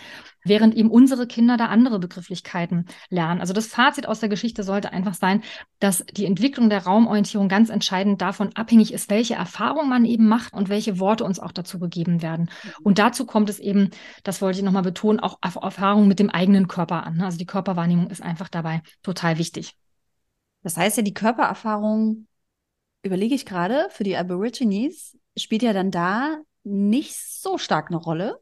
während 0.43 0.75
eben 0.75 0.89
unsere 0.89 1.27
Kinder 1.27 1.58
da 1.58 1.67
andere 1.67 2.00
Begrifflichkeiten 2.00 2.86
lernen. 3.10 3.41
Also 3.41 3.53
das 3.53 3.67
Fazit 3.67 4.08
aus 4.08 4.20
der 4.20 4.29
Geschichte 4.29 4.63
sollte 4.63 4.91
einfach 4.91 5.13
sein, 5.13 5.41
dass 5.79 6.05
die 6.12 6.25
Entwicklung 6.25 6.70
der 6.70 6.84
Raumorientierung 6.84 7.50
ganz 7.50 7.70
entscheidend 7.70 8.22
davon 8.22 8.55
abhängig 8.55 8.93
ist, 8.93 9.10
welche 9.10 9.36
Erfahrung 9.36 9.89
man 9.89 10.05
eben 10.05 10.27
macht 10.27 10.53
und 10.53 10.70
welche 10.70 11.00
Worte 11.00 11.24
uns 11.24 11.39
auch 11.39 11.51
dazu 11.51 11.79
gegeben 11.79 12.22
werden. 12.22 12.50
Mhm. 12.63 12.70
Und 12.84 13.00
dazu 13.00 13.25
kommt 13.25 13.50
es 13.50 13.60
eben, 13.60 13.89
das 14.24 14.41
wollte 14.41 14.60
ich 14.60 14.65
nochmal 14.65 14.84
betonen, 14.84 15.20
auch 15.20 15.38
auf 15.41 15.55
Erfahrung 15.55 16.08
mit 16.08 16.20
dem 16.20 16.29
eigenen 16.29 16.67
Körper 16.67 17.05
an. 17.05 17.22
Also 17.22 17.38
die 17.38 17.46
Körperwahrnehmung 17.46 18.10
ist 18.10 18.22
einfach 18.22 18.50
dabei 18.50 18.82
total 19.01 19.38
wichtig. 19.38 19.75
Das 20.63 20.77
heißt 20.77 20.98
ja, 20.98 21.03
die 21.03 21.13
Körpererfahrung, 21.13 22.27
überlege 23.03 23.36
ich 23.36 23.46
gerade, 23.46 23.88
für 23.89 24.03
die 24.03 24.17
Aborigines 24.17 25.17
spielt 25.38 25.62
ja 25.62 25.74
dann 25.74 25.91
da 25.91 26.38
nicht 26.63 27.15
so 27.15 27.58
stark 27.58 27.88
eine 27.89 27.98
Rolle. 27.98 28.39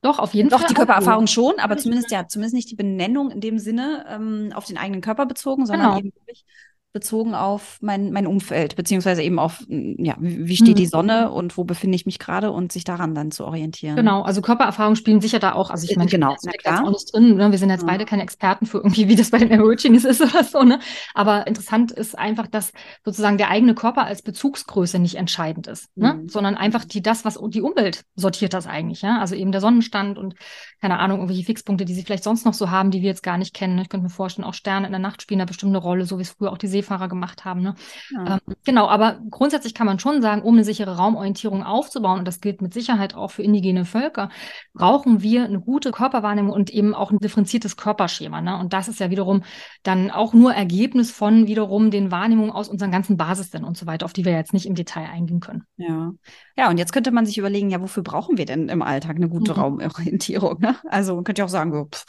Doch, 0.00 0.18
auf 0.18 0.34
jeden 0.34 0.48
Doch, 0.48 0.58
Fall. 0.58 0.66
Doch, 0.66 0.68
die 0.68 0.74
Körpererfahrung 0.74 1.26
schon, 1.26 1.58
aber 1.58 1.76
zumindest 1.76 2.10
ja, 2.10 2.26
zumindest 2.26 2.54
nicht 2.54 2.70
die 2.70 2.76
Benennung 2.76 3.30
in 3.30 3.40
dem 3.40 3.58
Sinne 3.58 4.04
ähm, 4.08 4.52
auf 4.54 4.64
den 4.64 4.76
eigenen 4.76 5.00
Körper 5.00 5.26
bezogen, 5.26 5.64
sondern 5.66 5.90
genau. 5.90 5.98
eben 5.98 6.12
wirklich 6.16 6.44
bezogen 6.92 7.34
auf 7.34 7.78
mein, 7.80 8.12
mein 8.12 8.26
Umfeld, 8.26 8.76
beziehungsweise 8.76 9.22
eben 9.22 9.38
auf, 9.38 9.64
ja, 9.68 10.14
wie 10.18 10.56
steht 10.56 10.78
die 10.78 10.84
mhm. 10.84 10.90
Sonne 10.90 11.30
und 11.30 11.56
wo 11.56 11.64
befinde 11.64 11.96
ich 11.96 12.04
mich 12.04 12.18
gerade 12.18 12.50
und 12.50 12.70
sich 12.70 12.84
daran 12.84 13.14
dann 13.14 13.30
zu 13.30 13.46
orientieren. 13.46 13.96
Genau, 13.96 14.22
also 14.22 14.42
Körpererfahrungen 14.42 14.96
spielen 14.96 15.22
sicher 15.22 15.38
da 15.38 15.54
auch, 15.54 15.70
also 15.70 15.86
ich 15.88 15.96
meine, 15.96 16.10
genau, 16.10 16.36
bin 16.42 16.74
auch 16.74 16.90
nicht 16.90 17.12
drin, 17.14 17.36
ne? 17.36 17.50
wir 17.50 17.58
sind 17.58 17.70
jetzt 17.70 17.82
ja. 17.82 17.88
beide 17.88 18.04
keine 18.04 18.22
Experten 18.22 18.66
für 18.66 18.78
irgendwie, 18.78 19.08
wie 19.08 19.16
das 19.16 19.30
bei 19.30 19.38
den 19.38 19.52
Aborigines 19.52 20.04
ist 20.04 20.20
oder 20.20 20.44
so, 20.44 20.62
ne? 20.64 20.80
aber 21.14 21.46
interessant 21.46 21.92
ist 21.92 22.18
einfach, 22.18 22.46
dass 22.46 22.72
sozusagen 23.04 23.38
der 23.38 23.48
eigene 23.48 23.74
Körper 23.74 24.04
als 24.04 24.20
Bezugsgröße 24.20 24.98
nicht 24.98 25.14
entscheidend 25.14 25.68
ist, 25.68 25.88
ne? 25.96 26.14
mhm. 26.14 26.28
sondern 26.28 26.56
einfach 26.56 26.84
die, 26.84 27.00
das, 27.00 27.24
was 27.24 27.38
die 27.48 27.62
Umwelt 27.62 28.04
sortiert 28.16 28.52
das 28.52 28.66
eigentlich, 28.66 29.00
ja, 29.00 29.18
also 29.18 29.34
eben 29.34 29.50
der 29.50 29.62
Sonnenstand 29.62 30.18
und 30.18 30.34
keine 30.82 30.98
Ahnung, 30.98 31.18
irgendwelche 31.18 31.44
Fixpunkte, 31.44 31.84
die 31.84 31.94
sie 31.94 32.02
vielleicht 32.02 32.24
sonst 32.24 32.44
noch 32.44 32.54
so 32.54 32.70
haben, 32.70 32.90
die 32.90 33.02
wir 33.02 33.08
jetzt 33.08 33.22
gar 33.22 33.38
nicht 33.38 33.54
kennen. 33.54 33.78
Ich 33.78 33.88
könnte 33.88 34.02
mir 34.02 34.10
vorstellen, 34.10 34.44
auch 34.44 34.52
Sterne 34.52 34.86
in 34.86 34.92
der 34.92 34.98
Nacht 34.98 35.22
spielen 35.22 35.38
da 35.38 35.44
bestimmt 35.44 35.70
eine 35.70 35.78
Rolle, 35.78 36.06
so 36.06 36.18
wie 36.18 36.22
es 36.22 36.30
früher 36.30 36.50
auch 36.50 36.58
die 36.58 36.66
Seefahrer 36.82 37.08
gemacht 37.08 37.44
haben. 37.44 37.62
Ne? 37.62 37.74
Ja. 38.10 38.34
Ähm, 38.34 38.54
genau, 38.64 38.88
aber 38.88 39.20
grundsätzlich 39.30 39.74
kann 39.74 39.86
man 39.86 39.98
schon 39.98 40.20
sagen, 40.20 40.42
um 40.42 40.54
eine 40.54 40.64
sichere 40.64 40.96
Raumorientierung 40.96 41.62
aufzubauen, 41.62 42.18
und 42.18 42.28
das 42.28 42.40
gilt 42.40 42.60
mit 42.60 42.74
Sicherheit 42.74 43.14
auch 43.14 43.30
für 43.30 43.42
indigene 43.42 43.84
Völker, 43.84 44.28
brauchen 44.74 45.22
wir 45.22 45.44
eine 45.44 45.60
gute 45.60 45.92
Körperwahrnehmung 45.92 46.52
und 46.52 46.70
eben 46.70 46.94
auch 46.94 47.10
ein 47.10 47.18
differenziertes 47.18 47.76
Körperschema. 47.76 48.40
Ne? 48.40 48.58
Und 48.58 48.72
das 48.72 48.88
ist 48.88 49.00
ja 49.00 49.10
wiederum 49.10 49.44
dann 49.82 50.10
auch 50.10 50.34
nur 50.34 50.52
Ergebnis 50.52 51.10
von 51.10 51.46
wiederum 51.46 51.90
den 51.90 52.10
Wahrnehmungen 52.10 52.50
aus 52.50 52.68
unseren 52.68 52.90
ganzen 52.90 53.16
Basisen 53.16 53.64
und 53.64 53.76
so 53.76 53.86
weiter, 53.86 54.04
auf 54.04 54.12
die 54.12 54.24
wir 54.24 54.32
jetzt 54.32 54.52
nicht 54.52 54.66
im 54.66 54.74
Detail 54.74 55.08
eingehen 55.08 55.40
können. 55.40 55.64
Ja. 55.76 56.12
Ja, 56.56 56.68
und 56.68 56.78
jetzt 56.78 56.92
könnte 56.92 57.12
man 57.12 57.24
sich 57.24 57.38
überlegen, 57.38 57.70
ja, 57.70 57.80
wofür 57.80 58.02
brauchen 58.02 58.36
wir 58.36 58.44
denn 58.44 58.68
im 58.68 58.82
Alltag 58.82 59.16
eine 59.16 59.28
gute 59.28 59.52
mhm. 59.52 59.60
Raumorientierung? 59.60 60.60
Ne? 60.60 60.76
Also 60.88 61.14
man 61.14 61.24
könnte 61.24 61.40
ja 61.40 61.46
auch 61.46 61.50
sagen, 61.50 61.72
so, 61.72 61.84
pff, 61.84 62.04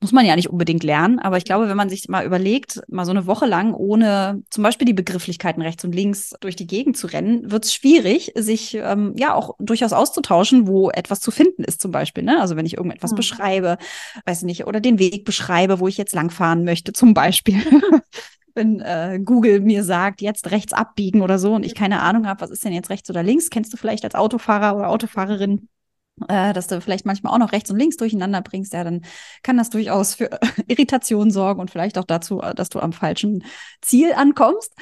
muss 0.00 0.12
man 0.12 0.26
ja 0.26 0.36
nicht 0.36 0.50
unbedingt 0.50 0.84
lernen, 0.84 1.18
aber 1.18 1.38
ich 1.38 1.44
glaube, 1.44 1.68
wenn 1.68 1.76
man 1.76 1.88
sich 1.88 2.08
mal 2.08 2.26
überlegt, 2.26 2.82
mal 2.88 3.06
so 3.06 3.12
eine 3.12 3.26
Woche 3.26 3.46
lang 3.46 3.72
ohne 3.72 4.42
zum 4.50 4.62
Beispiel 4.62 4.84
die 4.84 4.92
Begrifflichkeiten 4.92 5.62
rechts 5.62 5.84
und 5.84 5.94
links 5.94 6.34
durch 6.40 6.54
die 6.54 6.66
Gegend 6.66 6.98
zu 6.98 7.06
rennen, 7.06 7.50
wird 7.50 7.64
es 7.64 7.72
schwierig, 7.74 8.32
sich 8.34 8.74
ähm, 8.74 9.14
ja 9.16 9.34
auch 9.34 9.56
durchaus 9.58 9.94
auszutauschen, 9.94 10.66
wo 10.66 10.90
etwas 10.90 11.20
zu 11.20 11.30
finden 11.30 11.64
ist 11.64 11.80
zum 11.80 11.92
Beispiel. 11.92 12.24
Ne? 12.24 12.40
Also 12.40 12.56
wenn 12.56 12.66
ich 12.66 12.76
irgendetwas 12.76 13.12
mhm. 13.12 13.16
beschreibe, 13.16 13.78
weiß 14.26 14.42
nicht, 14.42 14.66
oder 14.66 14.80
den 14.80 14.98
Weg 14.98 15.24
beschreibe, 15.24 15.80
wo 15.80 15.88
ich 15.88 15.96
jetzt 15.96 16.14
langfahren 16.14 16.64
möchte 16.64 16.92
zum 16.92 17.14
Beispiel. 17.14 17.56
wenn 18.54 18.80
äh, 18.80 19.20
Google 19.22 19.60
mir 19.60 19.84
sagt, 19.84 20.20
jetzt 20.20 20.50
rechts 20.50 20.72
abbiegen 20.72 21.20
oder 21.20 21.38
so 21.38 21.54
und 21.54 21.64
ich 21.64 21.74
keine 21.74 22.00
Ahnung 22.00 22.26
habe, 22.26 22.40
was 22.40 22.50
ist 22.50 22.64
denn 22.64 22.72
jetzt 22.72 22.90
rechts 22.90 23.08
oder 23.10 23.22
links, 23.22 23.50
kennst 23.50 23.72
du 23.72 23.76
vielleicht 23.76 24.04
als 24.04 24.14
Autofahrer 24.14 24.76
oder 24.76 24.88
Autofahrerin 24.88 25.68
äh, 26.28 26.52
dass 26.52 26.66
du 26.66 26.80
vielleicht 26.80 27.06
manchmal 27.06 27.34
auch 27.34 27.38
noch 27.38 27.52
rechts 27.52 27.70
und 27.70 27.78
links 27.78 27.96
durcheinander 27.96 28.40
bringst, 28.40 28.72
ja, 28.72 28.84
dann 28.84 29.02
kann 29.42 29.56
das 29.56 29.70
durchaus 29.70 30.14
für 30.14 30.30
Irritation 30.66 31.30
sorgen 31.30 31.60
und 31.60 31.70
vielleicht 31.70 31.98
auch 31.98 32.04
dazu, 32.04 32.40
äh, 32.40 32.54
dass 32.54 32.68
du 32.68 32.80
am 32.80 32.92
falschen 32.92 33.44
Ziel 33.82 34.12
ankommst. 34.14 34.72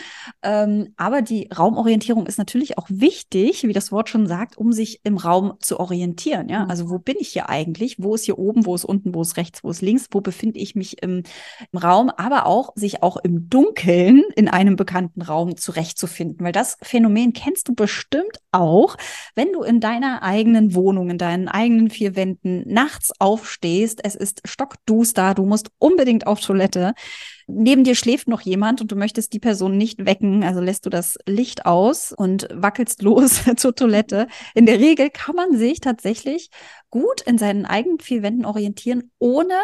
Ähm, 0.42 0.94
aber 0.96 1.22
die 1.22 1.48
Raumorientierung 1.56 2.26
ist 2.26 2.38
natürlich 2.38 2.78
auch 2.78 2.86
wichtig, 2.88 3.64
wie 3.64 3.72
das 3.72 3.90
Wort 3.90 4.08
schon 4.08 4.26
sagt, 4.26 4.56
um 4.56 4.72
sich 4.72 5.00
im 5.04 5.16
Raum 5.16 5.54
zu 5.60 5.80
orientieren. 5.80 6.48
Ja, 6.48 6.66
also 6.66 6.90
wo 6.90 6.98
bin 6.98 7.16
ich 7.18 7.28
hier 7.28 7.48
eigentlich? 7.48 7.96
Wo 7.98 8.14
ist 8.14 8.24
hier 8.24 8.38
oben? 8.38 8.64
Wo 8.66 8.74
ist 8.74 8.84
unten? 8.84 9.14
Wo 9.14 9.22
ist 9.22 9.36
rechts? 9.36 9.64
Wo 9.64 9.70
ist 9.70 9.82
links? 9.82 10.08
Wo 10.12 10.20
befinde 10.20 10.60
ich 10.60 10.74
mich 10.74 11.02
im, 11.02 11.24
im 11.72 11.78
Raum? 11.78 12.10
Aber 12.10 12.46
auch 12.46 12.72
sich 12.76 13.02
auch 13.02 13.16
im 13.16 13.48
Dunkeln 13.50 14.22
in 14.36 14.48
einem 14.48 14.76
bekannten 14.76 15.22
Raum 15.22 15.56
zurechtzufinden, 15.56 16.44
weil 16.44 16.52
das 16.52 16.76
Phänomen 16.82 17.32
kennst 17.32 17.68
du 17.68 17.74
bestimmt 17.74 18.38
auch, 18.52 18.96
wenn 19.34 19.52
du 19.52 19.62
in 19.62 19.80
deiner 19.80 20.22
eigenen 20.22 20.74
Wohnung, 20.74 21.10
in 21.10 21.18
deinen 21.24 21.48
eigenen 21.48 21.88
vier 21.88 22.16
Wänden 22.16 22.62
nachts 22.66 23.10
aufstehst, 23.18 24.00
es 24.04 24.14
ist 24.14 24.42
stockduster, 24.44 25.34
du 25.34 25.46
musst 25.46 25.70
unbedingt 25.78 26.26
auf 26.26 26.40
Toilette. 26.40 26.92
Neben 27.46 27.84
dir 27.84 27.94
schläft 27.94 28.28
noch 28.28 28.40
jemand 28.40 28.80
und 28.80 28.90
du 28.90 28.96
möchtest 28.96 29.32
die 29.32 29.38
Person 29.38 29.76
nicht 29.76 30.04
wecken, 30.06 30.44
also 30.44 30.60
lässt 30.60 30.86
du 30.86 30.90
das 30.90 31.18
Licht 31.26 31.66
aus 31.66 32.12
und 32.12 32.48
wackelst 32.52 33.02
los 33.02 33.42
zur 33.56 33.74
Toilette. 33.74 34.28
In 34.54 34.66
der 34.66 34.78
Regel 34.78 35.10
kann 35.10 35.36
man 35.36 35.56
sich 35.56 35.80
tatsächlich 35.80 36.50
gut 36.90 37.22
in 37.22 37.38
seinen 37.38 37.66
eigenen 37.66 37.98
vier 37.98 38.22
Wänden 38.22 38.44
orientieren, 38.44 39.10
ohne 39.18 39.54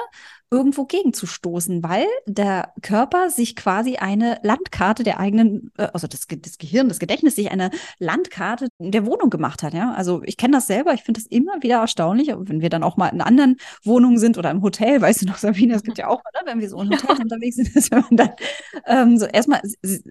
irgendwo 0.52 0.84
gegenzustoßen, 0.84 1.82
weil 1.84 2.06
der 2.26 2.72
Körper 2.82 3.30
sich 3.30 3.54
quasi 3.54 3.96
eine 3.96 4.40
Landkarte 4.42 5.04
der 5.04 5.20
eigenen, 5.20 5.70
äh, 5.78 5.88
also 5.92 6.08
das, 6.08 6.26
das 6.28 6.58
Gehirn, 6.58 6.88
das 6.88 6.98
Gedächtnis 6.98 7.36
sich 7.36 7.52
eine 7.52 7.70
Landkarte 7.98 8.66
der 8.80 9.06
Wohnung 9.06 9.30
gemacht 9.30 9.62
hat. 9.62 9.74
Ja, 9.74 9.92
also 9.92 10.22
ich 10.24 10.36
kenne 10.36 10.56
das 10.56 10.66
selber. 10.66 10.92
Ich 10.92 11.04
finde 11.04 11.20
das 11.20 11.28
immer 11.28 11.62
wieder 11.62 11.76
erstaunlich, 11.76 12.34
wenn 12.36 12.60
wir 12.60 12.68
dann 12.68 12.82
auch 12.82 12.96
mal 12.96 13.08
in 13.08 13.20
anderen 13.20 13.58
Wohnungen 13.84 14.18
sind 14.18 14.38
oder 14.38 14.50
im 14.50 14.62
Hotel, 14.62 15.00
weißt 15.00 15.22
du 15.22 15.26
noch, 15.26 15.38
Sabine, 15.38 15.74
es 15.74 15.84
gibt 15.84 15.98
ja 15.98 16.08
auch, 16.08 16.20
oder, 16.20 16.50
wenn 16.50 16.60
wir 16.60 16.68
so 16.68 16.80
im 16.82 16.90
Hotel 16.90 17.16
ja. 17.16 17.16
unterwegs 17.22 17.56
sind, 17.56 17.69
dass 17.74 17.90
wenn 17.90 18.00
man 18.00 18.16
dann 18.16 18.30
ähm, 18.86 19.18
so 19.18 19.26
erstmal 19.26 19.60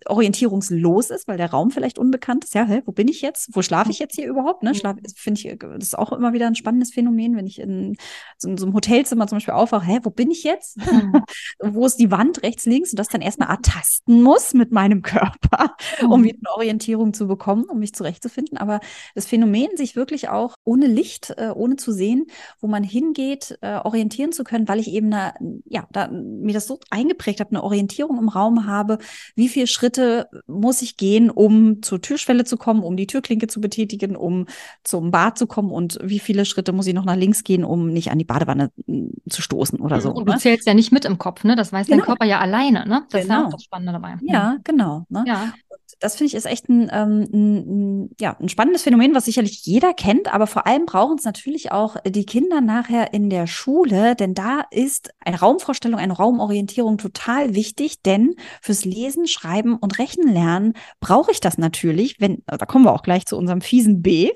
orientierungslos 0.05 1.09
ist, 1.09 1.27
weil 1.27 1.37
der 1.37 1.51
Raum 1.51 1.71
vielleicht 1.71 1.99
unbekannt 1.99 2.45
ist. 2.45 2.53
Ja, 2.53 2.65
hä, 2.65 2.81
wo 2.85 2.91
bin 2.91 3.07
ich 3.07 3.21
jetzt? 3.21 3.49
Wo 3.53 3.61
schlafe 3.61 3.91
ich 3.91 3.99
jetzt 3.99 4.15
hier 4.15 4.27
überhaupt? 4.27 4.63
Ne, 4.63 4.73
Schlaf 4.73 4.95
finde 5.15 5.41
ich, 5.41 5.59
das 5.59 5.83
ist 5.83 5.97
auch 5.97 6.13
immer 6.13 6.33
wieder 6.33 6.47
ein 6.47 6.55
spannendes 6.55 6.93
Phänomen, 6.93 7.35
wenn 7.35 7.45
ich 7.45 7.59
in 7.59 7.97
so, 8.37 8.47
in 8.47 8.57
so 8.57 8.65
einem 8.65 8.73
Hotelzimmer 8.73 9.27
zum 9.27 9.37
Beispiel 9.37 9.53
aufwache. 9.53 9.85
Hä, 9.85 9.99
wo 10.03 10.09
bin 10.09 10.29
bin 10.29 10.31
ich 10.31 10.43
jetzt? 10.43 10.77
Mhm. 10.77 11.23
Wo 11.59 11.85
ist 11.85 11.97
die 11.97 12.11
Wand 12.11 12.43
rechts, 12.43 12.65
links? 12.65 12.91
Und 12.91 12.99
das 12.99 13.07
dann 13.07 13.21
erstmal 13.21 13.49
ertasten 13.49 14.21
muss 14.21 14.53
mit 14.53 14.71
meinem 14.71 15.01
Körper, 15.01 15.75
mhm. 16.01 16.11
um 16.11 16.23
wieder 16.23 16.37
eine 16.39 16.55
Orientierung 16.55 17.13
zu 17.13 17.27
bekommen, 17.27 17.65
um 17.65 17.79
mich 17.79 17.93
zurechtzufinden. 17.93 18.57
aber 18.57 18.79
das 19.15 19.25
Phänomen, 19.25 19.75
sich 19.75 19.95
wirklich 19.95 20.29
auch 20.29 20.55
ohne 20.63 20.87
Licht, 20.87 21.33
äh, 21.37 21.51
ohne 21.53 21.75
zu 21.75 21.91
sehen, 21.91 22.27
wo 22.59 22.67
man 22.67 22.83
hingeht, 22.83 23.57
äh, 23.61 23.77
orientieren 23.77 24.31
zu 24.31 24.43
können, 24.43 24.67
weil 24.67 24.79
ich 24.79 24.91
eben 24.91 25.11
eine, 25.13 25.33
ja, 25.65 25.87
da, 25.91 26.09
mir 26.09 26.53
das 26.53 26.67
so 26.67 26.79
eingeprägt 26.89 27.39
habe, 27.39 27.48
eine 27.51 27.63
Orientierung 27.63 28.17
im 28.17 28.29
Raum 28.29 28.65
habe, 28.65 28.97
wie 29.35 29.49
viele 29.49 29.67
Schritte 29.67 30.27
muss 30.47 30.81
ich 30.81 30.97
gehen, 30.97 31.29
um 31.29 31.81
zur 31.81 32.01
Türschwelle 32.01 32.43
zu 32.43 32.57
kommen, 32.57 32.83
um 32.83 32.97
die 32.97 33.07
Türklinke 33.07 33.47
zu 33.47 33.61
betätigen, 33.61 34.15
um 34.15 34.45
zum 34.83 35.11
Bad 35.11 35.37
zu 35.37 35.47
kommen 35.47 35.71
und 35.71 35.99
wie 36.01 36.19
viele 36.19 36.45
Schritte 36.45 36.73
muss 36.73 36.87
ich 36.87 36.93
noch 36.93 37.05
nach 37.05 37.15
links 37.15 37.43
gehen, 37.43 37.63
um 37.63 37.87
nicht 37.91 38.11
an 38.11 38.17
die 38.17 38.25
Badewanne 38.25 38.71
hm, 38.85 39.11
zu 39.29 39.41
stoßen 39.41 39.79
oder 39.79 40.01
so. 40.01 40.11
Und 40.11 40.27
du 40.27 40.33
ne? 40.33 40.39
zählst 40.39 40.67
ja 40.67 40.73
nicht 40.73 40.91
mit 40.91 41.05
im 41.05 41.17
Kopf, 41.17 41.43
ne? 41.43 41.55
Das 41.55 41.71
weiß 41.71 41.87
genau. 41.87 41.97
dein 41.97 42.05
Körper 42.05 42.25
ja 42.25 42.39
alleine, 42.39 42.87
ne? 42.87 43.03
Das 43.09 43.21
genau. 43.21 43.23
ist 43.23 43.29
ja 43.29 43.35
auch 43.35 43.39
genau. 43.39 43.51
das 43.51 43.63
Spannende 43.63 43.93
dabei. 43.93 44.17
Ja, 44.21 44.57
genau. 44.63 45.05
Ne? 45.09 45.23
Ja 45.27 45.53
das 45.99 46.15
finde 46.15 46.29
ich 46.29 46.35
ist 46.35 46.45
echt 46.45 46.69
ein, 46.69 46.89
ähm, 46.91 47.27
ein, 47.33 48.15
ja, 48.19 48.37
ein 48.39 48.49
spannendes 48.49 48.83
Phänomen, 48.83 49.13
was 49.13 49.25
sicherlich 49.25 49.65
jeder 49.65 49.93
kennt, 49.93 50.33
aber 50.33 50.47
vor 50.47 50.65
allem 50.65 50.85
brauchen 50.85 51.17
es 51.17 51.25
natürlich 51.25 51.71
auch 51.71 51.97
die 52.05 52.25
Kinder 52.25 52.61
nachher 52.61 53.13
in 53.13 53.29
der 53.29 53.47
Schule, 53.47 54.15
denn 54.15 54.33
da 54.33 54.63
ist 54.71 55.11
eine 55.19 55.39
Raumvorstellung, 55.39 55.99
eine 55.99 56.13
Raumorientierung 56.13 56.97
total 56.97 57.53
wichtig, 57.53 58.01
denn 58.01 58.35
fürs 58.61 58.85
Lesen, 58.85 59.27
Schreiben 59.27 59.75
und 59.75 59.99
Rechnen 59.99 60.33
lernen 60.33 60.73
brauche 60.99 61.31
ich 61.31 61.41
das 61.41 61.57
natürlich, 61.57 62.19
wenn, 62.19 62.43
da 62.45 62.57
kommen 62.65 62.85
wir 62.85 62.93
auch 62.93 63.03
gleich 63.03 63.25
zu 63.25 63.37
unserem 63.37 63.61
fiesen 63.61 64.01
B. 64.01 64.31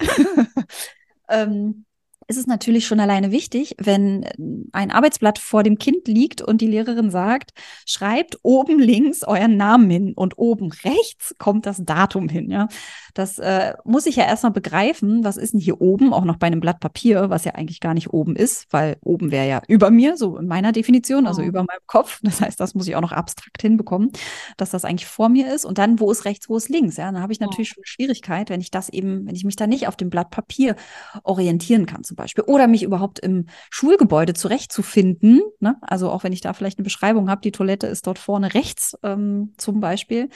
ähm, 1.29 1.85
ist 2.27 2.37
es 2.37 2.47
natürlich 2.47 2.85
schon 2.87 2.99
alleine 2.99 3.31
wichtig, 3.31 3.75
wenn 3.79 4.25
ein 4.71 4.91
Arbeitsblatt 4.91 5.39
vor 5.39 5.63
dem 5.63 5.77
Kind 5.77 6.07
liegt 6.07 6.41
und 6.41 6.61
die 6.61 6.67
Lehrerin 6.67 7.09
sagt, 7.09 7.51
schreibt 7.85 8.37
oben 8.43 8.79
links 8.79 9.23
euren 9.23 9.57
Namen 9.57 9.89
hin 9.89 10.13
und 10.15 10.37
oben 10.37 10.71
rechts 10.71 11.35
kommt 11.37 11.65
das 11.65 11.83
Datum 11.83 12.29
hin. 12.29 12.49
Ja, 12.49 12.67
das 13.13 13.39
äh, 13.39 13.73
muss 13.83 14.05
ich 14.05 14.15
ja 14.15 14.25
erstmal 14.25 14.51
begreifen. 14.51 15.23
Was 15.23 15.37
ist 15.37 15.53
denn 15.53 15.59
hier 15.59 15.81
oben? 15.81 16.13
Auch 16.13 16.25
noch 16.25 16.37
bei 16.37 16.47
einem 16.47 16.59
Blatt 16.59 16.79
Papier, 16.79 17.29
was 17.29 17.45
ja 17.45 17.53
eigentlich 17.53 17.79
gar 17.79 17.93
nicht 17.93 18.11
oben 18.13 18.35
ist, 18.35 18.67
weil 18.71 18.97
oben 19.01 19.31
wäre 19.31 19.47
ja 19.47 19.61
über 19.67 19.91
mir, 19.91 20.17
so 20.17 20.37
in 20.37 20.47
meiner 20.47 20.71
Definition, 20.71 21.27
also 21.27 21.41
oh. 21.41 21.45
über 21.45 21.59
meinem 21.63 21.81
Kopf. 21.87 22.19
Das 22.23 22.41
heißt, 22.41 22.59
das 22.59 22.73
muss 22.73 22.87
ich 22.87 22.95
auch 22.95 23.01
noch 23.01 23.11
abstrakt 23.11 23.61
hinbekommen, 23.61 24.11
dass 24.57 24.71
das 24.71 24.85
eigentlich 24.85 25.07
vor 25.07 25.29
mir 25.29 25.53
ist. 25.53 25.65
Und 25.65 25.77
dann, 25.77 25.99
wo 25.99 26.09
ist 26.11 26.25
rechts, 26.25 26.49
wo 26.49 26.57
ist 26.57 26.69
links? 26.69 26.97
Ja, 26.97 27.11
dann 27.11 27.21
habe 27.21 27.33
ich 27.33 27.39
natürlich 27.39 27.71
oh. 27.71 27.75
schon 27.75 27.85
Schwierigkeit, 27.85 28.49
wenn 28.49 28.61
ich 28.61 28.71
das 28.71 28.89
eben, 28.89 29.27
wenn 29.27 29.35
ich 29.35 29.43
mich 29.43 29.55
da 29.55 29.67
nicht 29.67 29.87
auf 29.87 29.95
dem 29.95 30.09
Blatt 30.09 30.31
Papier 30.31 30.75
orientieren 31.23 31.85
kann 31.85 32.03
zum 32.13 32.15
Beispiel. 32.15 32.43
Oder 32.45 32.67
mich 32.67 32.83
überhaupt 32.83 33.19
im 33.19 33.47
Schulgebäude 33.71 34.33
zurechtzufinden. 34.33 35.41
Ne? 35.59 35.75
Also 35.81 36.09
auch 36.11 36.23
wenn 36.23 36.33
ich 36.33 36.41
da 36.41 36.53
vielleicht 36.53 36.77
eine 36.77 36.83
Beschreibung 36.83 37.29
habe, 37.29 37.41
die 37.41 37.51
Toilette 37.51 37.87
ist 37.87 38.05
dort 38.05 38.19
vorne 38.19 38.53
rechts 38.53 38.95
ähm, 39.03 39.53
zum 39.57 39.79
Beispiel 39.79 40.29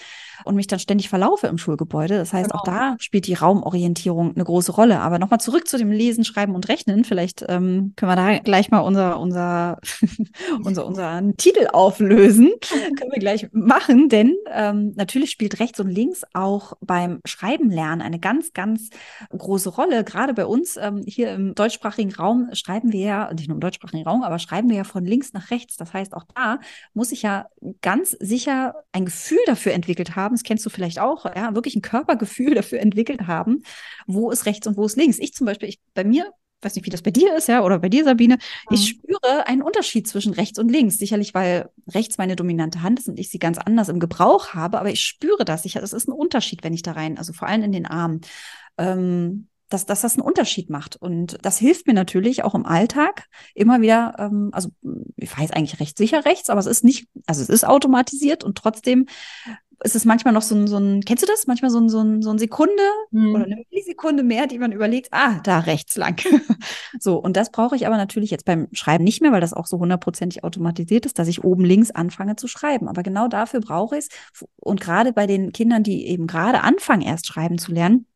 und 0.44 0.56
mich 0.56 0.68
dann 0.68 0.80
ständig 0.80 1.10
verlaufe 1.10 1.48
im 1.48 1.58
Schulgebäude. 1.58 2.18
Das 2.18 2.34
heißt, 2.34 2.50
genau. 2.50 2.60
auch 2.60 2.63
da 2.63 2.96
spielt 3.00 3.28
die 3.28 3.36
Raumorientierung 3.36 4.34
eine 4.34 4.44
große 4.44 4.72
Rolle. 4.72 5.00
Aber 5.02 5.20
nochmal 5.20 5.40
zurück 5.40 5.68
zu 5.68 5.78
dem 5.78 5.92
Lesen, 5.92 6.24
Schreiben 6.24 6.56
und 6.56 6.68
Rechnen. 6.68 7.04
Vielleicht 7.04 7.46
ähm, 7.48 7.94
können 7.96 8.12
wir 8.12 8.16
da 8.16 8.40
gleich 8.40 8.72
mal 8.72 8.80
unser, 8.80 9.20
unser, 9.20 9.80
unser, 10.63 10.86
unseren 10.86 11.38
Titel 11.38 11.68
auflösen. 11.72 12.50
können 12.98 13.12
wir 13.12 13.20
gleich 13.20 13.48
machen, 13.52 14.10
denn 14.10 14.36
ähm, 14.52 14.94
natürlich 14.96 15.30
spielt 15.30 15.60
rechts 15.60 15.80
und 15.80 15.90
links 15.90 16.24
auch 16.34 16.74
beim 16.82 17.20
Schreiben 17.26 17.70
lernen 17.70 18.02
eine 18.02 18.20
ganz, 18.20 18.54
ganz 18.54 18.90
große 19.36 19.70
Rolle. 19.70 20.04
Gerade 20.04 20.34
bei 20.34 20.46
uns 20.46 20.78
ähm, 20.78 21.04
hier 21.06 21.34
im 21.34 21.54
deutschsprachigen 21.67 22.13
Raum 22.13 22.49
schreiben 22.53 22.91
wir 22.91 22.99
ja, 23.01 23.34
nicht 23.34 23.47
nur 23.47 23.56
im 23.56 23.62
deutschsprachigen 23.62 24.08
Raum, 24.08 24.23
aber 24.23 24.39
schreiben 24.39 24.69
wir 24.69 24.77
ja 24.77 24.84
von 24.84 25.06
links 25.06 25.34
nach 25.34 25.51
rechts. 25.51 25.75
Das 25.75 25.93
heißt, 25.93 26.13
auch 26.13 26.23
da 26.34 26.60
muss 26.93 27.12
ich 27.12 27.21
ja 27.23 27.47
ganz 27.82 28.12
sicher 28.12 28.75
ein 28.91 29.06
Gefühl 29.06 29.39
dafür 29.45 29.73
entwickelt 29.73 30.15
haben. 30.15 30.36
Das 30.36 30.43
kennst 30.43 30.65
du 30.65 30.69
vielleicht 30.69 30.99
auch, 30.99 31.25
ja, 31.25 31.53
wirklich 31.56 31.75
ein 31.75 31.82
Körpergefühl 31.82 32.53
dafür 32.56 32.80
entwickelt 32.80 33.27
haben, 33.27 33.63
wo 34.08 34.32
ist 34.32 34.45
rechts 34.45 34.65
und 34.67 34.77
wo 34.77 34.86
ist 34.86 34.97
links. 34.97 35.19
Ich 35.19 35.34
zum 35.34 35.45
Beispiel, 35.45 35.69
ich, 35.69 35.80
bei 35.93 36.03
mir 36.03 36.32
weiß 36.62 36.75
nicht, 36.75 36.86
wie 36.86 36.89
das 36.89 37.03
bei 37.03 37.12
dir 37.12 37.36
ist, 37.36 37.47
ja, 37.47 37.63
oder 37.63 37.77
bei 37.80 37.89
dir, 37.89 38.03
Sabine. 38.03 38.36
Mhm. 38.36 38.75
Ich 38.75 38.88
spüre 38.88 39.45
einen 39.45 39.62
Unterschied 39.62 40.08
zwischen 40.08 40.34
rechts 40.34 40.58
und 40.58 40.69
links. 40.69 40.97
Sicherlich, 40.97 41.34
weil 41.34 41.69
rechts 41.88 42.17
meine 42.17 42.36
dominante 42.36 42.82
Hand 42.82 42.99
ist 42.99 43.10
und 43.10 43.19
ich 43.19 43.30
sie 43.30 43.39
ganz 43.39 43.58
anders 43.58 43.89
im 43.89 43.99
Gebrauch 43.99 44.53
habe, 44.53 44.80
aber 44.80 44.89
ich 44.89 45.03
spüre 45.03 45.45
das. 45.45 45.65
Ich, 45.65 45.73
das 45.73 45.93
ist 45.93 46.08
ein 46.08 46.13
Unterschied, 46.13 46.63
wenn 46.63 46.73
ich 46.73 46.82
da 46.82 46.93
rein, 46.93 47.17
also 47.17 47.34
vor 47.34 47.47
allem 47.47 47.63
in 47.63 47.71
den 47.71 47.86
Armen. 47.86 48.21
Ähm, 48.77 49.47
dass, 49.69 49.86
dass 49.86 50.01
das 50.01 50.13
einen 50.13 50.25
Unterschied 50.25 50.69
macht. 50.69 50.95
Und 50.95 51.38
das 51.41 51.58
hilft 51.58 51.88
mir 51.88 51.93
natürlich 51.93 52.43
auch 52.43 52.56
im 52.56 52.65
Alltag 52.65 53.25
immer 53.53 53.82
wieder, 53.82 54.15
ähm, 54.17 54.49
also 54.53 54.69
ich 55.15 55.38
weiß 55.38 55.51
eigentlich 55.51 55.80
recht 55.80 55.97
sicher 55.97 56.25
rechts, 56.25 56.49
aber 56.49 56.60
es 56.60 56.65
ist 56.65 56.84
nicht, 56.84 57.08
also 57.25 57.41
es 57.41 57.49
ist 57.49 57.65
automatisiert 57.65 58.43
und 58.43 58.58
trotzdem 58.58 59.08
ist 59.84 59.95
es 59.95 60.06
manchmal 60.06 60.34
noch 60.34 60.41
so 60.41 60.56
ein, 60.56 60.67
so 60.67 60.77
ein 60.77 61.01
kennst 61.01 61.23
du 61.23 61.27
das? 61.27 61.45
Manchmal 61.45 61.69
so 61.69 61.80
ein, 61.80 61.89
so 61.89 61.99
ein, 62.01 62.21
so 62.21 62.32
ein 62.32 62.39
Sekunde 62.39 62.82
hm. 63.12 63.36
oder 63.36 63.45
eine 63.45 63.63
Millisekunde 63.69 64.23
mehr, 64.23 64.47
die 64.47 64.58
man 64.58 64.71
überlegt, 64.71 65.10
ah, 65.12 65.39
da 65.43 65.60
rechts 65.60 65.95
lang. 65.95 66.19
so, 66.99 67.17
und 67.17 67.38
das 67.38 67.51
brauche 67.51 67.75
ich 67.75 67.86
aber 67.86 67.97
natürlich 67.97 68.32
jetzt 68.32 68.45
beim 68.45 68.67
Schreiben 68.71 69.03
nicht 69.03 69.21
mehr, 69.21 69.32
weil 69.32 69.41
das 69.41 69.53
auch 69.53 69.67
so 69.67 69.77
hundertprozentig 69.77 70.43
automatisiert 70.43 71.06
ist, 71.06 71.19
dass 71.19 71.27
ich 71.27 71.43
oben 71.43 71.63
links 71.63 71.91
anfange 71.91 72.36
zu 72.38 72.47
schreiben. 72.47 72.88
Aber 72.88 73.03
genau 73.03 73.27
dafür 73.27 73.60
brauche 73.60 73.97
ich 73.97 74.06
es. 74.06 74.45
Und 74.56 74.82
gerade 74.82 75.13
bei 75.13 75.27
den 75.27 75.51
Kindern, 75.51 75.84
die 75.84 76.08
eben 76.08 76.25
gerade 76.25 76.62
anfangen, 76.62 77.03
erst 77.03 77.27
schreiben 77.27 77.60
zu 77.60 77.71
lernen, 77.71 78.08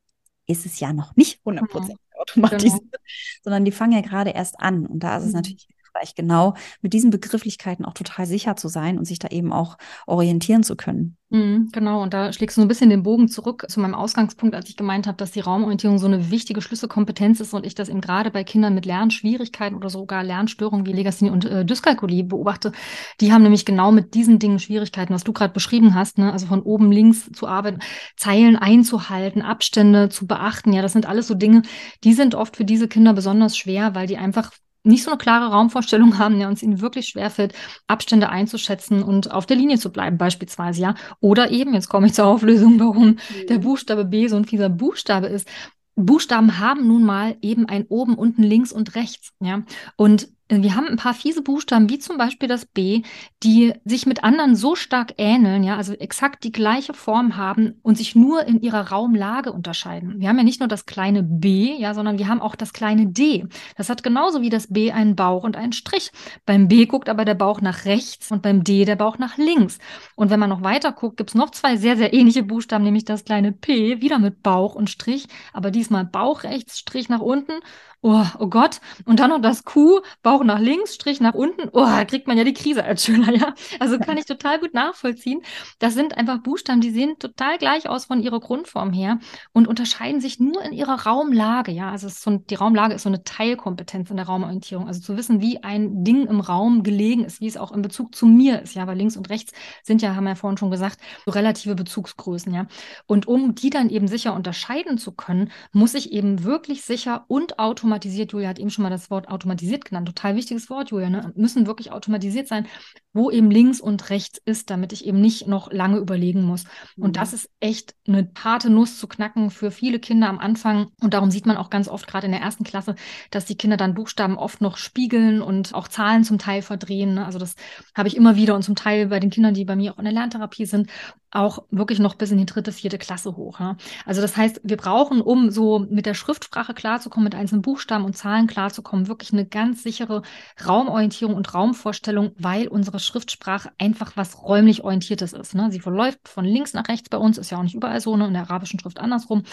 ist 0.51 0.65
es 0.65 0.79
ja 0.79 0.93
noch 0.93 1.15
nicht 1.15 1.39
hundertprozentig 1.45 1.97
mhm. 2.13 2.21
automatisiert, 2.21 2.81
genau. 2.81 3.03
sondern 3.43 3.65
die 3.65 3.71
fangen 3.71 3.93
ja 3.93 4.01
gerade 4.01 4.31
erst 4.31 4.59
an. 4.59 4.85
Und 4.85 4.99
da 4.99 5.17
ist 5.17 5.23
es 5.23 5.29
mhm. 5.29 5.35
natürlich 5.35 5.67
hilfreich, 5.91 6.15
genau 6.15 6.55
mit 6.81 6.93
diesen 6.93 7.11
Begrifflichkeiten 7.11 7.85
auch 7.85 7.93
total 7.93 8.25
sicher 8.25 8.55
zu 8.55 8.67
sein 8.67 8.97
und 8.97 9.05
sich 9.05 9.19
da 9.19 9.29
eben 9.29 9.53
auch 9.53 9.77
orientieren 10.07 10.63
zu 10.63 10.75
können. 10.75 11.17
Mhm, 11.29 11.69
genau, 11.71 12.03
und 12.03 12.13
da 12.13 12.33
schlägst 12.33 12.57
du 12.57 12.61
so 12.61 12.65
ein 12.65 12.67
bisschen 12.67 12.89
den 12.89 13.03
Bogen 13.03 13.29
zurück 13.29 13.65
zu 13.69 13.79
meinem 13.79 13.95
Ausgangspunkt, 13.95 14.53
als 14.53 14.67
ich 14.67 14.75
gemeint 14.75 15.07
habe, 15.07 15.15
dass 15.15 15.31
die 15.31 15.39
Raumorientierung 15.39 15.97
so 15.97 16.05
eine 16.05 16.29
wichtige 16.29 16.61
Schlüsselkompetenz 16.61 17.39
ist 17.39 17.53
und 17.53 17.65
ich 17.65 17.73
das 17.73 17.87
eben 17.87 18.01
gerade 18.01 18.31
bei 18.31 18.43
Kindern 18.43 18.75
mit 18.75 18.85
Lernschwierigkeiten 18.85 19.77
oder 19.77 19.89
sogar 19.89 20.23
Lernstörungen 20.23 20.85
wie 20.85 20.91
Legasthenie 20.91 21.31
und 21.31 21.45
äh, 21.45 21.63
Dyskalkulie 21.63 22.25
beobachte. 22.25 22.73
Die 23.21 23.31
haben 23.31 23.43
nämlich 23.43 23.63
genau 23.63 23.93
mit 23.93 24.13
diesen 24.13 24.39
Dingen 24.39 24.59
Schwierigkeiten, 24.59 25.13
was 25.13 25.23
du 25.23 25.31
gerade 25.31 25.53
beschrieben 25.53 25.95
hast, 25.95 26.17
ne? 26.17 26.33
also 26.33 26.47
von 26.47 26.63
oben 26.63 26.91
links 26.91 27.31
zu 27.31 27.47
arbeiten, 27.47 27.79
Zeilen 28.17 28.57
einzuhalten, 28.57 29.41
Abstände 29.41 30.09
zu 30.09 30.27
beachten. 30.27 30.73
Ja, 30.73 30.81
das 30.81 30.91
sind 30.91 31.05
alles 31.05 31.27
so 31.27 31.33
Dinge, 31.33 31.61
die 32.03 32.11
sind 32.11 32.35
oft 32.35 32.57
für 32.57 32.65
diese 32.65 32.89
Kinder 32.89 33.13
besonders 33.13 33.55
schwer, 33.55 33.95
weil 33.95 34.05
die 34.05 34.17
einfach 34.17 34.51
nicht 34.83 35.03
so 35.03 35.11
eine 35.11 35.17
klare 35.17 35.51
Raumvorstellung 35.51 36.17
haben, 36.17 36.39
ja, 36.39 36.47
uns 36.47 36.63
ihnen 36.63 36.81
wirklich 36.81 37.07
schwerfällt, 37.07 37.53
Abstände 37.87 38.29
einzuschätzen 38.29 39.03
und 39.03 39.31
auf 39.31 39.45
der 39.45 39.57
Linie 39.57 39.77
zu 39.77 39.91
bleiben, 39.91 40.17
beispielsweise, 40.17 40.81
ja. 40.81 40.95
Oder 41.19 41.51
eben, 41.51 41.73
jetzt 41.73 41.89
komme 41.89 42.07
ich 42.07 42.13
zur 42.13 42.25
Auflösung, 42.25 42.79
warum 42.79 43.07
mhm. 43.07 43.17
der 43.49 43.59
Buchstabe 43.59 44.05
B 44.05 44.27
so 44.27 44.35
ein 44.35 44.45
fieser 44.45 44.69
Buchstabe 44.69 45.27
ist. 45.27 45.47
Buchstaben 45.95 46.59
haben 46.59 46.87
nun 46.87 47.03
mal 47.03 47.35
eben 47.41 47.67
ein 47.67 47.85
oben, 47.87 48.15
unten, 48.15 48.43
links 48.43 48.71
und 48.71 48.95
rechts, 48.95 49.33
ja. 49.39 49.63
Und 49.95 50.29
wir 50.59 50.75
haben 50.75 50.87
ein 50.87 50.97
paar 50.97 51.13
fiese 51.13 51.41
Buchstaben, 51.41 51.89
wie 51.89 51.99
zum 51.99 52.17
Beispiel 52.17 52.49
das 52.49 52.65
B, 52.65 53.03
die 53.41 53.73
sich 53.85 54.05
mit 54.05 54.23
anderen 54.23 54.55
so 54.55 54.75
stark 54.75 55.13
ähneln, 55.17 55.63
ja, 55.63 55.77
also 55.77 55.93
exakt 55.93 56.43
die 56.43 56.51
gleiche 56.51 56.93
Form 56.93 57.37
haben 57.37 57.79
und 57.83 57.97
sich 57.97 58.15
nur 58.15 58.45
in 58.45 58.61
ihrer 58.61 58.89
Raumlage 58.89 59.53
unterscheiden. 59.53 60.19
Wir 60.19 60.27
haben 60.27 60.37
ja 60.37 60.43
nicht 60.43 60.59
nur 60.59 60.67
das 60.67 60.85
kleine 60.85 61.23
B, 61.23 61.73
ja, 61.77 61.93
sondern 61.93 62.19
wir 62.19 62.27
haben 62.27 62.41
auch 62.41 62.55
das 62.55 62.73
kleine 62.73 63.07
D. 63.07 63.45
Das 63.77 63.89
hat 63.89 64.03
genauso 64.03 64.41
wie 64.41 64.49
das 64.49 64.67
B 64.67 64.91
einen 64.91 65.15
Bauch 65.15 65.43
und 65.43 65.55
einen 65.55 65.71
Strich. 65.71 66.11
Beim 66.45 66.67
B 66.67 66.85
guckt 66.85 67.07
aber 67.07 67.23
der 67.23 67.35
Bauch 67.35 67.61
nach 67.61 67.85
rechts 67.85 68.29
und 68.31 68.41
beim 68.41 68.65
D 68.65 68.83
der 68.83 68.97
Bauch 68.97 69.17
nach 69.17 69.37
links. 69.37 69.77
Und 70.15 70.31
wenn 70.31 70.39
man 70.39 70.49
noch 70.49 70.63
weiter 70.63 70.91
guckt, 70.91 71.15
gibt 71.15 71.29
es 71.29 71.35
noch 71.35 71.51
zwei 71.51 71.77
sehr, 71.77 71.95
sehr 71.95 72.13
ähnliche 72.13 72.43
Buchstaben, 72.43 72.83
nämlich 72.83 73.05
das 73.05 73.23
kleine 73.23 73.53
P, 73.53 74.01
wieder 74.01 74.19
mit 74.19 74.43
Bauch 74.43 74.75
und 74.75 74.89
Strich, 74.89 75.27
aber 75.53 75.71
diesmal 75.71 76.03
Bauch 76.03 76.43
rechts, 76.43 76.77
Strich 76.77 77.07
nach 77.07 77.21
unten 77.21 77.53
oh, 78.01 78.25
oh 78.39 78.47
Gott. 78.47 78.81
Und 79.05 79.19
dann 79.19 79.29
noch 79.29 79.41
das 79.41 79.63
Q, 79.63 80.01
Bauch 80.23 80.40
nach 80.43 80.59
links, 80.59 80.95
Strich 80.95 81.21
nach 81.21 81.33
unten. 81.33 81.69
Oh, 81.71 81.85
da 81.85 82.05
kriegt 82.05 82.27
man 82.27 82.37
ja 82.37 82.43
die 82.43 82.53
Krise 82.53 82.83
als 82.83 83.05
Schüler, 83.05 83.33
ja. 83.33 83.53
Also 83.79 83.99
kann 83.99 84.17
ich 84.17 84.25
total 84.25 84.59
gut 84.59 84.73
nachvollziehen. 84.73 85.41
Das 85.79 85.93
sind 85.93 86.17
einfach 86.17 86.39
Buchstaben, 86.39 86.81
die 86.81 86.91
sehen 86.91 87.15
total 87.19 87.57
gleich 87.57 87.87
aus 87.89 88.05
von 88.05 88.21
ihrer 88.21 88.39
Grundform 88.39 88.93
her 88.93 89.19
und 89.53 89.67
unterscheiden 89.67 90.21
sich 90.21 90.39
nur 90.39 90.61
in 90.63 90.73
ihrer 90.73 91.05
Raumlage, 91.05 91.71
ja. 91.71 91.91
Also 91.91 92.09
so, 92.09 92.37
die 92.37 92.55
Raumlage 92.55 92.93
ist 92.93 93.03
so 93.03 93.09
eine 93.09 93.23
Teilkompetenz 93.23 94.09
in 94.09 94.17
der 94.17 94.25
Raumorientierung. 94.25 94.87
Also 94.87 95.01
zu 95.01 95.17
wissen, 95.17 95.41
wie 95.41 95.63
ein 95.63 96.03
Ding 96.03 96.27
im 96.27 96.39
Raum 96.39 96.83
gelegen 96.83 97.25
ist, 97.25 97.41
wie 97.41 97.47
es 97.47 97.57
auch 97.57 97.71
in 97.71 97.81
Bezug 97.81 98.15
zu 98.15 98.25
mir 98.25 98.61
ist, 98.61 98.75
ja. 98.75 98.87
Weil 98.87 98.97
links 98.97 99.17
und 99.17 99.29
rechts 99.29 99.53
sind 99.83 100.01
ja, 100.01 100.15
haben 100.15 100.25
wir 100.25 100.31
ja 100.31 100.35
vorhin 100.35 100.57
schon 100.57 100.71
gesagt, 100.71 100.99
so 101.25 101.31
relative 101.31 101.75
Bezugsgrößen, 101.75 102.53
ja. 102.53 102.67
Und 103.07 103.27
um 103.27 103.55
die 103.55 103.69
dann 103.69 103.89
eben 103.89 104.07
sicher 104.07 104.33
unterscheiden 104.33 104.97
zu 104.97 105.11
können, 105.11 105.51
muss 105.71 105.93
ich 105.93 106.11
eben 106.11 106.43
wirklich 106.43 106.83
sicher 106.83 107.25
und 107.27 107.59
automatisiert, 107.59 108.31
Julia 108.31 108.49
hat 108.49 108.59
eben 108.59 108.69
schon 108.69 108.83
mal 108.83 108.89
das 108.89 109.09
Wort 109.09 109.27
automatisiert 109.29 109.85
genannt, 109.85 110.07
total 110.07 110.30
wichtiges 110.35 110.69
Wort, 110.69 110.91
Julia, 110.91 111.09
ne? 111.09 111.31
müssen 111.35 111.67
wirklich 111.67 111.91
automatisiert 111.91 112.47
sein, 112.47 112.67
wo 113.13 113.29
eben 113.29 113.51
links 113.51 113.81
und 113.81 114.09
rechts 114.09 114.39
ist, 114.45 114.69
damit 114.69 114.93
ich 114.93 115.05
eben 115.05 115.19
nicht 115.19 115.47
noch 115.47 115.71
lange 115.71 115.97
überlegen 115.97 116.43
muss. 116.43 116.63
Mhm. 116.95 117.03
Und 117.03 117.17
das 117.17 117.33
ist 117.33 117.49
echt 117.59 117.95
eine 118.07 118.31
harte 118.41 118.69
Nuss 118.69 118.97
zu 118.97 119.07
knacken 119.07 119.51
für 119.51 119.71
viele 119.71 119.99
Kinder 119.99 120.29
am 120.29 120.39
Anfang. 120.39 120.87
Und 121.01 121.13
darum 121.13 121.31
sieht 121.31 121.45
man 121.45 121.57
auch 121.57 121.69
ganz 121.69 121.87
oft 121.87 122.07
gerade 122.07 122.25
in 122.25 122.31
der 122.31 122.41
ersten 122.41 122.63
Klasse, 122.63 122.95
dass 123.29 123.45
die 123.45 123.57
Kinder 123.57 123.77
dann 123.77 123.93
Buchstaben 123.93 124.37
oft 124.37 124.61
noch 124.61 124.77
spiegeln 124.77 125.41
und 125.41 125.73
auch 125.73 125.87
Zahlen 125.87 126.23
zum 126.23 126.37
Teil 126.37 126.61
verdrehen. 126.61 127.15
Ne? 127.15 127.25
Also 127.25 127.39
das 127.39 127.55
habe 127.95 128.07
ich 128.07 128.15
immer 128.15 128.35
wieder 128.35 128.55
und 128.55 128.63
zum 128.63 128.75
Teil 128.75 129.07
bei 129.07 129.19
den 129.19 129.29
Kindern, 129.29 129.53
die 129.53 129.65
bei 129.65 129.75
mir 129.75 129.93
auch 129.93 129.99
in 129.99 130.05
der 130.05 130.13
Lerntherapie 130.13 130.65
sind. 130.65 130.89
Auch 131.31 131.63
wirklich 131.71 131.99
noch 131.99 132.15
bis 132.15 132.31
in 132.31 132.37
die 132.37 132.45
dritte, 132.45 132.71
vierte 132.71 132.97
Klasse 132.97 133.35
hoch. 133.35 133.59
Ja? 133.59 133.77
Also 134.05 134.21
das 134.21 134.35
heißt, 134.35 134.61
wir 134.63 134.77
brauchen, 134.77 135.21
um 135.21 135.49
so 135.49 135.79
mit 135.79 136.05
der 136.05 136.13
Schriftsprache 136.13 136.73
klarzukommen, 136.73 137.23
mit 137.23 137.35
einzelnen 137.35 137.61
Buchstaben 137.61 138.05
und 138.05 138.17
Zahlen 138.17 138.47
klarzukommen, 138.47 139.07
wirklich 139.07 139.31
eine 139.31 139.45
ganz 139.45 139.83
sichere 139.83 140.21
Raumorientierung 140.65 141.35
und 141.35 141.53
Raumvorstellung, 141.53 142.31
weil 142.37 142.67
unsere 142.67 142.99
Schriftsprache 142.99 143.71
einfach 143.77 144.13
was 144.15 144.43
räumlich 144.43 144.83
orientiertes 144.83 145.33
ist. 145.33 145.55
Ne? 145.55 145.71
Sie 145.71 145.79
verläuft 145.79 146.27
von 146.27 146.45
links 146.45 146.73
nach 146.73 146.87
rechts 146.89 147.09
bei 147.09 147.17
uns, 147.17 147.37
ist 147.37 147.49
ja 147.49 147.57
auch 147.57 147.63
nicht 147.63 147.75
überall 147.75 148.01
so, 148.01 148.15
ne? 148.17 148.27
in 148.27 148.33
der 148.33 148.43
arabischen 148.43 148.79
Schrift 148.79 148.99
andersrum. 148.99 149.43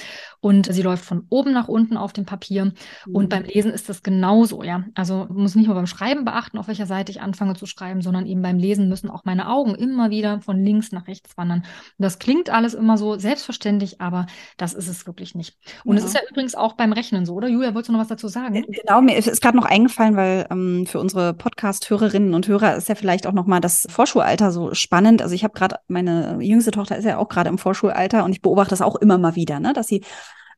Und 0.41 0.73
sie 0.73 0.83
läuft 0.83 1.05
von 1.05 1.27
oben 1.31 1.53
nach 1.53 1.69
unten 1.69 1.97
auf 1.97 2.13
dem 2.13 2.27
Papier. 2.27 2.67
Mhm. 3.07 3.15
Und 3.15 3.29
beim 3.29 3.45
Lesen 3.45 3.71
ist 3.71 3.89
das 3.89 4.03
genauso, 4.03 4.63
ja. 4.63 4.85
Also 4.95 5.27
muss 5.31 5.55
nicht 5.55 5.67
nur 5.67 5.77
beim 5.77 5.87
Schreiben 5.87 6.25
beachten, 6.25 6.59
auf 6.59 6.69
welcher 6.69 6.87
Seite 6.87 7.13
ich 7.13 7.21
anfange 7.21 7.55
zu 7.55 7.67
schreiben, 7.67 8.03
sondern 8.03 8.27
eben 8.27 8.43
beim 8.43 8.59
Lesen 8.59 8.89
müssen 8.89 9.11
auch 9.11 9.25
meine 9.25 9.49
Augen 9.49 9.75
immer 9.75 10.11
wieder 10.11 10.41
von 10.41 10.63
links 10.63 10.93
nach 10.93 11.07
rechts 11.07 11.37
wandern. 11.37 11.65
Das 11.99 12.19
klingt 12.19 12.51
alles 12.51 12.75
immer 12.75 12.97
so 12.97 13.19
selbstverständlich, 13.19 14.01
aber 14.01 14.27
das 14.57 14.75
ist 14.75 14.89
es 14.89 15.07
wirklich 15.07 15.35
nicht. 15.35 15.57
Und 15.85 15.97
es 15.97 16.03
ja. 16.03 16.09
ist 16.09 16.15
ja 16.15 16.21
übrigens 16.31 16.55
auch 16.55 16.75
beim 16.75 16.93
Rechnen 16.93 17.27
so, 17.27 17.35
oder? 17.35 17.49
Julia, 17.49 17.75
wolltest 17.75 17.89
du 17.89 17.93
noch 17.93 18.01
was 18.01 18.09
dazu 18.09 18.29
sagen? 18.29 18.65
Genau, 18.69 19.01
mir 19.01 19.17
ist 19.17 19.41
gerade 19.41 19.57
noch 19.57 19.65
eingefallen, 19.65 20.17
weil 20.17 20.47
ähm, 20.51 20.87
für 20.87 21.01
unsere 21.01 21.35
Podcast-Hörerinnen 21.35 22.35
und 22.35 22.47
Hörer 22.47 22.77
ist 22.77 22.89
ja 22.89 22.95
vielleicht 22.95 23.27
auch 23.27 23.33
nochmal 23.33 23.61
das 23.61 23.87
Vorschulalter 23.89 24.53
so 24.53 24.75
spannend. 24.75 25.23
Also 25.23 25.35
ich 25.35 25.45
habe 25.45 25.55
gerade, 25.55 25.77
meine 25.89 26.39
jüngste 26.41 26.71
Tochter 26.71 26.97
ist 26.97 27.05
ja 27.05 27.19
auch 27.19 27.29
gerade 27.29 27.49
im 27.49 27.59
Vorschulalter 27.59 28.25
und 28.25 28.33
ich 28.33 28.43
beobachte 28.43 28.71
das 28.71 28.83
auch 28.83 28.97
immer 28.97 29.19
mal 29.19 29.35
wieder, 29.35 29.61
ne, 29.61 29.73
dass 29.73 29.87
sie 29.87 30.03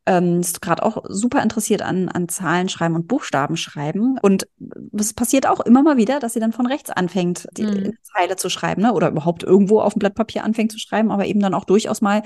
ähm, 0.07 0.41
ist 0.41 0.63
gerade 0.63 0.83
auch 0.83 1.05
super 1.09 1.43
interessiert 1.43 1.83
an, 1.83 2.09
an 2.09 2.29
Zahlen 2.29 2.69
schreiben 2.69 2.95
und 2.95 3.07
Buchstaben 3.07 3.57
schreiben. 3.57 4.19
Und 4.23 4.49
es 4.99 5.13
passiert 5.13 5.47
auch 5.47 5.61
immer 5.61 5.83
mal 5.83 5.99
wieder, 5.99 6.21
dass 6.21 6.33
sie 6.33 6.41
dann 6.41 6.53
von 6.53 6.67
rechts 6.67 6.91
anfängt, 6.91 7.47
die 7.57 7.65
mhm. 7.65 7.99
Zeile 8.03 8.37
zu 8.37 8.49
schreiben, 8.49 8.83
ne? 8.83 8.95
oder 8.95 9.09
überhaupt 9.09 9.43
irgendwo 9.43 9.81
auf 9.81 9.93
dem 9.95 10.01
Blatt 10.01 10.15
Papier 10.15 10.45
anfängt 10.45 10.73
zu 10.73 10.79
schreiben, 10.79 11.11
aber 11.11 11.27
eben 11.27 11.41
dann 11.41 11.55
auch 11.55 11.65
durchaus 11.65 12.01
mal 12.01 12.23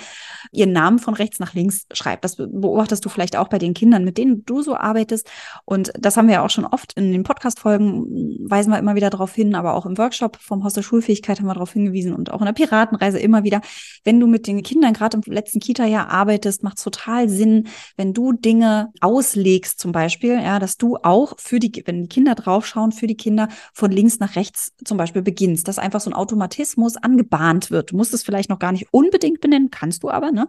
ihren 0.53 0.73
Namen 0.73 0.99
von 0.99 1.15
rechts 1.15 1.41
nach 1.41 1.55
links 1.55 1.87
schreibt. 1.93 2.25
Das 2.25 2.37
beobachtest 2.37 3.05
du 3.05 3.09
vielleicht 3.09 3.37
auch 3.37 3.49
bei 3.49 3.59
den 3.59 3.75
Kindern, 3.75 4.05
mit 4.05 4.19
denen 4.19 4.45
du 4.45 4.63
so 4.63 4.77
arbeitest. 4.77 5.29
Und 5.65 5.93
das 5.99 6.17
haben 6.17 6.29
wir 6.29 6.35
ja 6.35 6.45
auch 6.45 6.51
schon 6.51 6.65
oft 6.65 6.93
in 6.95 7.11
den 7.11 7.25
Podcast-Folgen, 7.25 8.49
weisen 8.49 8.71
wir 8.71 8.79
immer 8.79 8.95
wieder 8.95 9.11
darauf 9.11 9.35
hin, 9.35 9.55
aber 9.57 9.75
auch 9.75 9.85
im 9.85 9.99
Workshop 9.99 10.37
vom 10.41 10.63
Haus 10.63 10.75
der 10.75 10.83
Schulfähigkeit 10.83 11.41
haben 11.41 11.47
wir 11.47 11.55
darauf 11.55 11.73
hingewiesen 11.73 12.15
und 12.15 12.31
auch 12.31 12.41
in 12.41 12.47
der 12.47 12.53
Piratenreise 12.53 13.19
immer 13.19 13.43
wieder. 13.43 13.61
Wenn 14.05 14.21
du 14.21 14.29
mit 14.29 14.47
den 14.47 14.63
Kindern 14.63 14.93
gerade 14.93 15.17
im 15.17 15.33
letzten 15.33 15.59
Kita-Jahr 15.59 16.09
arbeitest, 16.09 16.63
macht 16.63 16.79
es 16.79 16.85
total 16.85 17.29
Sinn, 17.29 17.64
wenn 17.97 18.13
du 18.15 18.33
Dinge 18.33 18.93
auslegst, 19.01 19.79
zum 19.81 19.93
Beispiel, 19.93 20.41
ja, 20.41 20.59
dass 20.59 20.77
du 20.77 20.97
auch 21.03 21.35
für 21.39 21.59
die, 21.59 21.83
wenn 21.87 22.03
die 22.03 22.09
Kinder 22.09 22.35
draufschauen, 22.35 22.93
für 22.93 23.07
die 23.07 23.17
Kinder 23.17 23.49
von 23.73 23.91
links 23.91 24.19
nach 24.19 24.37
rechts 24.37 24.73
zum 24.85 24.97
Beispiel 24.99 25.23
beginnst, 25.23 25.69
dass 25.69 25.79
einfach 25.79 26.01
so 26.01 26.11
ein 26.11 26.15
Automatismus 26.15 26.97
angebahnt 26.97 27.71
wird. 27.71 27.93
Du 27.93 27.97
musst 27.97 28.15
es 28.15 28.23
vielleicht 28.23 28.51
noch 28.51 28.59
gar 28.59 28.73
nicht 28.73 28.89
unbedingt 28.91 29.41
benennen, 29.41 29.71
kannst 29.71 30.03
du 30.03 30.11
aber, 30.11 30.33
ne? 30.33 30.49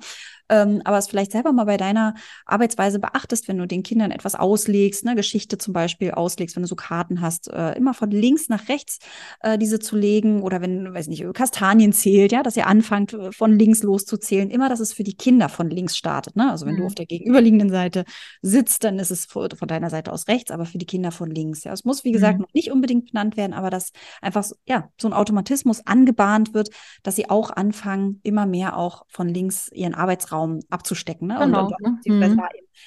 Ähm, 0.49 0.81
aber 0.83 0.97
es 0.97 1.07
vielleicht 1.07 1.31
selber 1.31 1.51
mal 1.51 1.65
bei 1.65 1.77
deiner 1.77 2.13
Arbeitsweise 2.45 2.99
beachtest, 2.99 3.47
wenn 3.47 3.57
du 3.57 3.65
den 3.65 3.83
Kindern 3.83 4.11
etwas 4.11 4.35
auslegst, 4.35 5.05
ne, 5.05 5.15
Geschichte 5.15 5.57
zum 5.57 5.73
Beispiel 5.73 6.11
auslegst, 6.11 6.55
wenn 6.55 6.63
du 6.63 6.69
so 6.69 6.75
Karten 6.75 7.21
hast, 7.21 7.49
äh, 7.49 7.73
immer 7.73 7.93
von 7.93 8.11
links 8.11 8.49
nach 8.49 8.69
rechts 8.69 8.99
äh, 9.41 9.57
diese 9.57 9.79
zu 9.79 9.95
legen 9.95 10.41
oder 10.41 10.61
wenn, 10.61 10.93
weiß 10.93 11.07
nicht, 11.07 11.25
Kastanien 11.33 11.93
zählt, 11.93 12.31
ja, 12.31 12.43
dass 12.43 12.57
ihr 12.57 12.67
anfangt, 12.67 13.13
äh, 13.13 13.31
von 13.31 13.57
links 13.57 13.81
loszuzählen, 13.83 14.49
immer, 14.51 14.69
dass 14.69 14.79
es 14.79 14.93
für 14.93 15.03
die 15.03 15.15
Kinder 15.15 15.49
von 15.49 15.69
links 15.69 15.97
startet. 15.97 16.35
Ne? 16.35 16.51
Also 16.51 16.65
wenn 16.65 16.75
mhm. 16.75 16.79
du 16.79 16.85
auf 16.85 16.95
der 16.95 17.05
gegenüberliegenden 17.07 17.69
Seite 17.69 18.05
sitzt, 18.41 18.83
dann 18.83 18.99
ist 18.99 19.11
es 19.11 19.25
von 19.25 19.49
deiner 19.67 19.89
Seite 19.89 20.11
aus 20.13 20.27
rechts, 20.27 20.51
aber 20.51 20.65
für 20.65 20.77
die 20.77 20.85
Kinder 20.85 21.11
von 21.11 21.29
links. 21.29 21.63
Ja, 21.63 21.73
es 21.73 21.83
muss, 21.85 22.03
wie 22.03 22.11
gesagt, 22.11 22.37
mhm. 22.37 22.43
noch 22.43 22.53
nicht 22.53 22.71
unbedingt 22.71 23.11
benannt 23.11 23.37
werden, 23.37 23.53
aber 23.53 23.69
dass 23.69 23.91
einfach 24.21 24.43
so, 24.43 24.55
ja, 24.65 24.89
so 25.01 25.07
ein 25.07 25.13
Automatismus 25.13 25.85
angebahnt 25.85 26.53
wird, 26.53 26.69
dass 27.03 27.15
sie 27.15 27.29
auch 27.29 27.49
anfangen, 27.49 28.19
immer 28.23 28.45
mehr 28.45 28.77
auch 28.77 29.05
von 29.09 29.27
links 29.27 29.71
ihren 29.71 29.95
Arbeitsraum 29.95 30.34
Raum 30.35 30.59
abzustecken 30.69 31.27
ne? 31.27 31.37
Genau, 31.39 31.67
und, 31.67 32.05
und 32.07 32.35
mhm. 32.35 32.41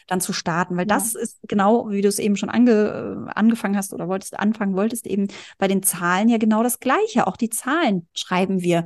dann 0.06 0.20
zu 0.20 0.32
starten, 0.32 0.76
weil 0.76 0.88
ja. 0.88 0.94
das 0.94 1.14
ist 1.14 1.38
genau, 1.48 1.90
wie 1.90 2.02
du 2.02 2.08
es 2.08 2.18
eben 2.18 2.36
schon 2.36 2.50
ange, 2.50 3.26
angefangen 3.34 3.76
hast 3.76 3.92
oder 3.92 4.08
wolltest 4.08 4.38
anfangen 4.38 4.76
wolltest, 4.76 5.06
eben 5.06 5.28
bei 5.58 5.68
den 5.68 5.82
Zahlen 5.82 6.28
ja 6.28 6.38
genau 6.38 6.62
das 6.62 6.80
Gleiche. 6.80 7.26
Auch 7.26 7.36
die 7.36 7.50
Zahlen 7.50 8.06
schreiben 8.14 8.60
wir 8.60 8.84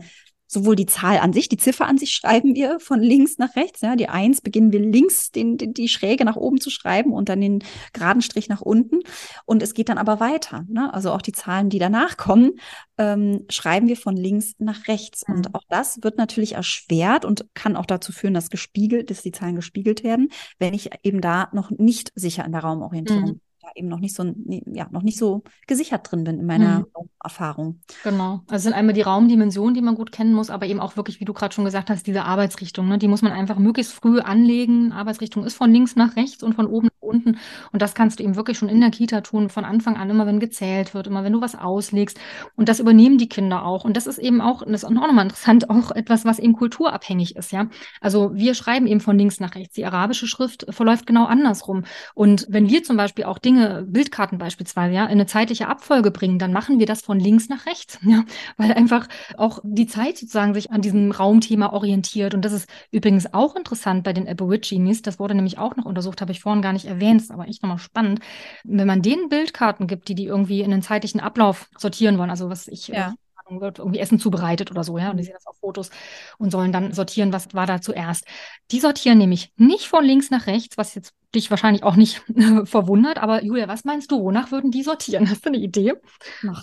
sowohl 0.52 0.76
die 0.76 0.86
Zahl 0.86 1.18
an 1.18 1.32
sich, 1.32 1.48
die 1.48 1.56
Ziffer 1.56 1.86
an 1.86 1.98
sich 1.98 2.12
schreiben 2.12 2.54
wir 2.54 2.78
von 2.78 3.00
links 3.00 3.38
nach 3.38 3.56
rechts. 3.56 3.80
Ja, 3.80 3.96
die 3.96 4.08
Eins 4.08 4.40
beginnen 4.40 4.70
wir 4.72 4.80
links 4.80 5.30
den, 5.30 5.56
den, 5.56 5.72
die 5.72 5.88
Schräge 5.88 6.24
nach 6.24 6.36
oben 6.36 6.60
zu 6.60 6.68
schreiben 6.70 7.12
und 7.12 7.28
dann 7.28 7.40
den 7.40 7.64
geraden 7.92 8.22
Strich 8.22 8.48
nach 8.48 8.60
unten. 8.60 9.00
Und 9.46 9.62
es 9.62 9.72
geht 9.74 9.88
dann 9.88 9.98
aber 9.98 10.20
weiter. 10.20 10.64
Ne? 10.68 10.92
Also 10.92 11.12
auch 11.12 11.22
die 11.22 11.32
Zahlen, 11.32 11.70
die 11.70 11.78
danach 11.78 12.16
kommen, 12.16 12.52
ähm, 12.98 13.46
schreiben 13.48 13.88
wir 13.88 13.96
von 13.96 14.16
links 14.16 14.52
nach 14.58 14.88
rechts. 14.88 15.26
Mhm. 15.26 15.36
Und 15.36 15.54
auch 15.54 15.64
das 15.68 16.02
wird 16.02 16.18
natürlich 16.18 16.52
erschwert 16.52 17.24
und 17.24 17.46
kann 17.54 17.76
auch 17.76 17.86
dazu 17.86 18.12
führen, 18.12 18.34
dass 18.34 18.50
gespiegelt, 18.50 19.10
dass 19.10 19.22
die 19.22 19.32
Zahlen 19.32 19.56
gespiegelt 19.56 20.04
werden, 20.04 20.28
wenn 20.58 20.74
ich 20.74 20.90
eben 21.02 21.20
da 21.20 21.48
noch 21.52 21.70
nicht 21.70 22.12
sicher 22.14 22.44
in 22.44 22.52
der 22.52 22.62
Raumorientierung 22.62 23.24
mhm 23.24 23.40
da 23.62 23.68
eben 23.74 23.88
noch 23.88 24.00
nicht 24.00 24.14
so, 24.14 24.24
ja, 24.46 24.88
noch 24.90 25.02
nicht 25.02 25.18
so 25.18 25.42
gesichert 25.66 26.10
drin 26.10 26.24
bin 26.24 26.40
in 26.40 26.46
meiner 26.46 26.80
mhm. 26.80 26.86
Erfahrung. 27.22 27.80
Genau. 28.02 28.40
Also 28.48 28.64
sind 28.64 28.72
einmal 28.72 28.94
die 28.94 29.02
Raumdimensionen, 29.02 29.74
die 29.74 29.82
man 29.82 29.94
gut 29.94 30.12
kennen 30.12 30.34
muss, 30.34 30.50
aber 30.50 30.66
eben 30.66 30.80
auch 30.80 30.96
wirklich, 30.96 31.20
wie 31.20 31.24
du 31.24 31.32
gerade 31.32 31.54
schon 31.54 31.64
gesagt 31.64 31.88
hast, 31.88 32.06
diese 32.06 32.24
Arbeitsrichtung, 32.24 32.88
ne? 32.88 32.98
die 32.98 33.08
muss 33.08 33.22
man 33.22 33.32
einfach 33.32 33.58
möglichst 33.58 33.92
früh 33.92 34.20
anlegen. 34.20 34.92
Arbeitsrichtung 34.92 35.44
ist 35.44 35.54
von 35.54 35.70
links 35.70 35.96
nach 35.96 36.16
rechts 36.16 36.42
und 36.42 36.54
von 36.54 36.66
oben 36.66 36.86
nach 36.86 37.08
unten. 37.08 37.38
Und 37.72 37.82
das 37.82 37.94
kannst 37.94 38.18
du 38.18 38.24
eben 38.24 38.36
wirklich 38.36 38.58
schon 38.58 38.68
in 38.68 38.80
der 38.80 38.90
Kita 38.90 39.20
tun, 39.20 39.48
von 39.48 39.64
Anfang 39.64 39.96
an, 39.96 40.10
immer 40.10 40.26
wenn 40.26 40.40
gezählt 40.40 40.94
wird, 40.94 41.06
immer 41.06 41.22
wenn 41.24 41.32
du 41.32 41.40
was 41.40 41.54
auslegst. 41.54 42.18
Und 42.56 42.68
das 42.68 42.80
übernehmen 42.80 43.18
die 43.18 43.28
Kinder 43.28 43.64
auch. 43.64 43.84
Und 43.84 43.96
das 43.96 44.06
ist 44.06 44.18
eben 44.18 44.40
auch, 44.40 44.62
das 44.64 44.82
ist 44.82 44.84
auch 44.84 44.90
nochmal 44.90 45.24
interessant, 45.24 45.70
auch 45.70 45.92
etwas, 45.92 46.24
was 46.24 46.38
eben 46.38 46.54
kulturabhängig 46.54 47.36
ist, 47.36 47.52
ja. 47.52 47.68
Also 48.00 48.34
wir 48.34 48.54
schreiben 48.54 48.86
eben 48.86 49.00
von 49.00 49.16
links 49.18 49.40
nach 49.40 49.54
rechts. 49.54 49.74
Die 49.74 49.84
arabische 49.84 50.26
Schrift 50.26 50.66
verläuft 50.70 51.06
genau 51.06 51.26
andersrum. 51.26 51.84
Und 52.14 52.46
wenn 52.48 52.68
wir 52.68 52.82
zum 52.82 52.96
Beispiel 52.96 53.24
auch 53.24 53.38
Dinge 53.38 53.51
Dinge, 53.52 53.84
Bildkarten 53.86 54.38
beispielsweise, 54.38 54.94
ja, 54.94 55.04
in 55.04 55.12
eine 55.12 55.26
zeitliche 55.26 55.68
Abfolge 55.68 56.10
bringen, 56.10 56.38
dann 56.38 56.52
machen 56.52 56.78
wir 56.78 56.86
das 56.86 57.02
von 57.02 57.18
links 57.18 57.48
nach 57.48 57.66
rechts, 57.66 57.98
ja, 58.06 58.24
weil 58.56 58.72
einfach 58.72 59.08
auch 59.36 59.60
die 59.62 59.86
Zeit 59.86 60.18
sozusagen 60.18 60.54
sich 60.54 60.70
an 60.70 60.80
diesem 60.80 61.10
Raumthema 61.10 61.72
orientiert. 61.72 62.34
Und 62.34 62.44
das 62.44 62.52
ist 62.52 62.68
übrigens 62.90 63.32
auch 63.34 63.56
interessant 63.56 64.04
bei 64.04 64.12
den 64.12 64.28
Aborigines. 64.28 65.02
Das 65.02 65.18
wurde 65.18 65.34
nämlich 65.34 65.58
auch 65.58 65.76
noch 65.76 65.84
untersucht, 65.84 66.20
habe 66.20 66.32
ich 66.32 66.40
vorhin 66.40 66.62
gar 66.62 66.72
nicht 66.72 66.86
erwähnt, 66.86 67.20
ist 67.20 67.30
aber 67.30 67.48
echt 67.48 67.62
nochmal 67.62 67.78
spannend. 67.78 68.20
Wenn 68.64 68.86
man 68.86 69.02
denen 69.02 69.28
Bildkarten 69.28 69.86
gibt, 69.86 70.08
die 70.08 70.14
die 70.14 70.26
irgendwie 70.26 70.62
in 70.62 70.70
den 70.70 70.82
zeitlichen 70.82 71.20
Ablauf 71.20 71.68
sortieren 71.78 72.18
wollen, 72.18 72.30
also 72.30 72.48
was 72.48 72.68
ich 72.68 72.88
ja 72.88 73.14
wird 73.60 73.80
irgendwie 73.80 73.98
Essen 73.98 74.18
zubereitet 74.18 74.70
oder 74.70 74.82
so, 74.82 74.96
ja, 74.96 75.10
und 75.10 75.18
die 75.18 75.24
sehen 75.24 75.34
das 75.34 75.46
auf 75.46 75.58
Fotos 75.58 75.90
und 76.38 76.50
sollen 76.50 76.72
dann 76.72 76.94
sortieren, 76.94 77.34
was 77.34 77.52
war 77.52 77.66
da 77.66 77.82
zuerst. 77.82 78.24
Die 78.70 78.80
sortieren 78.80 79.18
nämlich 79.18 79.52
nicht 79.56 79.88
von 79.88 80.04
links 80.04 80.30
nach 80.30 80.46
rechts, 80.46 80.78
was 80.78 80.94
jetzt 80.94 81.12
dich 81.34 81.50
wahrscheinlich 81.50 81.82
auch 81.82 81.96
nicht 81.96 82.22
verwundert. 82.64 83.18
Aber 83.18 83.42
Julia, 83.42 83.68
was 83.68 83.84
meinst 83.84 84.10
du? 84.10 84.22
Wonach 84.22 84.50
würden 84.50 84.70
die 84.70 84.82
sortieren? 84.82 85.28
Hast 85.28 85.44
du 85.44 85.48
eine 85.50 85.58
Idee? 85.58 85.94
Nach, 86.42 86.62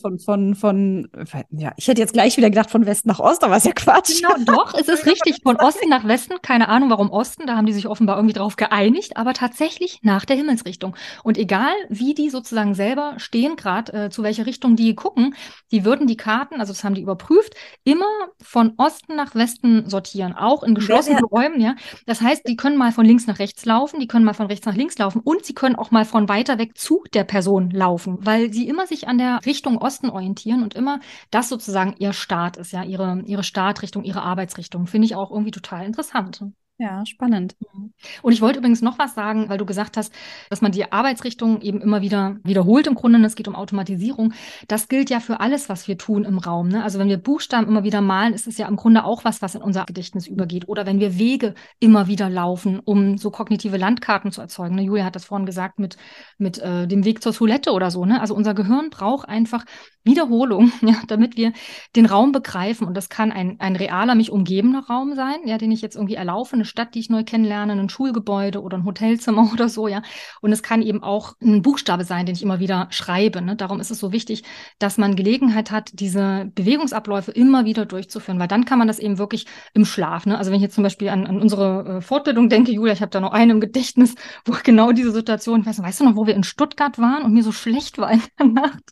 von, 0.00 0.18
von, 0.18 0.54
von, 0.54 1.08
ja, 1.50 1.72
ich 1.76 1.88
hätte 1.88 2.00
jetzt 2.00 2.12
gleich 2.12 2.36
wieder 2.36 2.50
gedacht 2.50 2.70
von 2.70 2.86
Westen 2.86 3.08
nach 3.08 3.20
Ost, 3.20 3.44
aber 3.44 3.56
ist 3.56 3.66
ja 3.66 3.72
Quatsch. 3.72 4.22
Genau, 4.22 4.34
doch, 4.44 4.74
es 4.74 4.88
ist 4.88 5.06
richtig. 5.06 5.40
Von 5.42 5.56
Osten 5.56 5.88
nach 5.88 6.06
Westen. 6.06 6.34
Keine 6.42 6.68
Ahnung, 6.68 6.90
warum 6.90 7.10
Osten. 7.10 7.46
Da 7.46 7.56
haben 7.56 7.66
die 7.66 7.72
sich 7.72 7.86
offenbar 7.86 8.16
irgendwie 8.16 8.34
drauf 8.34 8.56
geeinigt, 8.56 9.16
aber 9.16 9.34
tatsächlich 9.34 10.00
nach 10.02 10.24
der 10.24 10.36
Himmelsrichtung. 10.36 10.96
Und 11.22 11.38
egal, 11.38 11.72
wie 11.88 12.14
die 12.14 12.30
sozusagen 12.30 12.74
selber 12.74 13.14
stehen, 13.18 13.56
gerade 13.56 13.92
äh, 13.92 14.10
zu 14.10 14.22
welcher 14.22 14.46
Richtung 14.46 14.76
die 14.76 14.94
gucken, 14.94 15.34
die 15.72 15.84
würden 15.84 16.06
die 16.06 16.16
Karten, 16.16 16.60
also 16.60 16.72
das 16.72 16.84
haben 16.84 16.94
die 16.94 17.02
überprüft, 17.02 17.54
immer 17.84 18.06
von 18.40 18.74
Osten 18.76 19.16
nach 19.16 19.34
Westen 19.34 19.88
sortieren, 19.88 20.34
auch 20.34 20.62
in 20.62 20.74
geschlossenen. 20.74 21.16
Räumen, 21.26 21.60
ja. 21.60 21.74
Das 22.06 22.20
heißt, 22.20 22.46
die 22.46 22.56
können 22.56 22.76
mal 22.76 22.92
von 22.92 23.04
links 23.04 23.26
nach 23.26 23.38
rechts 23.38 23.64
laufen 23.64 23.95
laufen, 23.96 24.00
die 24.00 24.06
können 24.06 24.24
mal 24.24 24.34
von 24.34 24.46
rechts 24.46 24.66
nach 24.66 24.74
links 24.74 24.98
laufen 24.98 25.20
und 25.20 25.44
sie 25.44 25.54
können 25.54 25.76
auch 25.76 25.90
mal 25.90 26.04
von 26.04 26.28
weiter 26.28 26.58
weg 26.58 26.76
zu 26.76 27.02
der 27.14 27.24
Person 27.24 27.70
laufen, 27.70 28.18
weil 28.20 28.52
sie 28.52 28.68
immer 28.68 28.86
sich 28.86 29.08
an 29.08 29.18
der 29.18 29.40
Richtung 29.46 29.78
Osten 29.78 30.10
orientieren 30.10 30.62
und 30.62 30.74
immer 30.74 31.00
das 31.30 31.48
sozusagen 31.48 31.94
ihr 31.98 32.12
Start 32.12 32.56
ist, 32.56 32.72
ja, 32.72 32.82
ihre, 32.84 33.22
ihre 33.26 33.44
Startrichtung, 33.44 34.04
ihre 34.04 34.22
Arbeitsrichtung. 34.22 34.86
Finde 34.86 35.06
ich 35.06 35.14
auch 35.14 35.30
irgendwie 35.30 35.50
total 35.50 35.86
interessant. 35.86 36.40
Ja, 36.78 37.06
spannend. 37.06 37.56
Mhm. 37.72 37.94
Und 38.20 38.32
ich 38.32 38.42
wollte 38.42 38.58
übrigens 38.58 38.82
noch 38.82 38.98
was 38.98 39.14
sagen, 39.14 39.48
weil 39.48 39.56
du 39.56 39.64
gesagt 39.64 39.96
hast, 39.96 40.12
dass 40.50 40.60
man 40.60 40.72
die 40.72 40.92
Arbeitsrichtung 40.92 41.62
eben 41.62 41.80
immer 41.80 42.02
wieder 42.02 42.36
wiederholt 42.44 42.86
im 42.86 42.94
Grunde. 42.94 43.18
Es 43.24 43.34
geht 43.34 43.48
um 43.48 43.54
Automatisierung. 43.54 44.34
Das 44.68 44.88
gilt 44.88 45.08
ja 45.08 45.20
für 45.20 45.40
alles, 45.40 45.70
was 45.70 45.88
wir 45.88 45.96
tun 45.96 46.24
im 46.24 46.36
Raum. 46.36 46.68
Ne? 46.68 46.84
Also 46.84 46.98
wenn 46.98 47.08
wir 47.08 47.16
Buchstaben 47.16 47.66
immer 47.66 47.82
wieder 47.82 48.02
malen, 48.02 48.34
ist 48.34 48.46
es 48.46 48.58
ja 48.58 48.68
im 48.68 48.76
Grunde 48.76 49.04
auch 49.04 49.24
was, 49.24 49.40
was 49.40 49.54
in 49.54 49.62
unser 49.62 49.86
Gedächtnis 49.86 50.26
übergeht. 50.26 50.68
Oder 50.68 50.84
wenn 50.84 51.00
wir 51.00 51.18
Wege 51.18 51.54
immer 51.80 52.08
wieder 52.08 52.28
laufen, 52.28 52.78
um 52.84 53.16
so 53.16 53.30
kognitive 53.30 53.78
Landkarten 53.78 54.30
zu 54.30 54.42
erzeugen. 54.42 54.74
Ne? 54.74 54.82
Julia 54.82 55.06
hat 55.06 55.16
das 55.16 55.24
vorhin 55.24 55.46
gesagt 55.46 55.78
mit, 55.78 55.96
mit 56.36 56.58
äh, 56.58 56.86
dem 56.86 57.06
Weg 57.06 57.22
zur 57.22 57.32
Toilette 57.32 57.72
oder 57.72 57.90
so. 57.90 58.04
Ne? 58.04 58.20
Also 58.20 58.34
unser 58.34 58.52
Gehirn 58.52 58.90
braucht 58.90 59.26
einfach 59.30 59.64
Wiederholung, 60.04 60.72
ja, 60.82 60.96
damit 61.08 61.38
wir 61.38 61.54
den 61.96 62.04
Raum 62.04 62.32
begreifen. 62.32 62.86
Und 62.86 62.94
das 62.94 63.08
kann 63.08 63.32
ein, 63.32 63.56
ein 63.60 63.76
realer, 63.76 64.14
mich 64.14 64.30
umgebender 64.30 64.80
Raum 64.80 65.14
sein, 65.14 65.38
ja, 65.46 65.56
den 65.56 65.72
ich 65.72 65.80
jetzt 65.80 65.96
irgendwie 65.96 66.16
erlaufe, 66.16 66.54
eine 66.54 66.65
Stadt, 66.66 66.94
die 66.94 67.00
ich 67.00 67.10
neu 67.10 67.24
kennenlerne, 67.24 67.72
ein 67.72 67.88
Schulgebäude 67.88 68.62
oder 68.62 68.78
ein 68.78 68.84
Hotelzimmer 68.84 69.50
oder 69.52 69.68
so, 69.68 69.88
ja. 69.88 70.02
Und 70.40 70.52
es 70.52 70.62
kann 70.62 70.82
eben 70.82 71.02
auch 71.02 71.34
ein 71.42 71.62
Buchstabe 71.62 72.04
sein, 72.04 72.26
den 72.26 72.34
ich 72.34 72.42
immer 72.42 72.60
wieder 72.60 72.88
schreibe. 72.90 73.42
Ne? 73.42 73.56
Darum 73.56 73.80
ist 73.80 73.90
es 73.90 73.98
so 73.98 74.12
wichtig, 74.12 74.44
dass 74.78 74.98
man 74.98 75.16
Gelegenheit 75.16 75.70
hat, 75.70 75.90
diese 75.94 76.50
Bewegungsabläufe 76.54 77.30
immer 77.30 77.64
wieder 77.64 77.86
durchzuführen, 77.86 78.38
weil 78.38 78.48
dann 78.48 78.64
kann 78.64 78.78
man 78.78 78.88
das 78.88 78.98
eben 78.98 79.18
wirklich 79.18 79.46
im 79.74 79.84
Schlaf. 79.84 80.26
Ne? 80.26 80.38
Also 80.38 80.50
wenn 80.50 80.56
ich 80.56 80.62
jetzt 80.62 80.74
zum 80.74 80.84
Beispiel 80.84 81.08
an, 81.08 81.26
an 81.26 81.40
unsere 81.40 81.98
äh, 81.98 82.00
Fortbildung 82.00 82.48
denke, 82.48 82.72
Julia, 82.72 82.92
ich 82.92 83.00
habe 83.00 83.10
da 83.10 83.20
noch 83.20 83.32
eine 83.32 83.52
im 83.52 83.60
Gedächtnis, 83.60 84.14
wo 84.44 84.54
genau 84.62 84.92
diese 84.92 85.12
Situation, 85.12 85.60
ich 85.60 85.66
weiß, 85.66 85.82
weißt 85.82 86.00
du 86.00 86.04
noch, 86.04 86.16
wo 86.16 86.26
wir 86.26 86.34
in 86.34 86.44
Stuttgart 86.44 86.98
waren 86.98 87.22
und 87.22 87.32
mir 87.32 87.42
so 87.42 87.52
schlecht 87.52 87.98
war 87.98 88.10
in 88.10 88.22
der 88.38 88.46
Nacht? 88.62 88.82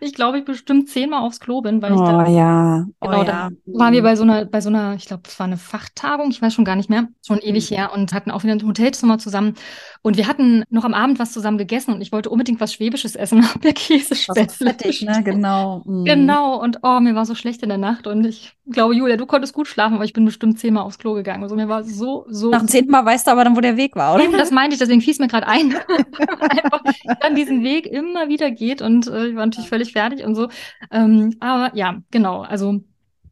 Und 0.00 0.06
ich 0.06 0.14
glaube, 0.14 0.38
ich 0.38 0.44
bestimmt 0.44 0.88
zehnmal 0.88 1.22
aufs 1.22 1.40
Klo 1.40 1.60
bin, 1.60 1.82
weil 1.82 1.92
ich 1.92 1.98
oh, 1.98 2.04
da, 2.04 2.28
ja. 2.28 2.86
Oh, 3.00 3.06
genau, 3.06 3.18
ja. 3.18 3.24
da 3.24 3.50
waren 3.66 3.92
wir 3.92 4.02
bei 4.02 4.16
so 4.16 4.22
einer, 4.22 4.44
bei 4.44 4.60
so 4.60 4.68
einer, 4.68 4.94
ich 4.94 5.06
glaube, 5.06 5.22
es 5.26 5.38
war 5.38 5.46
eine 5.46 5.56
Fachtagung, 5.56 6.30
ich 6.30 6.40
weiß 6.40 6.54
schon 6.54 6.64
gar 6.64 6.76
nicht 6.76 6.90
mehr, 6.90 7.08
schon 7.26 7.38
ewig 7.38 7.70
her 7.70 7.92
und 7.94 8.12
hatten 8.12 8.30
auch 8.30 8.42
wieder 8.42 8.52
ein 8.52 8.66
Hotelzimmer 8.66 9.18
zusammen. 9.18 9.54
Und 10.02 10.18
wir 10.18 10.28
hatten 10.28 10.62
noch 10.68 10.84
am 10.84 10.92
Abend 10.92 11.18
was 11.18 11.32
zusammen 11.32 11.56
gegessen 11.56 11.94
und 11.94 12.02
ich 12.02 12.12
wollte 12.12 12.28
unbedingt 12.28 12.60
was 12.60 12.74
Schwäbisches 12.74 13.16
essen, 13.16 13.46
der 13.62 13.72
Käsespätzle. 13.72 14.70
Fettig, 14.70 15.02
ne? 15.02 15.22
Genau. 15.24 15.82
Mhm. 15.86 16.04
Genau. 16.04 16.60
Und 16.60 16.80
oh, 16.82 17.00
mir 17.00 17.14
war 17.14 17.24
so 17.24 17.34
schlecht 17.34 17.62
in 17.62 17.70
der 17.70 17.78
Nacht 17.78 18.06
und 18.06 18.26
ich 18.26 18.52
glaube, 18.70 18.94
Julia, 18.94 19.16
du 19.16 19.24
konntest 19.24 19.54
gut 19.54 19.68
schlafen, 19.68 19.94
aber 19.94 20.04
ich 20.04 20.12
bin 20.12 20.26
bestimmt 20.26 20.58
zehnmal 20.58 20.84
aufs 20.84 20.98
Klo 20.98 21.14
gegangen. 21.14 21.42
Also 21.42 21.56
mir 21.56 21.68
war 21.68 21.82
so, 21.82 22.26
so. 22.28 22.50
Nach 22.50 22.58
dem 22.58 22.68
zehnten 22.68 22.90
Mal 22.90 23.06
weißt 23.06 23.26
du 23.26 23.30
aber 23.30 23.44
dann, 23.44 23.56
wo 23.56 23.60
der 23.60 23.78
Weg 23.78 23.96
war, 23.96 24.14
oder? 24.14 24.30
Das 24.36 24.50
meinte 24.50 24.74
ich, 24.74 24.80
deswegen 24.80 25.00
fiel 25.00 25.12
es 25.12 25.18
mir 25.18 25.28
gerade 25.28 25.46
ein. 25.46 25.74
Einfach 26.40 26.82
dann 27.20 27.34
diesen 27.34 27.64
Weg 27.64 27.86
immer 27.86 28.28
wieder 28.28 28.50
geht 28.50 28.82
und 28.82 29.06
äh, 29.06 29.28
ich 29.28 29.36
war 29.36 29.46
natürlich 29.46 29.68
völlig 29.70 29.92
fertig 29.92 30.24
und 30.24 30.34
so. 30.34 30.48
Ähm, 30.90 31.36
aber 31.40 31.74
ja, 31.74 31.96
genau. 32.10 32.42
Also 32.42 32.80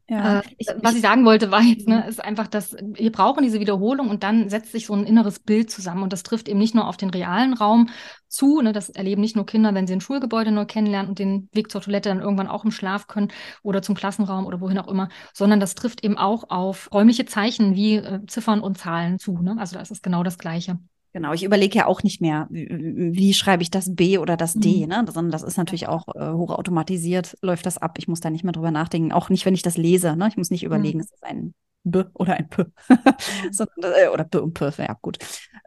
ja, 0.09 0.39
äh, 0.39 0.43
ich, 0.57 0.67
was 0.81 0.95
ich 0.95 1.01
sagen 1.01 1.25
wollte, 1.25 1.49
war 1.49 1.61
jetzt, 1.61 1.87
ne, 1.87 2.01
mhm. 2.01 2.09
ist 2.09 2.23
einfach, 2.23 2.47
dass 2.47 2.75
wir 2.81 3.11
brauchen 3.11 3.43
diese 3.43 3.59
Wiederholung 3.59 4.09
und 4.09 4.23
dann 4.23 4.49
setzt 4.49 4.71
sich 4.73 4.87
so 4.87 4.93
ein 4.93 5.05
inneres 5.05 5.39
Bild 5.39 5.71
zusammen. 5.71 6.03
Und 6.03 6.11
das 6.11 6.23
trifft 6.23 6.49
eben 6.49 6.59
nicht 6.59 6.75
nur 6.75 6.87
auf 6.87 6.97
den 6.97 7.09
realen 7.09 7.53
Raum 7.53 7.89
zu. 8.27 8.61
Ne, 8.61 8.73
das 8.73 8.89
erleben 8.89 9.21
nicht 9.21 9.35
nur 9.35 9.45
Kinder, 9.45 9.73
wenn 9.73 9.87
sie 9.87 9.93
ein 9.93 10.01
Schulgebäude 10.01 10.51
neu 10.51 10.65
kennenlernen 10.65 11.09
und 11.09 11.19
den 11.19 11.49
Weg 11.53 11.71
zur 11.71 11.81
Toilette 11.81 12.09
dann 12.09 12.19
irgendwann 12.19 12.47
auch 12.47 12.65
im 12.65 12.71
Schlaf 12.71 13.07
können 13.07 13.29
oder 13.63 13.81
zum 13.81 13.95
Klassenraum 13.95 14.45
oder 14.45 14.59
wohin 14.59 14.77
auch 14.77 14.89
immer, 14.89 15.07
sondern 15.33 15.59
das 15.59 15.75
trifft 15.75 16.03
eben 16.03 16.17
auch 16.17 16.49
auf 16.49 16.89
räumliche 16.93 17.25
Zeichen 17.25 17.75
wie 17.75 17.95
äh, 17.95 18.25
Ziffern 18.27 18.59
und 18.59 18.77
Zahlen 18.77 19.19
zu. 19.19 19.37
Ne? 19.37 19.55
Also 19.57 19.75
da 19.77 19.81
ist 19.81 20.03
genau 20.03 20.23
das 20.23 20.37
Gleiche. 20.37 20.79
Genau, 21.13 21.31
ich 21.31 21.43
überlege 21.43 21.77
ja 21.77 21.85
auch 21.85 22.01
nicht 22.01 22.21
mehr, 22.21 22.47
wie, 22.49 22.67
wie, 23.13 23.33
schreibe 23.35 23.61
ich 23.61 23.69
das 23.69 23.95
B 23.95 24.17
oder 24.17 24.35
das 24.35 24.55
D, 24.55 24.81
mhm. 24.81 24.89
ne? 24.89 25.05
sondern 25.05 25.29
das 25.29 25.43
ist 25.43 25.57
natürlich 25.57 25.87
auch 25.87 26.07
äh, 26.15 26.31
hochautomatisiert, 26.31 27.37
läuft 27.43 27.67
das 27.67 27.77
ab. 27.77 27.99
Ich 27.99 28.07
muss 28.07 28.19
da 28.19 28.31
nicht 28.31 28.43
mehr 28.43 28.51
drüber 28.51 28.71
nachdenken, 28.71 29.11
auch 29.11 29.29
nicht, 29.29 29.45
wenn 29.45 29.53
ich 29.53 29.61
das 29.61 29.77
lese. 29.77 30.15
Ne? 30.15 30.27
Ich 30.27 30.37
muss 30.37 30.49
nicht 30.49 30.63
überlegen, 30.63 30.97
mhm. 30.97 31.03
ist 31.03 31.11
das 31.11 31.21
ein 31.21 31.53
B 31.83 32.03
oder 32.13 32.33
ein 32.33 32.49
P. 32.49 32.65
sondern, 33.51 33.93
äh, 33.95 34.07
oder 34.07 34.23
P 34.23 34.39
und 34.39 34.53
P, 34.55 34.71
ja 34.79 34.97
gut. 35.01 35.19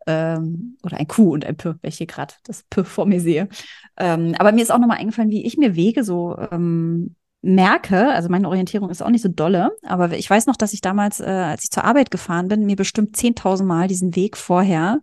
Ähm, 0.09 0.79
oder 0.83 0.97
ein 0.97 1.07
Q 1.07 1.35
und 1.35 1.45
ein 1.45 1.57
P, 1.57 1.75
hier 1.91 2.07
gerade 2.07 2.35
das 2.43 2.65
P 2.65 2.83
vor 2.83 3.07
mir 3.07 3.21
sehe. 3.21 3.49
Ähm, 3.97 4.35
aber 4.39 4.51
mir 4.51 4.63
ist 4.63 4.73
auch 4.73 4.79
nochmal 4.79 4.99
eingefallen, 4.99 5.31
wie 5.31 5.47
ich 5.47 5.57
mir 5.57 5.77
Wege 5.77 6.03
so 6.03 6.37
ähm, 6.51 7.15
merke, 7.43 8.09
also 8.09 8.29
meine 8.29 8.49
Orientierung 8.49 8.91
ist 8.91 9.03
auch 9.03 9.11
nicht 9.11 9.23
so 9.23 9.29
dolle, 9.29 9.73
aber 9.83 10.13
ich 10.13 10.29
weiß 10.29 10.47
noch, 10.47 10.57
dass 10.57 10.73
ich 10.73 10.81
damals, 10.81 11.21
äh, 11.21 11.25
als 11.25 11.65
ich 11.65 11.71
zur 11.71 11.85
Arbeit 11.85 12.11
gefahren 12.11 12.49
bin, 12.49 12.67
mir 12.67 12.77
bestimmt 12.77 13.17
10.000 13.17 13.65
Mal 13.65 13.89
diesen 13.89 14.17
Weg 14.17 14.37
vorher 14.37 15.01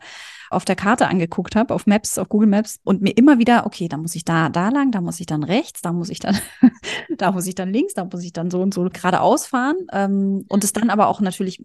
auf 0.53 0.65
der 0.65 0.75
Karte 0.75 1.07
angeguckt 1.07 1.55
habe, 1.55 1.73
auf 1.73 1.85
Maps, 1.85 2.17
auf 2.17 2.29
Google 2.29 2.49
Maps 2.49 2.79
und 2.83 3.01
mir 3.01 3.11
immer 3.17 3.39
wieder, 3.39 3.65
okay, 3.65 3.87
da 3.87 3.97
muss 3.97 4.15
ich 4.15 4.25
da, 4.25 4.49
da 4.49 4.69
lang, 4.69 4.91
da 4.91 5.01
muss 5.01 5.19
ich 5.19 5.25
dann 5.25 5.43
rechts, 5.43 5.81
da 5.81 5.91
muss 5.91 6.09
ich 6.09 6.19
dann, 6.19 6.37
da 7.17 7.31
muss 7.31 7.47
ich 7.47 7.55
dann 7.55 7.71
links, 7.71 7.93
da 7.93 8.05
muss 8.05 8.23
ich 8.23 8.33
dann 8.33 8.51
so 8.51 8.61
und 8.61 8.73
so 8.73 8.87
geradeaus 8.91 9.45
fahren 9.45 9.75
ähm, 9.91 10.45
und 10.49 10.63
es 10.63 10.73
dann 10.73 10.89
aber 10.89 11.07
auch 11.07 11.21
natürlich 11.21 11.61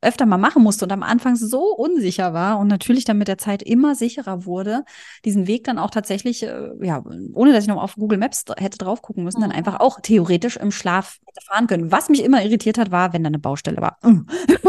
öfter 0.00 0.26
mal 0.26 0.38
machen 0.38 0.62
musste 0.62 0.84
und 0.84 0.92
am 0.92 1.02
Anfang 1.02 1.36
so 1.36 1.74
unsicher 1.74 2.32
war 2.32 2.58
und 2.58 2.68
natürlich 2.68 3.04
dann 3.04 3.18
mit 3.18 3.28
der 3.28 3.38
Zeit 3.38 3.62
immer 3.62 3.94
sicherer 3.94 4.44
wurde, 4.44 4.84
diesen 5.24 5.46
Weg 5.46 5.64
dann 5.64 5.78
auch 5.78 5.90
tatsächlich, 5.90 6.42
äh, 6.42 6.70
ja, 6.80 7.02
ohne 7.34 7.52
dass 7.52 7.64
ich 7.64 7.68
noch 7.68 7.82
auf 7.82 7.96
Google 7.96 8.18
Maps 8.18 8.44
hätte 8.56 8.78
drauf 8.78 9.02
gucken 9.02 9.24
müssen, 9.24 9.40
dann 9.40 9.50
mhm. 9.50 9.56
einfach 9.56 9.80
auch 9.80 10.00
theoretisch 10.00 10.56
im 10.56 10.70
Schlaf 10.70 11.18
hätte 11.26 11.46
fahren 11.46 11.66
können. 11.66 11.92
Was 11.92 12.08
mich 12.08 12.24
immer 12.24 12.42
irritiert 12.42 12.78
hat, 12.78 12.90
war, 12.90 13.12
wenn 13.12 13.22
da 13.22 13.28
eine 13.28 13.38
Baustelle 13.38 13.78
war. 13.78 13.98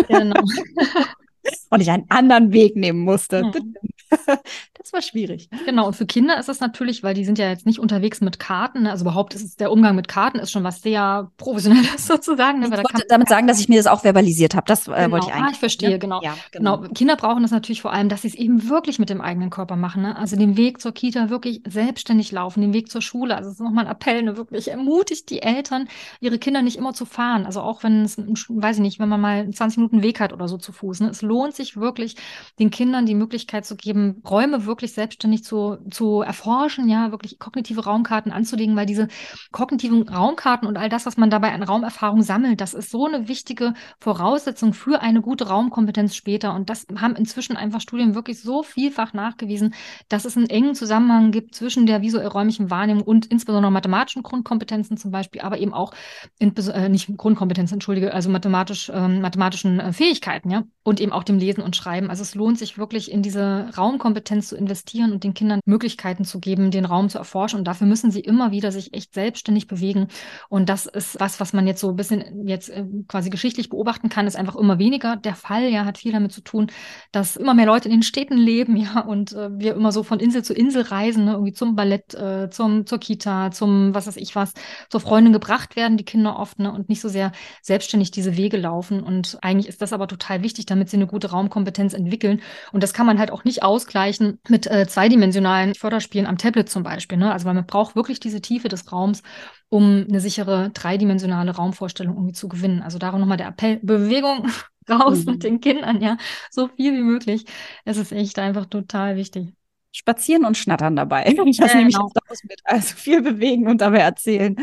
Genau. 0.07 0.41
und 1.69 1.81
ich 1.81 1.89
einen 1.89 2.05
anderen 2.09 2.53
Weg 2.53 2.75
nehmen 2.75 2.99
musste. 2.99 3.51
Hm. 3.53 3.75
Das 4.83 4.91
war 4.91 5.01
schwierig. 5.01 5.49
Genau, 5.65 5.87
und 5.87 5.95
für 5.95 6.05
Kinder 6.05 6.37
ist 6.37 6.49
es 6.49 6.59
natürlich, 6.59 7.03
weil 7.03 7.13
die 7.13 7.23
sind 7.23 7.39
ja 7.39 7.47
jetzt 7.47 7.65
nicht 7.65 7.79
unterwegs 7.79 8.19
mit 8.19 8.37
Karten, 8.37 8.83
ne? 8.83 8.91
also 8.91 9.05
überhaupt 9.05 9.33
ist 9.33 9.41
es, 9.41 9.55
der 9.55 9.71
Umgang 9.71 9.95
mit 9.95 10.09
Karten 10.09 10.39
ist 10.39 10.51
schon 10.51 10.65
was 10.65 10.81
sehr 10.81 11.31
professionelles 11.37 12.05
sozusagen. 12.07 12.59
Ne? 12.59 12.65
Ich 12.65 12.71
wollte 12.71 13.05
damit 13.07 13.29
sagen, 13.29 13.47
dass 13.47 13.61
ich 13.61 13.69
mir 13.69 13.77
das 13.77 13.87
auch 13.87 14.01
verbalisiert 14.01 14.55
habe. 14.55 14.65
Das 14.67 14.89
äh, 14.89 14.91
genau. 14.91 15.11
wollte 15.11 15.27
ich 15.27 15.33
eigentlich. 15.33 15.47
Ah, 15.47 15.51
ich 15.53 15.59
verstehe, 15.59 15.91
ne? 15.91 15.99
genau. 15.99 16.21
Ja, 16.21 16.35
genau. 16.51 16.79
genau. 16.79 16.93
Kinder 16.93 17.15
brauchen 17.15 17.43
das 17.43 17.51
natürlich 17.51 17.81
vor 17.81 17.93
allem, 17.93 18.09
dass 18.09 18.23
sie 18.23 18.27
es 18.27 18.35
eben 18.35 18.69
wirklich 18.69 18.99
mit 18.99 19.09
dem 19.09 19.21
eigenen 19.21 19.51
Körper 19.51 19.77
machen. 19.77 20.01
Ne? 20.01 20.17
Also 20.17 20.35
den 20.35 20.57
Weg 20.57 20.81
zur 20.81 20.91
Kita 20.91 21.29
wirklich 21.29 21.61
selbstständig 21.65 22.33
laufen, 22.33 22.59
den 22.59 22.73
Weg 22.73 22.91
zur 22.91 23.01
Schule. 23.01 23.37
Also 23.37 23.51
es 23.51 23.55
ist 23.55 23.61
nochmal 23.61 23.85
ein 23.85 23.91
Appell, 23.91 24.21
ne? 24.23 24.35
wirklich 24.35 24.69
ermutigt 24.69 25.29
die 25.29 25.41
Eltern, 25.41 25.87
ihre 26.19 26.39
Kinder 26.39 26.61
nicht 26.61 26.77
immer 26.77 26.93
zu 26.93 27.05
fahren. 27.05 27.45
Also 27.45 27.61
auch 27.61 27.83
wenn 27.83 28.03
es, 28.03 28.17
weiß 28.17 28.75
ich 28.75 28.81
nicht, 28.81 28.99
wenn 28.99 29.07
man 29.07 29.21
mal 29.21 29.49
20 29.49 29.77
Minuten 29.77 30.03
Weg 30.03 30.19
hat 30.19 30.33
oder 30.33 30.49
so 30.49 30.57
zu 30.57 30.73
Fuß. 30.73 30.99
Ne? 30.99 31.09
Es 31.09 31.21
lohnt 31.21 31.32
sich 31.51 31.77
wirklich, 31.77 32.15
den 32.59 32.69
Kindern 32.69 33.05
die 33.05 33.15
Möglichkeit 33.15 33.65
zu 33.65 33.75
geben, 33.75 34.21
Räume 34.29 34.65
wirklich 34.65 34.93
selbstständig 34.93 35.43
zu, 35.43 35.77
zu 35.89 36.21
erforschen, 36.21 36.87
ja, 36.87 37.11
wirklich 37.11 37.39
kognitive 37.39 37.83
Raumkarten 37.83 38.31
anzulegen, 38.31 38.75
weil 38.75 38.85
diese 38.85 39.07
kognitiven 39.51 40.07
Raumkarten 40.07 40.67
und 40.67 40.77
all 40.77 40.89
das, 40.89 41.05
was 41.05 41.17
man 41.17 41.29
dabei 41.29 41.51
an 41.53 41.63
Raumerfahrung 41.63 42.21
sammelt, 42.21 42.61
das 42.61 42.73
ist 42.73 42.91
so 42.91 43.05
eine 43.05 43.27
wichtige 43.27 43.73
Voraussetzung 43.99 44.73
für 44.73 45.01
eine 45.01 45.21
gute 45.21 45.47
Raumkompetenz 45.47 46.15
später. 46.15 46.53
Und 46.53 46.69
das 46.69 46.85
haben 46.99 47.15
inzwischen 47.15 47.57
einfach 47.57 47.81
Studien 47.81 48.15
wirklich 48.15 48.41
so 48.41 48.63
vielfach 48.63 49.13
nachgewiesen, 49.13 49.73
dass 50.09 50.25
es 50.25 50.37
einen 50.37 50.49
engen 50.49 50.75
Zusammenhang 50.75 51.31
gibt 51.31 51.55
zwischen 51.55 51.85
der 51.85 52.01
visuell-räumlichen 52.01 52.69
Wahrnehmung 52.69 53.03
und 53.03 53.25
insbesondere 53.27 53.71
mathematischen 53.71 54.23
Grundkompetenzen 54.23 54.97
zum 54.97 55.11
Beispiel, 55.11 55.41
aber 55.41 55.57
eben 55.57 55.73
auch 55.73 55.93
in, 56.39 56.55
äh, 56.55 56.89
nicht 56.89 57.15
Grundkompetenzen, 57.17 57.75
entschuldige, 57.75 58.13
also 58.13 58.29
mathematisch, 58.29 58.89
äh, 58.89 59.07
mathematischen 59.07 59.79
äh, 59.79 59.93
Fähigkeiten, 59.93 60.49
ja, 60.49 60.63
und 60.83 60.99
eben 60.99 61.11
auch 61.11 61.22
dem 61.23 61.37
Lesen 61.37 61.63
und 61.63 61.75
Schreiben. 61.75 62.09
Also 62.09 62.21
es 62.21 62.35
lohnt 62.35 62.57
sich 62.57 62.77
wirklich 62.77 63.11
in 63.11 63.21
diese 63.21 63.69
Raumkompetenz 63.77 64.49
zu 64.49 64.55
investieren 64.55 65.11
und 65.11 65.23
den 65.23 65.33
Kindern 65.33 65.59
Möglichkeiten 65.65 66.25
zu 66.25 66.39
geben, 66.39 66.71
den 66.71 66.85
Raum 66.85 67.09
zu 67.09 67.17
erforschen. 67.17 67.59
Und 67.59 67.65
dafür 67.65 67.87
müssen 67.87 68.11
sie 68.11 68.19
immer 68.19 68.51
wieder 68.51 68.71
sich 68.71 68.93
echt 68.93 69.13
selbstständig 69.13 69.67
bewegen. 69.67 70.07
Und 70.49 70.69
das 70.69 70.85
ist 70.85 71.19
was, 71.19 71.39
was 71.39 71.53
man 71.53 71.67
jetzt 71.67 71.81
so 71.81 71.89
ein 71.89 71.95
bisschen 71.95 72.47
jetzt 72.47 72.69
äh, 72.69 72.85
quasi 73.07 73.29
geschichtlich 73.29 73.69
beobachten 73.69 74.09
kann, 74.09 74.27
ist 74.27 74.35
einfach 74.35 74.55
immer 74.55 74.79
weniger 74.79 75.15
der 75.15 75.35
Fall. 75.35 75.69
Ja, 75.69 75.85
hat 75.85 75.97
viel 75.97 76.11
damit 76.11 76.31
zu 76.31 76.41
tun, 76.41 76.67
dass 77.11 77.35
immer 77.35 77.53
mehr 77.53 77.65
Leute 77.65 77.87
in 77.87 77.95
den 77.95 78.03
Städten 78.03 78.37
leben, 78.37 78.75
ja, 78.77 79.01
und 79.01 79.33
äh, 79.33 79.49
wir 79.57 79.75
immer 79.75 79.91
so 79.91 80.03
von 80.03 80.19
Insel 80.19 80.43
zu 80.43 80.53
Insel 80.53 80.83
reisen, 80.83 81.25
ne, 81.25 81.31
irgendwie 81.33 81.53
zum 81.53 81.75
Ballett, 81.75 82.13
äh, 82.13 82.49
zum, 82.49 82.85
zur 82.85 82.99
Kita, 82.99 83.51
zum 83.51 83.93
was 83.93 84.07
weiß 84.07 84.17
ich 84.17 84.35
was, 84.35 84.53
zur 84.89 84.99
Freundin 84.99 85.33
gebracht 85.33 85.75
werden, 85.75 85.97
die 85.97 86.05
Kinder 86.05 86.39
oft, 86.39 86.59
ne, 86.59 86.71
und 86.71 86.89
nicht 86.89 87.01
so 87.01 87.09
sehr 87.09 87.31
selbstständig 87.61 88.11
diese 88.11 88.37
Wege 88.37 88.57
laufen. 88.57 89.01
Und 89.01 89.37
eigentlich 89.41 89.67
ist 89.67 89.81
das 89.81 89.93
aber 89.93 90.07
total 90.07 90.43
wichtig, 90.43 90.65
damit 90.65 90.89
sie 90.89 90.97
eine 90.97 91.07
gute 91.13 91.31
Raumkompetenz 91.31 91.93
entwickeln. 91.93 92.41
Und 92.71 92.83
das 92.83 92.93
kann 92.93 93.05
man 93.05 93.19
halt 93.19 93.31
auch 93.31 93.45
nicht 93.45 93.63
ausgleichen 93.63 94.39
mit 94.49 94.67
äh, 94.67 94.87
zweidimensionalen 94.87 95.75
Förderspielen 95.75 96.27
am 96.27 96.37
Tablet 96.37 96.69
zum 96.69 96.83
Beispiel. 96.83 97.17
Ne? 97.17 97.31
Also 97.31 97.45
weil 97.45 97.53
man 97.53 97.65
braucht 97.65 97.95
wirklich 97.95 98.19
diese 98.19 98.41
Tiefe 98.41 98.67
des 98.67 98.91
Raums, 98.91 99.23
um 99.69 100.05
eine 100.09 100.19
sichere 100.19 100.69
dreidimensionale 100.71 101.55
Raumvorstellung 101.55 102.15
irgendwie 102.15 102.33
zu 102.33 102.49
gewinnen. 102.49 102.81
Also 102.81 102.97
darum 102.97 103.21
nochmal 103.21 103.37
der 103.37 103.47
Appell, 103.47 103.79
Bewegung 103.81 104.49
raus 104.89 105.19
mhm. 105.19 105.31
mit 105.31 105.43
den 105.43 105.61
Kindern, 105.61 106.01
ja, 106.01 106.17
so 106.51 106.67
viel 106.67 106.93
wie 106.93 107.03
möglich. 107.03 107.45
Es 107.85 107.97
ist 107.97 108.11
echt 108.11 108.37
einfach 108.39 108.65
total 108.65 109.15
wichtig 109.15 109.53
spazieren 109.93 110.43
und 110.43 110.57
schnattern 110.57 110.95
dabei. 110.95 111.25
Ich 111.27 111.37
ich 111.37 111.57
genau. 111.59 112.09
jetzt 112.29 112.43
mit. 112.45 112.59
Also 112.63 112.95
viel 112.95 113.21
bewegen 113.21 113.67
und 113.67 113.79
dabei 113.79 113.99
erzählen, 113.99 114.55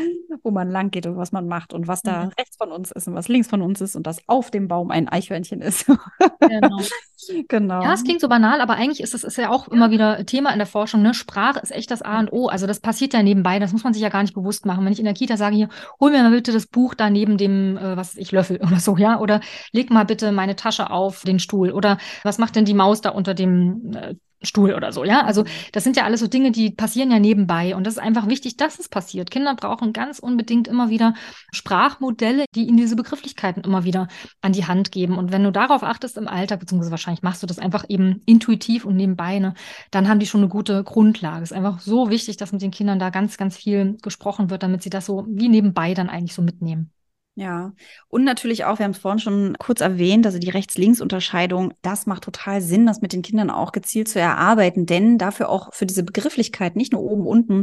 wo 0.42 0.50
man 0.50 0.68
lang 0.68 0.90
geht 0.90 1.06
und 1.06 1.16
was 1.16 1.30
man 1.30 1.46
macht 1.46 1.72
und 1.72 1.86
was 1.86 2.02
da 2.02 2.24
mhm. 2.24 2.32
rechts 2.36 2.56
von 2.56 2.72
uns 2.72 2.90
ist 2.90 3.06
und 3.06 3.14
was 3.14 3.28
links 3.28 3.48
von 3.48 3.62
uns 3.62 3.80
ist 3.80 3.94
und 3.94 4.06
dass 4.06 4.18
auf 4.26 4.50
dem 4.50 4.66
Baum 4.66 4.90
ein 4.90 5.08
Eichhörnchen 5.08 5.62
ist. 5.62 5.86
Genau. 6.40 6.78
genau. 7.48 7.82
Ja, 7.82 7.92
es 7.92 8.02
klingt 8.02 8.20
so 8.20 8.28
banal, 8.28 8.60
aber 8.60 8.74
eigentlich 8.74 9.00
ist 9.00 9.14
es 9.14 9.22
ist 9.22 9.38
ja 9.38 9.50
auch 9.50 9.68
immer 9.68 9.92
wieder 9.92 10.26
Thema 10.26 10.50
in 10.50 10.58
der 10.58 10.66
Forschung. 10.66 11.02
Ne? 11.02 11.14
Sprache 11.14 11.60
ist 11.60 11.70
echt 11.70 11.90
das 11.92 12.02
A 12.02 12.18
und 12.18 12.32
O. 12.32 12.48
Also 12.48 12.66
das 12.66 12.80
passiert 12.80 13.14
ja 13.14 13.22
nebenbei. 13.22 13.60
Das 13.60 13.72
muss 13.72 13.84
man 13.84 13.92
sich 13.92 14.02
ja 14.02 14.08
gar 14.08 14.22
nicht 14.22 14.34
bewusst 14.34 14.66
machen. 14.66 14.84
Wenn 14.84 14.92
ich 14.92 14.98
in 14.98 15.04
der 15.04 15.14
Kita 15.14 15.36
sage, 15.36 15.54
hier, 15.54 15.68
hol 16.00 16.10
mir 16.10 16.22
mal 16.22 16.32
bitte 16.32 16.52
das 16.52 16.66
Buch 16.66 16.94
da 16.94 17.08
neben 17.08 17.36
dem, 17.36 17.76
äh, 17.76 17.96
was 17.96 18.16
ich 18.16 18.32
Löffel 18.32 18.56
oder 18.60 18.80
so, 18.80 18.96
ja, 18.96 19.20
oder 19.20 19.40
leg 19.70 19.90
mal 19.90 20.04
bitte 20.04 20.32
meine 20.32 20.56
Tasche 20.56 20.90
auf 20.90 21.22
den 21.22 21.38
Stuhl 21.38 21.70
oder 21.70 21.98
was 22.24 22.38
macht 22.38 22.56
denn 22.56 22.64
die 22.64 22.74
Maus 22.74 23.00
da 23.00 23.10
unter 23.10 23.34
dem 23.34 23.92
äh, 23.94 24.14
Stuhl 24.42 24.74
oder 24.74 24.92
so, 24.92 25.04
ja. 25.04 25.24
Also 25.24 25.44
das 25.72 25.84
sind 25.84 25.96
ja 25.96 26.04
alles 26.04 26.20
so 26.20 26.26
Dinge, 26.26 26.50
die 26.50 26.70
passieren 26.70 27.10
ja 27.10 27.18
nebenbei 27.18 27.76
und 27.76 27.84
das 27.84 27.94
ist 27.94 27.98
einfach 27.98 28.26
wichtig, 28.26 28.56
dass 28.56 28.78
es 28.78 28.88
passiert. 28.88 29.30
Kinder 29.30 29.54
brauchen 29.54 29.92
ganz 29.92 30.18
unbedingt 30.18 30.66
immer 30.68 30.88
wieder 30.88 31.14
Sprachmodelle, 31.52 32.46
die 32.54 32.66
ihnen 32.66 32.78
diese 32.78 32.96
Begrifflichkeiten 32.96 33.62
immer 33.64 33.84
wieder 33.84 34.08
an 34.40 34.52
die 34.52 34.66
Hand 34.66 34.92
geben. 34.92 35.18
Und 35.18 35.32
wenn 35.32 35.44
du 35.44 35.52
darauf 35.52 35.82
achtest 35.82 36.16
im 36.16 36.28
Alltag, 36.28 36.60
beziehungsweise 36.60 36.90
wahrscheinlich 36.90 37.22
machst 37.22 37.42
du 37.42 37.46
das 37.46 37.58
einfach 37.58 37.84
eben 37.88 38.22
intuitiv 38.26 38.84
und 38.84 38.96
nebenbei, 38.96 39.38
ne, 39.38 39.54
dann 39.90 40.08
haben 40.08 40.20
die 40.20 40.26
schon 40.26 40.40
eine 40.40 40.48
gute 40.48 40.84
Grundlage. 40.84 41.42
Es 41.42 41.50
ist 41.50 41.56
einfach 41.56 41.80
so 41.80 42.10
wichtig, 42.10 42.36
dass 42.38 42.52
mit 42.52 42.62
den 42.62 42.70
Kindern 42.70 42.98
da 42.98 43.10
ganz, 43.10 43.36
ganz 43.36 43.56
viel 43.56 43.98
gesprochen 44.02 44.50
wird, 44.50 44.62
damit 44.62 44.82
sie 44.82 44.90
das 44.90 45.06
so 45.06 45.26
wie 45.28 45.48
nebenbei 45.48 45.94
dann 45.94 46.08
eigentlich 46.08 46.34
so 46.34 46.42
mitnehmen. 46.42 46.92
Ja, 47.40 47.72
und 48.08 48.24
natürlich 48.24 48.66
auch, 48.66 48.78
wir 48.78 48.84
haben 48.84 48.90
es 48.90 48.98
vorhin 48.98 49.18
schon 49.18 49.56
kurz 49.58 49.80
erwähnt, 49.80 50.26
also 50.26 50.38
die 50.38 50.50
Rechts-Links-Unterscheidung, 50.50 51.72
das 51.80 52.04
macht 52.04 52.24
total 52.24 52.60
Sinn, 52.60 52.84
das 52.84 53.00
mit 53.00 53.14
den 53.14 53.22
Kindern 53.22 53.48
auch 53.48 53.72
gezielt 53.72 54.08
zu 54.08 54.20
erarbeiten, 54.20 54.84
denn 54.84 55.16
dafür 55.16 55.48
auch 55.48 55.72
für 55.72 55.86
diese 55.86 56.02
Begrifflichkeit 56.02 56.76
nicht 56.76 56.92
nur 56.92 57.00
oben, 57.00 57.26
unten, 57.26 57.62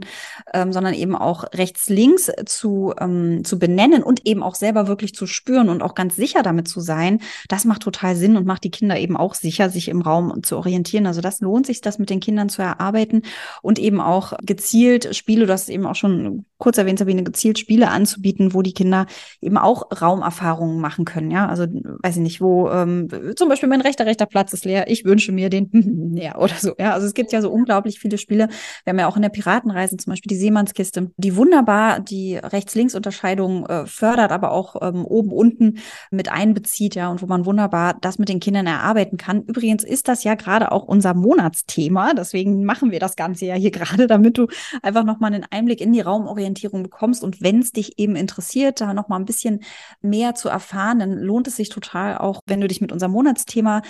ähm, 0.51 0.73
sondern 0.73 0.95
eben 0.95 1.15
auch 1.15 1.43
rechts-links 1.53 2.31
zu, 2.47 2.95
ähm, 2.99 3.43
zu 3.43 3.59
benennen 3.59 4.01
und 4.01 4.25
eben 4.25 4.41
auch 4.41 4.55
selber 4.55 4.87
wirklich 4.87 5.13
zu 5.13 5.27
spüren 5.27 5.69
und 5.69 5.83
auch 5.83 5.93
ganz 5.93 6.15
sicher 6.15 6.41
damit 6.41 6.67
zu 6.67 6.79
sein, 6.79 7.21
das 7.47 7.63
macht 7.63 7.83
total 7.83 8.15
Sinn 8.15 8.35
und 8.35 8.47
macht 8.47 8.63
die 8.63 8.71
Kinder 8.71 8.97
eben 8.97 9.15
auch 9.15 9.35
sicher, 9.35 9.69
sich 9.69 9.89
im 9.89 10.01
Raum 10.01 10.41
zu 10.41 10.57
orientieren. 10.57 11.05
Also 11.05 11.21
das 11.21 11.39
lohnt 11.39 11.67
sich, 11.67 11.81
das 11.81 11.99
mit 11.99 12.09
den 12.09 12.19
Kindern 12.19 12.49
zu 12.49 12.63
erarbeiten 12.63 13.21
und 13.61 13.77
eben 13.77 14.01
auch 14.01 14.33
gezielt 14.41 15.15
Spiele, 15.15 15.45
du 15.45 15.53
hast 15.53 15.69
eben 15.69 15.85
auch 15.85 15.93
schon 15.93 16.47
kurz 16.57 16.79
erwähnt, 16.79 16.97
Sabine, 16.97 17.23
gezielt 17.23 17.59
Spiele 17.59 17.89
anzubieten, 17.89 18.55
wo 18.55 18.63
die 18.63 18.73
Kinder 18.73 19.05
eben 19.39 19.57
auch 19.57 19.66
Raumerfahrungen 19.67 20.79
machen 20.79 21.05
können. 21.05 21.31
Ja, 21.31 21.47
also 21.47 21.65
weiß 21.65 22.17
ich 22.17 22.21
nicht, 22.21 22.41
wo 22.41 22.69
ähm, 22.69 23.07
zum 23.35 23.49
Beispiel 23.49 23.69
mein 23.69 23.81
rechter, 23.81 24.05
rechter 24.05 24.25
Platz 24.25 24.53
ist 24.53 24.65
leer, 24.65 24.89
ich 24.89 25.05
wünsche 25.05 25.31
mir 25.31 25.49
den 25.49 25.69
näher 25.71 26.39
oder 26.39 26.55
so. 26.55 26.73
Ja, 26.77 26.93
also 26.93 27.07
es 27.07 27.13
gibt 27.13 27.31
ja 27.31 27.41
so 27.41 27.51
unglaublich 27.51 27.99
viele 27.99 28.17
Spiele. 28.17 28.49
Wir 28.83 28.91
haben 28.91 28.99
ja 28.99 29.07
auch 29.07 29.15
in 29.15 29.21
der 29.21 29.29
Piratenreise 29.29 29.97
zum 29.97 30.11
Beispiel 30.11 30.29
die 30.29 30.37
Seemannskiste, 30.37 31.11
die 31.17 31.35
wunderbar 31.35 31.99
die 31.99 32.37
Rechts-Links-Unterscheidung 32.37 33.65
äh, 33.65 33.85
fördert, 33.85 34.31
aber 34.31 34.51
auch 34.51 34.75
ähm, 34.81 35.05
oben, 35.05 35.31
unten 35.31 35.79
mit 36.11 36.31
einbezieht, 36.31 36.95
ja, 36.95 37.09
und 37.09 37.21
wo 37.21 37.25
man 37.25 37.45
wunderbar 37.45 37.95
das 37.99 38.19
mit 38.19 38.29
den 38.29 38.39
Kindern 38.39 38.67
erarbeiten 38.67 39.17
kann. 39.17 39.43
Übrigens 39.43 39.83
ist 39.83 40.07
das 40.07 40.23
ja 40.23 40.35
gerade 40.35 40.71
auch 40.71 40.83
unser 40.83 41.13
Monatsthema. 41.13 42.13
Deswegen 42.13 42.63
machen 42.63 42.91
wir 42.91 42.99
das 42.99 43.15
Ganze 43.15 43.45
ja 43.45 43.55
hier 43.55 43.71
gerade, 43.77 44.07
damit 44.07 44.37
du 44.37 44.47
einfach 44.81 45.03
nochmal 45.03 45.33
einen 45.33 45.45
Einblick 45.49 45.81
in 45.81 45.93
die 45.93 46.01
Raumorientierung 46.01 46.83
bekommst. 46.83 47.23
Und 47.23 47.41
wenn 47.41 47.59
es 47.59 47.71
dich 47.71 47.99
eben 47.99 48.15
interessiert, 48.15 48.81
da 48.81 48.93
nochmal 48.93 49.19
ein 49.19 49.25
bisschen 49.25 49.56
mehr 50.01 50.35
zu 50.35 50.49
erfahren, 50.49 50.99
dann 50.99 51.17
lohnt 51.17 51.47
es 51.47 51.55
sich 51.55 51.69
total 51.69 52.17
auch, 52.17 52.41
wenn 52.45 52.61
du 52.61 52.67
dich 52.67 52.81
mit 52.81 52.91
unserem 52.91 53.11
Monatsthema 53.11 53.81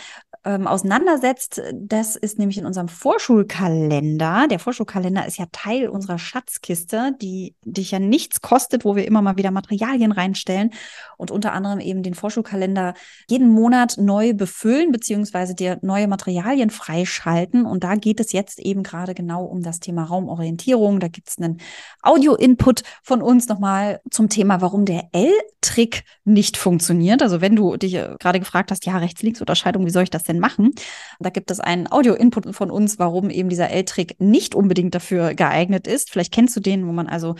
ähm, 0.43 0.67
auseinandersetzt. 0.67 1.61
Das 1.73 2.15
ist 2.15 2.39
nämlich 2.39 2.57
in 2.57 2.65
unserem 2.65 2.87
Vorschulkalender. 2.87 4.47
Der 4.49 4.59
Vorschulkalender 4.59 5.25
ist 5.25 5.37
ja 5.37 5.45
Teil 5.51 5.89
unserer 5.89 6.19
Schatzkiste, 6.19 7.13
die 7.21 7.55
dich 7.63 7.91
ja 7.91 7.99
nichts 7.99 8.41
kostet, 8.41 8.85
wo 8.85 8.95
wir 8.95 9.05
immer 9.05 9.21
mal 9.21 9.37
wieder 9.37 9.51
Materialien 9.51 10.11
reinstellen 10.11 10.71
und 11.17 11.31
unter 11.31 11.53
anderem 11.53 11.79
eben 11.79 12.03
den 12.03 12.13
Vorschulkalender 12.13 12.93
jeden 13.29 13.49
Monat 13.49 13.97
neu 13.97 14.33
befüllen, 14.33 14.91
beziehungsweise 14.91 15.55
dir 15.55 15.79
neue 15.81 16.07
Materialien 16.07 16.69
freischalten. 16.69 17.65
Und 17.65 17.83
da 17.83 17.95
geht 17.95 18.19
es 18.19 18.31
jetzt 18.31 18.59
eben 18.59 18.83
gerade 18.83 19.13
genau 19.13 19.43
um 19.43 19.61
das 19.61 19.79
Thema 19.79 20.05
Raumorientierung. 20.05 20.99
Da 20.99 21.07
gibt 21.07 21.29
es 21.29 21.37
einen 21.37 21.59
Audio-Input 22.01 22.83
von 23.03 23.21
uns 23.21 23.47
nochmal 23.47 23.99
zum 24.09 24.29
Thema, 24.29 24.61
warum 24.61 24.85
der 24.85 25.09
L-Trick 25.57 26.03
nicht 26.23 26.57
funktioniert. 26.57 27.21
Also 27.21 27.41
wenn 27.41 27.55
du 27.55 27.77
dich 27.77 27.95
äh, 27.95 28.15
gerade 28.19 28.39
gefragt 28.39 28.71
hast, 28.71 28.85
ja, 28.85 28.97
Rechts-Links-Unterscheidung, 28.97 29.85
wie 29.85 29.91
soll 29.91 30.03
ich 30.03 30.09
das 30.09 30.23
denn 30.23 30.39
machen? 30.39 30.71
Da 31.19 31.29
gibt 31.29 31.51
es 31.51 31.59
einen 31.59 31.91
Audio-Input 31.91 32.55
von 32.55 32.71
uns, 32.71 32.99
warum 32.99 33.29
eben 33.29 33.49
dieser 33.49 33.69
L-Trick 33.69 34.19
nicht 34.19 34.55
unbedingt 34.55 34.95
dafür 34.95 35.33
geeignet 35.33 35.87
ist. 35.87 36.09
Vielleicht 36.11 36.33
kennst 36.33 36.55
du 36.55 36.59
den, 36.59 36.87
wo 36.87 36.91
man 36.91 37.07
also 37.07 37.35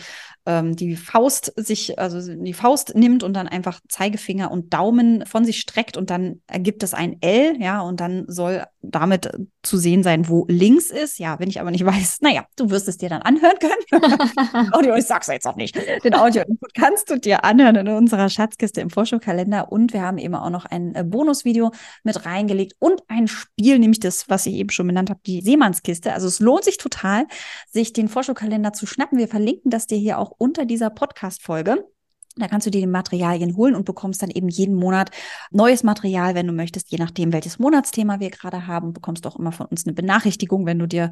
ähm, 0.45 0.75
die 0.75 0.95
Faust 0.95 1.53
sich, 1.55 1.99
also 1.99 2.35
die 2.35 2.53
Faust 2.53 2.95
nimmt 2.95 3.23
und 3.23 3.33
dann 3.33 3.47
einfach 3.47 3.79
Zeigefinger 3.87 4.51
und 4.51 4.73
Daumen 4.73 5.25
von 5.25 5.45
sich 5.45 5.59
streckt 5.59 5.97
und 5.97 6.09
dann 6.09 6.41
ergibt 6.47 6.83
es 6.83 6.93
ein 6.93 7.21
L, 7.21 7.57
ja, 7.59 7.81
und 7.81 7.99
dann 7.99 8.25
soll 8.27 8.65
damit 8.91 9.29
zu 9.63 9.77
sehen 9.77 10.03
sein, 10.03 10.27
wo 10.27 10.45
links 10.47 10.91
ist. 10.91 11.19
Ja, 11.19 11.39
wenn 11.39 11.49
ich 11.49 11.59
aber 11.59 11.71
nicht 11.71 11.85
weiß, 11.85 12.19
naja, 12.21 12.45
du 12.55 12.69
wirst 12.69 12.87
es 12.87 12.97
dir 12.97 13.09
dann 13.09 13.21
anhören 13.21 13.57
können. 13.59 14.71
Audio, 14.73 14.95
ich 14.95 15.05
sag's 15.05 15.27
jetzt 15.27 15.47
auch 15.47 15.55
nicht. 15.55 15.77
Den 16.03 16.13
Audio-Input 16.13 16.73
kannst 16.73 17.09
du 17.09 17.19
dir 17.19 17.43
anhören 17.43 17.75
in 17.75 17.87
unserer 17.89 18.29
Schatzkiste 18.29 18.81
im 18.81 18.89
Vorschaukalender 18.89 19.71
und 19.71 19.93
wir 19.93 20.01
haben 20.01 20.17
eben 20.17 20.35
auch 20.35 20.49
noch 20.49 20.65
ein 20.65 20.95
äh, 20.95 21.03
Bonusvideo 21.03 21.71
mit 22.03 22.25
reingelegt 22.25 22.75
und 22.79 23.01
ein 23.07 23.27
Spiel, 23.27 23.79
nämlich 23.79 23.99
das, 23.99 24.29
was 24.29 24.45
ich 24.45 24.55
eben 24.55 24.69
schon 24.69 24.87
benannt 24.87 25.09
habe, 25.09 25.19
die 25.25 25.41
Seemannskiste. 25.41 26.13
Also 26.13 26.27
es 26.27 26.39
lohnt 26.39 26.63
sich 26.63 26.77
total, 26.77 27.25
sich 27.69 27.93
den 27.93 28.07
Vorschaukalender 28.07 28.73
zu 28.73 28.85
schnappen. 28.85 29.17
Wir 29.17 29.27
verlinken 29.27 29.71
das 29.71 29.87
dir 29.87 29.97
hier 29.97 30.19
auch 30.19 30.31
unter 30.37 30.65
dieser 30.65 30.89
Podcast-Folge. 30.89 31.85
Da 32.39 32.47
kannst 32.47 32.67
du 32.67 32.71
dir 32.71 32.81
die 32.81 32.87
Materialien 32.87 33.55
holen 33.55 33.75
und 33.75 33.85
bekommst 33.85 34.21
dann 34.21 34.29
eben 34.29 34.49
jeden 34.49 34.75
Monat 34.75 35.11
neues 35.51 35.83
Material, 35.83 36.35
wenn 36.35 36.47
du 36.47 36.53
möchtest, 36.53 36.91
je 36.91 36.97
nachdem, 36.97 37.33
welches 37.33 37.59
Monatsthema 37.59 38.19
wir 38.19 38.29
gerade 38.29 38.67
haben. 38.67 38.93
Bekommst 38.93 39.25
du 39.25 39.29
auch 39.29 39.37
immer 39.37 39.51
von 39.51 39.67
uns 39.67 39.85
eine 39.85 39.93
Benachrichtigung, 39.93 40.65
wenn 40.65 40.79
du 40.79 40.87
dir 40.87 41.11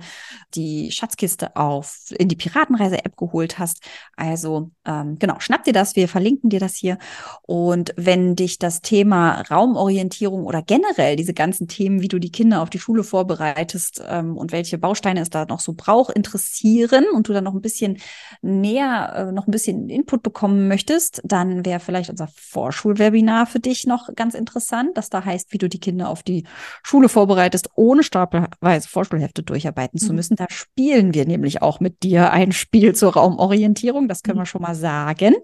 die 0.53 0.91
Schatzkiste 0.91 1.55
auf 1.55 2.13
in 2.17 2.27
die 2.27 2.35
Piratenreise-App 2.35 3.17
geholt 3.17 3.59
hast. 3.59 3.81
Also 4.15 4.71
ähm, 4.85 5.17
genau, 5.19 5.39
schnapp 5.39 5.63
dir 5.63 5.73
das, 5.73 5.95
wir 5.95 6.07
verlinken 6.07 6.49
dir 6.49 6.59
das 6.59 6.75
hier. 6.75 6.97
Und 7.43 7.93
wenn 7.97 8.35
dich 8.35 8.59
das 8.59 8.81
Thema 8.81 9.41
Raumorientierung 9.41 10.45
oder 10.45 10.61
generell 10.61 11.15
diese 11.15 11.33
ganzen 11.33 11.67
Themen, 11.67 12.01
wie 12.01 12.07
du 12.07 12.19
die 12.19 12.31
Kinder 12.31 12.61
auf 12.61 12.69
die 12.69 12.79
Schule 12.79 13.03
vorbereitest 13.03 14.03
ähm, 14.07 14.37
und 14.37 14.51
welche 14.51 14.77
Bausteine 14.77 15.21
es 15.21 15.29
da 15.29 15.45
noch 15.45 15.59
so 15.59 15.73
braucht, 15.73 16.15
interessieren 16.15 17.05
und 17.13 17.27
du 17.27 17.33
dann 17.33 17.43
noch 17.43 17.53
ein 17.53 17.61
bisschen 17.61 17.97
näher, 18.41 19.13
äh, 19.15 19.31
noch 19.31 19.47
ein 19.47 19.51
bisschen 19.51 19.89
Input 19.89 20.23
bekommen 20.23 20.67
möchtest, 20.67 21.14
dann 21.23 21.65
wäre 21.65 21.79
vielleicht 21.79 22.09
unser 22.09 22.27
Vorschulwebinar 22.27 23.45
für 23.45 23.59
dich 23.59 23.85
noch 23.85 24.13
ganz 24.15 24.33
interessant, 24.33 24.97
das 24.97 25.09
da 25.09 25.23
heißt, 25.23 25.53
wie 25.53 25.57
du 25.57 25.69
die 25.69 25.79
Kinder 25.79 26.09
auf 26.09 26.23
die 26.23 26.45
Schule 26.83 27.09
vorbereitest, 27.09 27.69
ohne 27.75 28.03
stapelweise 28.03 28.87
Vorschulhefte 28.87 29.43
durcharbeiten 29.43 29.99
mhm. 30.01 30.05
zu 30.05 30.13
müssen. 30.13 30.35
Da 30.35 30.45
spielen 30.49 31.13
wir 31.13 31.25
nämlich 31.25 31.61
auch 31.61 31.79
mit 31.79 32.03
dir 32.03 32.31
ein 32.31 32.51
Spiel 32.51 32.95
zur 32.95 33.13
Raumorientierung, 33.13 34.07
das 34.07 34.23
können 34.23 34.37
mhm. 34.37 34.41
wir 34.41 34.47
schon 34.47 34.61
mal 34.61 34.75
sagen. 34.75 35.35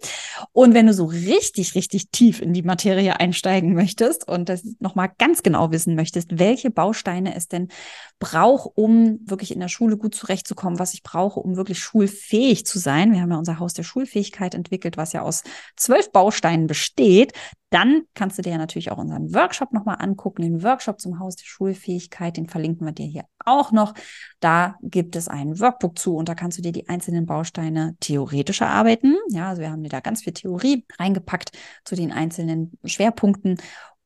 Und 0.52 0.74
wenn 0.74 0.88
du 0.88 0.94
so 0.94 1.06
richtig, 1.06 1.76
richtig 1.76 2.10
tief 2.12 2.42
in 2.42 2.54
die 2.54 2.64
Materie 2.64 3.20
einsteigen 3.20 3.74
möchtest 3.74 4.28
und 4.28 4.50
das 4.50 4.64
nochmal 4.80 5.12
ganz 5.18 5.44
genau 5.44 5.72
wissen 5.72 5.96
möchtest, 5.96 6.40
welche 6.40 6.72
Bausteine 6.72 7.36
es 7.36 7.48
denn 7.48 7.70
braucht, 8.20 8.72
um 8.76 9.20
wirklich 9.26 9.52
in 9.52 9.60
der 9.60 9.68
Schule 9.68 9.98
gut 9.98 10.16
zurechtzukommen, 10.16 10.80
was 10.80 10.94
ich 10.94 11.04
brauche, 11.04 11.40
um 11.40 11.58
wirklich 11.58 11.80
schulfähig 11.80 12.66
zu 12.66 12.80
sein. 12.80 13.12
Wir 13.12 13.22
haben 13.22 13.32
ja 13.32 13.38
unser 13.38 13.60
Haus 13.60 13.74
der 13.74 13.84
Schulfähigkeit 13.84 14.54
entwickelt, 14.54 14.96
was 14.96 15.12
ja 15.12 15.24
aus 15.24 15.44
zwölf 15.76 16.12
Bausteinen 16.12 16.68
besteht, 16.68 17.34
dann 17.72 18.04
kannst 18.16 18.38
du 18.38 18.42
dir 18.42 18.52
ja 18.52 18.58
natürlich 18.58 18.92
auch 18.92 18.98
unseren 18.98 19.34
Workshop 19.34 19.72
nochmal 19.72 19.96
angucken, 20.00 20.42
den 20.42 20.62
Workshop 20.62 21.00
zum 21.00 21.20
Haus 21.20 21.38
der 21.38 21.46
Schulfähigkeit, 21.46 22.36
den 22.36 22.48
verlinken 22.48 22.86
wir 22.86 22.92
dir 22.92 23.06
hier 23.06 23.24
auch 23.46 23.72
noch. 23.72 23.94
Da 24.42 24.76
gibt 24.82 25.16
es 25.16 25.30
ein 25.30 25.58
Workbook 25.60 25.98
zu 25.98 26.18
und 26.18 26.28
da 26.28 26.36
kannst 26.36 26.58
du 26.58 26.62
dir 26.62 26.74
die 26.74 26.90
einzelnen 26.90 27.26
Bausteine 27.26 27.96
theoretisch 28.02 28.60
erarbeiten. 28.60 29.16
Ja, 29.30 29.50
also 29.50 29.62
wir 29.62 29.72
haben 29.72 29.84
dir 29.84 29.90
da 29.90 30.02
ganz 30.02 30.24
viel 30.24 30.34
Theorie 30.34 30.86
reingepackt 31.00 31.52
zu 31.86 31.96
den 31.96 32.12
einzelnen 32.12 32.78
Schwerpunkten 32.84 33.58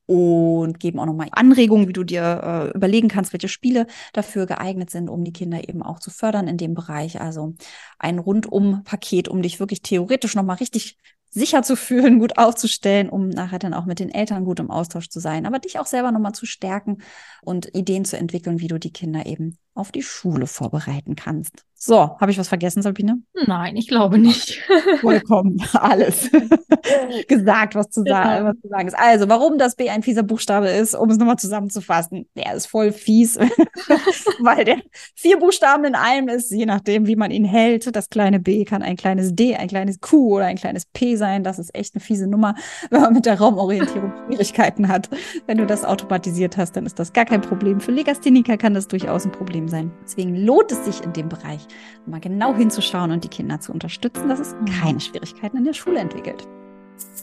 und 0.06 0.78
geben 0.78 1.00
auch 1.00 1.06
nochmal 1.06 1.28
Anregungen, 1.32 1.88
wie 1.88 1.92
du 1.92 2.04
dir 2.04 2.70
äh, 2.72 2.76
überlegen 2.76 3.08
kannst, 3.08 3.32
welche 3.32 3.48
Spiele 3.48 3.88
dafür 4.12 4.46
geeignet 4.46 4.90
sind, 4.90 5.10
um 5.10 5.24
die 5.24 5.32
Kinder 5.32 5.68
eben 5.68 5.82
auch 5.82 5.98
zu 5.98 6.10
fördern 6.10 6.46
in 6.46 6.56
dem 6.56 6.74
Bereich. 6.74 7.20
Also 7.20 7.54
ein 7.98 8.20
Rundum-Paket, 8.20 9.28
um 9.28 9.42
dich 9.42 9.58
wirklich 9.58 9.82
theoretisch 9.82 10.36
nochmal 10.36 10.58
richtig 10.58 10.96
sicher 11.30 11.62
zu 11.62 11.76
fühlen, 11.76 12.18
gut 12.18 12.38
aufzustellen, 12.38 13.08
um 13.08 13.28
nachher 13.28 13.58
dann 13.58 13.74
auch 13.74 13.84
mit 13.84 13.98
den 13.98 14.10
Eltern 14.10 14.44
gut 14.44 14.60
im 14.60 14.70
Austausch 14.70 15.08
zu 15.08 15.20
sein, 15.20 15.46
aber 15.46 15.58
dich 15.58 15.78
auch 15.78 15.86
selber 15.86 16.12
nochmal 16.12 16.32
zu 16.32 16.46
stärken 16.46 16.98
und 17.42 17.74
Ideen 17.74 18.04
zu 18.04 18.16
entwickeln, 18.16 18.60
wie 18.60 18.68
du 18.68 18.78
die 18.78 18.92
Kinder 18.92 19.26
eben 19.26 19.58
auf 19.76 19.92
die 19.92 20.02
Schule 20.02 20.46
vorbereiten 20.46 21.14
kannst. 21.16 21.66
So, 21.78 22.18
habe 22.18 22.30
ich 22.30 22.38
was 22.38 22.48
vergessen, 22.48 22.80
Sabine? 22.80 23.18
Nein, 23.46 23.76
ich 23.76 23.86
glaube 23.86 24.18
nicht. 24.18 24.62
Vollkommen 25.02 25.62
alles 25.74 26.30
gesagt, 27.28 27.74
was 27.74 27.90
zu, 27.90 28.02
sagen, 28.02 28.46
was 28.46 28.56
zu 28.62 28.68
sagen 28.68 28.88
ist. 28.88 28.98
Also, 28.98 29.28
warum 29.28 29.58
das 29.58 29.76
B 29.76 29.90
ein 29.90 30.02
fieser 30.02 30.22
Buchstabe 30.22 30.68
ist, 30.68 30.94
um 30.94 31.10
es 31.10 31.18
nochmal 31.18 31.36
zusammenzufassen, 31.36 32.26
der 32.34 32.54
ist 32.54 32.66
voll 32.66 32.92
fies, 32.92 33.36
weil 34.40 34.64
der 34.64 34.78
vier 35.14 35.38
Buchstaben 35.38 35.84
in 35.84 35.94
einem 35.94 36.28
ist, 36.28 36.50
je 36.50 36.64
nachdem, 36.64 37.06
wie 37.06 37.14
man 37.14 37.30
ihn 37.30 37.44
hält. 37.44 37.94
Das 37.94 38.08
kleine 38.08 38.40
B 38.40 38.64
kann 38.64 38.82
ein 38.82 38.96
kleines 38.96 39.34
D, 39.34 39.54
ein 39.54 39.68
kleines 39.68 40.00
Q 40.00 40.36
oder 40.36 40.46
ein 40.46 40.56
kleines 40.56 40.86
P 40.86 41.16
sein. 41.16 41.44
Das 41.44 41.58
ist 41.58 41.74
echt 41.74 41.94
eine 41.94 42.00
fiese 42.00 42.26
Nummer, 42.26 42.54
wenn 42.88 43.02
man 43.02 43.12
mit 43.12 43.26
der 43.26 43.38
Raumorientierung 43.38 44.14
Schwierigkeiten 44.26 44.88
hat. 44.88 45.10
Wenn 45.46 45.58
du 45.58 45.66
das 45.66 45.84
automatisiert 45.84 46.56
hast, 46.56 46.72
dann 46.72 46.86
ist 46.86 46.98
das 46.98 47.12
gar 47.12 47.26
kein 47.26 47.42
Problem. 47.42 47.80
Für 47.80 47.92
Legastheniker 47.92 48.56
kann 48.56 48.72
das 48.72 48.88
durchaus 48.88 49.26
ein 49.26 49.32
Problem 49.32 49.65
sein. 49.68 49.92
Deswegen 50.04 50.36
lohnt 50.36 50.72
es 50.72 50.84
sich 50.84 51.02
in 51.02 51.12
dem 51.12 51.28
Bereich 51.28 51.66
mal 52.06 52.20
genau 52.20 52.54
hinzuschauen 52.54 53.10
und 53.10 53.24
die 53.24 53.28
Kinder 53.28 53.60
zu 53.60 53.72
unterstützen, 53.72 54.28
dass 54.28 54.40
es 54.40 54.54
mhm. 54.54 54.66
keine 54.66 55.00
Schwierigkeiten 55.00 55.56
in 55.56 55.64
der 55.64 55.74
Schule 55.74 56.00
entwickelt. 56.00 56.46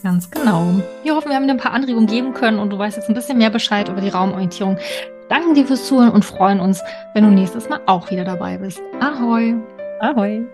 Ganz 0.02 0.30
genau. 0.30 0.80
Wir 1.02 1.14
hoffen, 1.14 1.30
wir 1.30 1.36
haben 1.36 1.46
dir 1.46 1.54
ein 1.54 1.58
paar 1.58 1.72
Anregungen 1.72 2.06
geben 2.06 2.32
können 2.34 2.58
und 2.58 2.70
du 2.70 2.78
weißt 2.78 2.96
jetzt 2.96 3.08
ein 3.08 3.14
bisschen 3.14 3.38
mehr 3.38 3.50
Bescheid 3.50 3.88
über 3.88 4.00
die 4.00 4.08
Raumorientierung. 4.08 4.78
danken 5.28 5.54
dir 5.54 5.66
fürs 5.66 5.86
Zuhören 5.86 6.12
und 6.12 6.24
freuen 6.24 6.60
uns, 6.60 6.80
wenn 7.14 7.24
du 7.24 7.30
nächstes 7.30 7.68
Mal 7.68 7.80
auch 7.86 8.10
wieder 8.10 8.24
dabei 8.24 8.58
bist. 8.58 8.80
Ahoi! 9.00 9.56
Ahoi! 10.00 10.44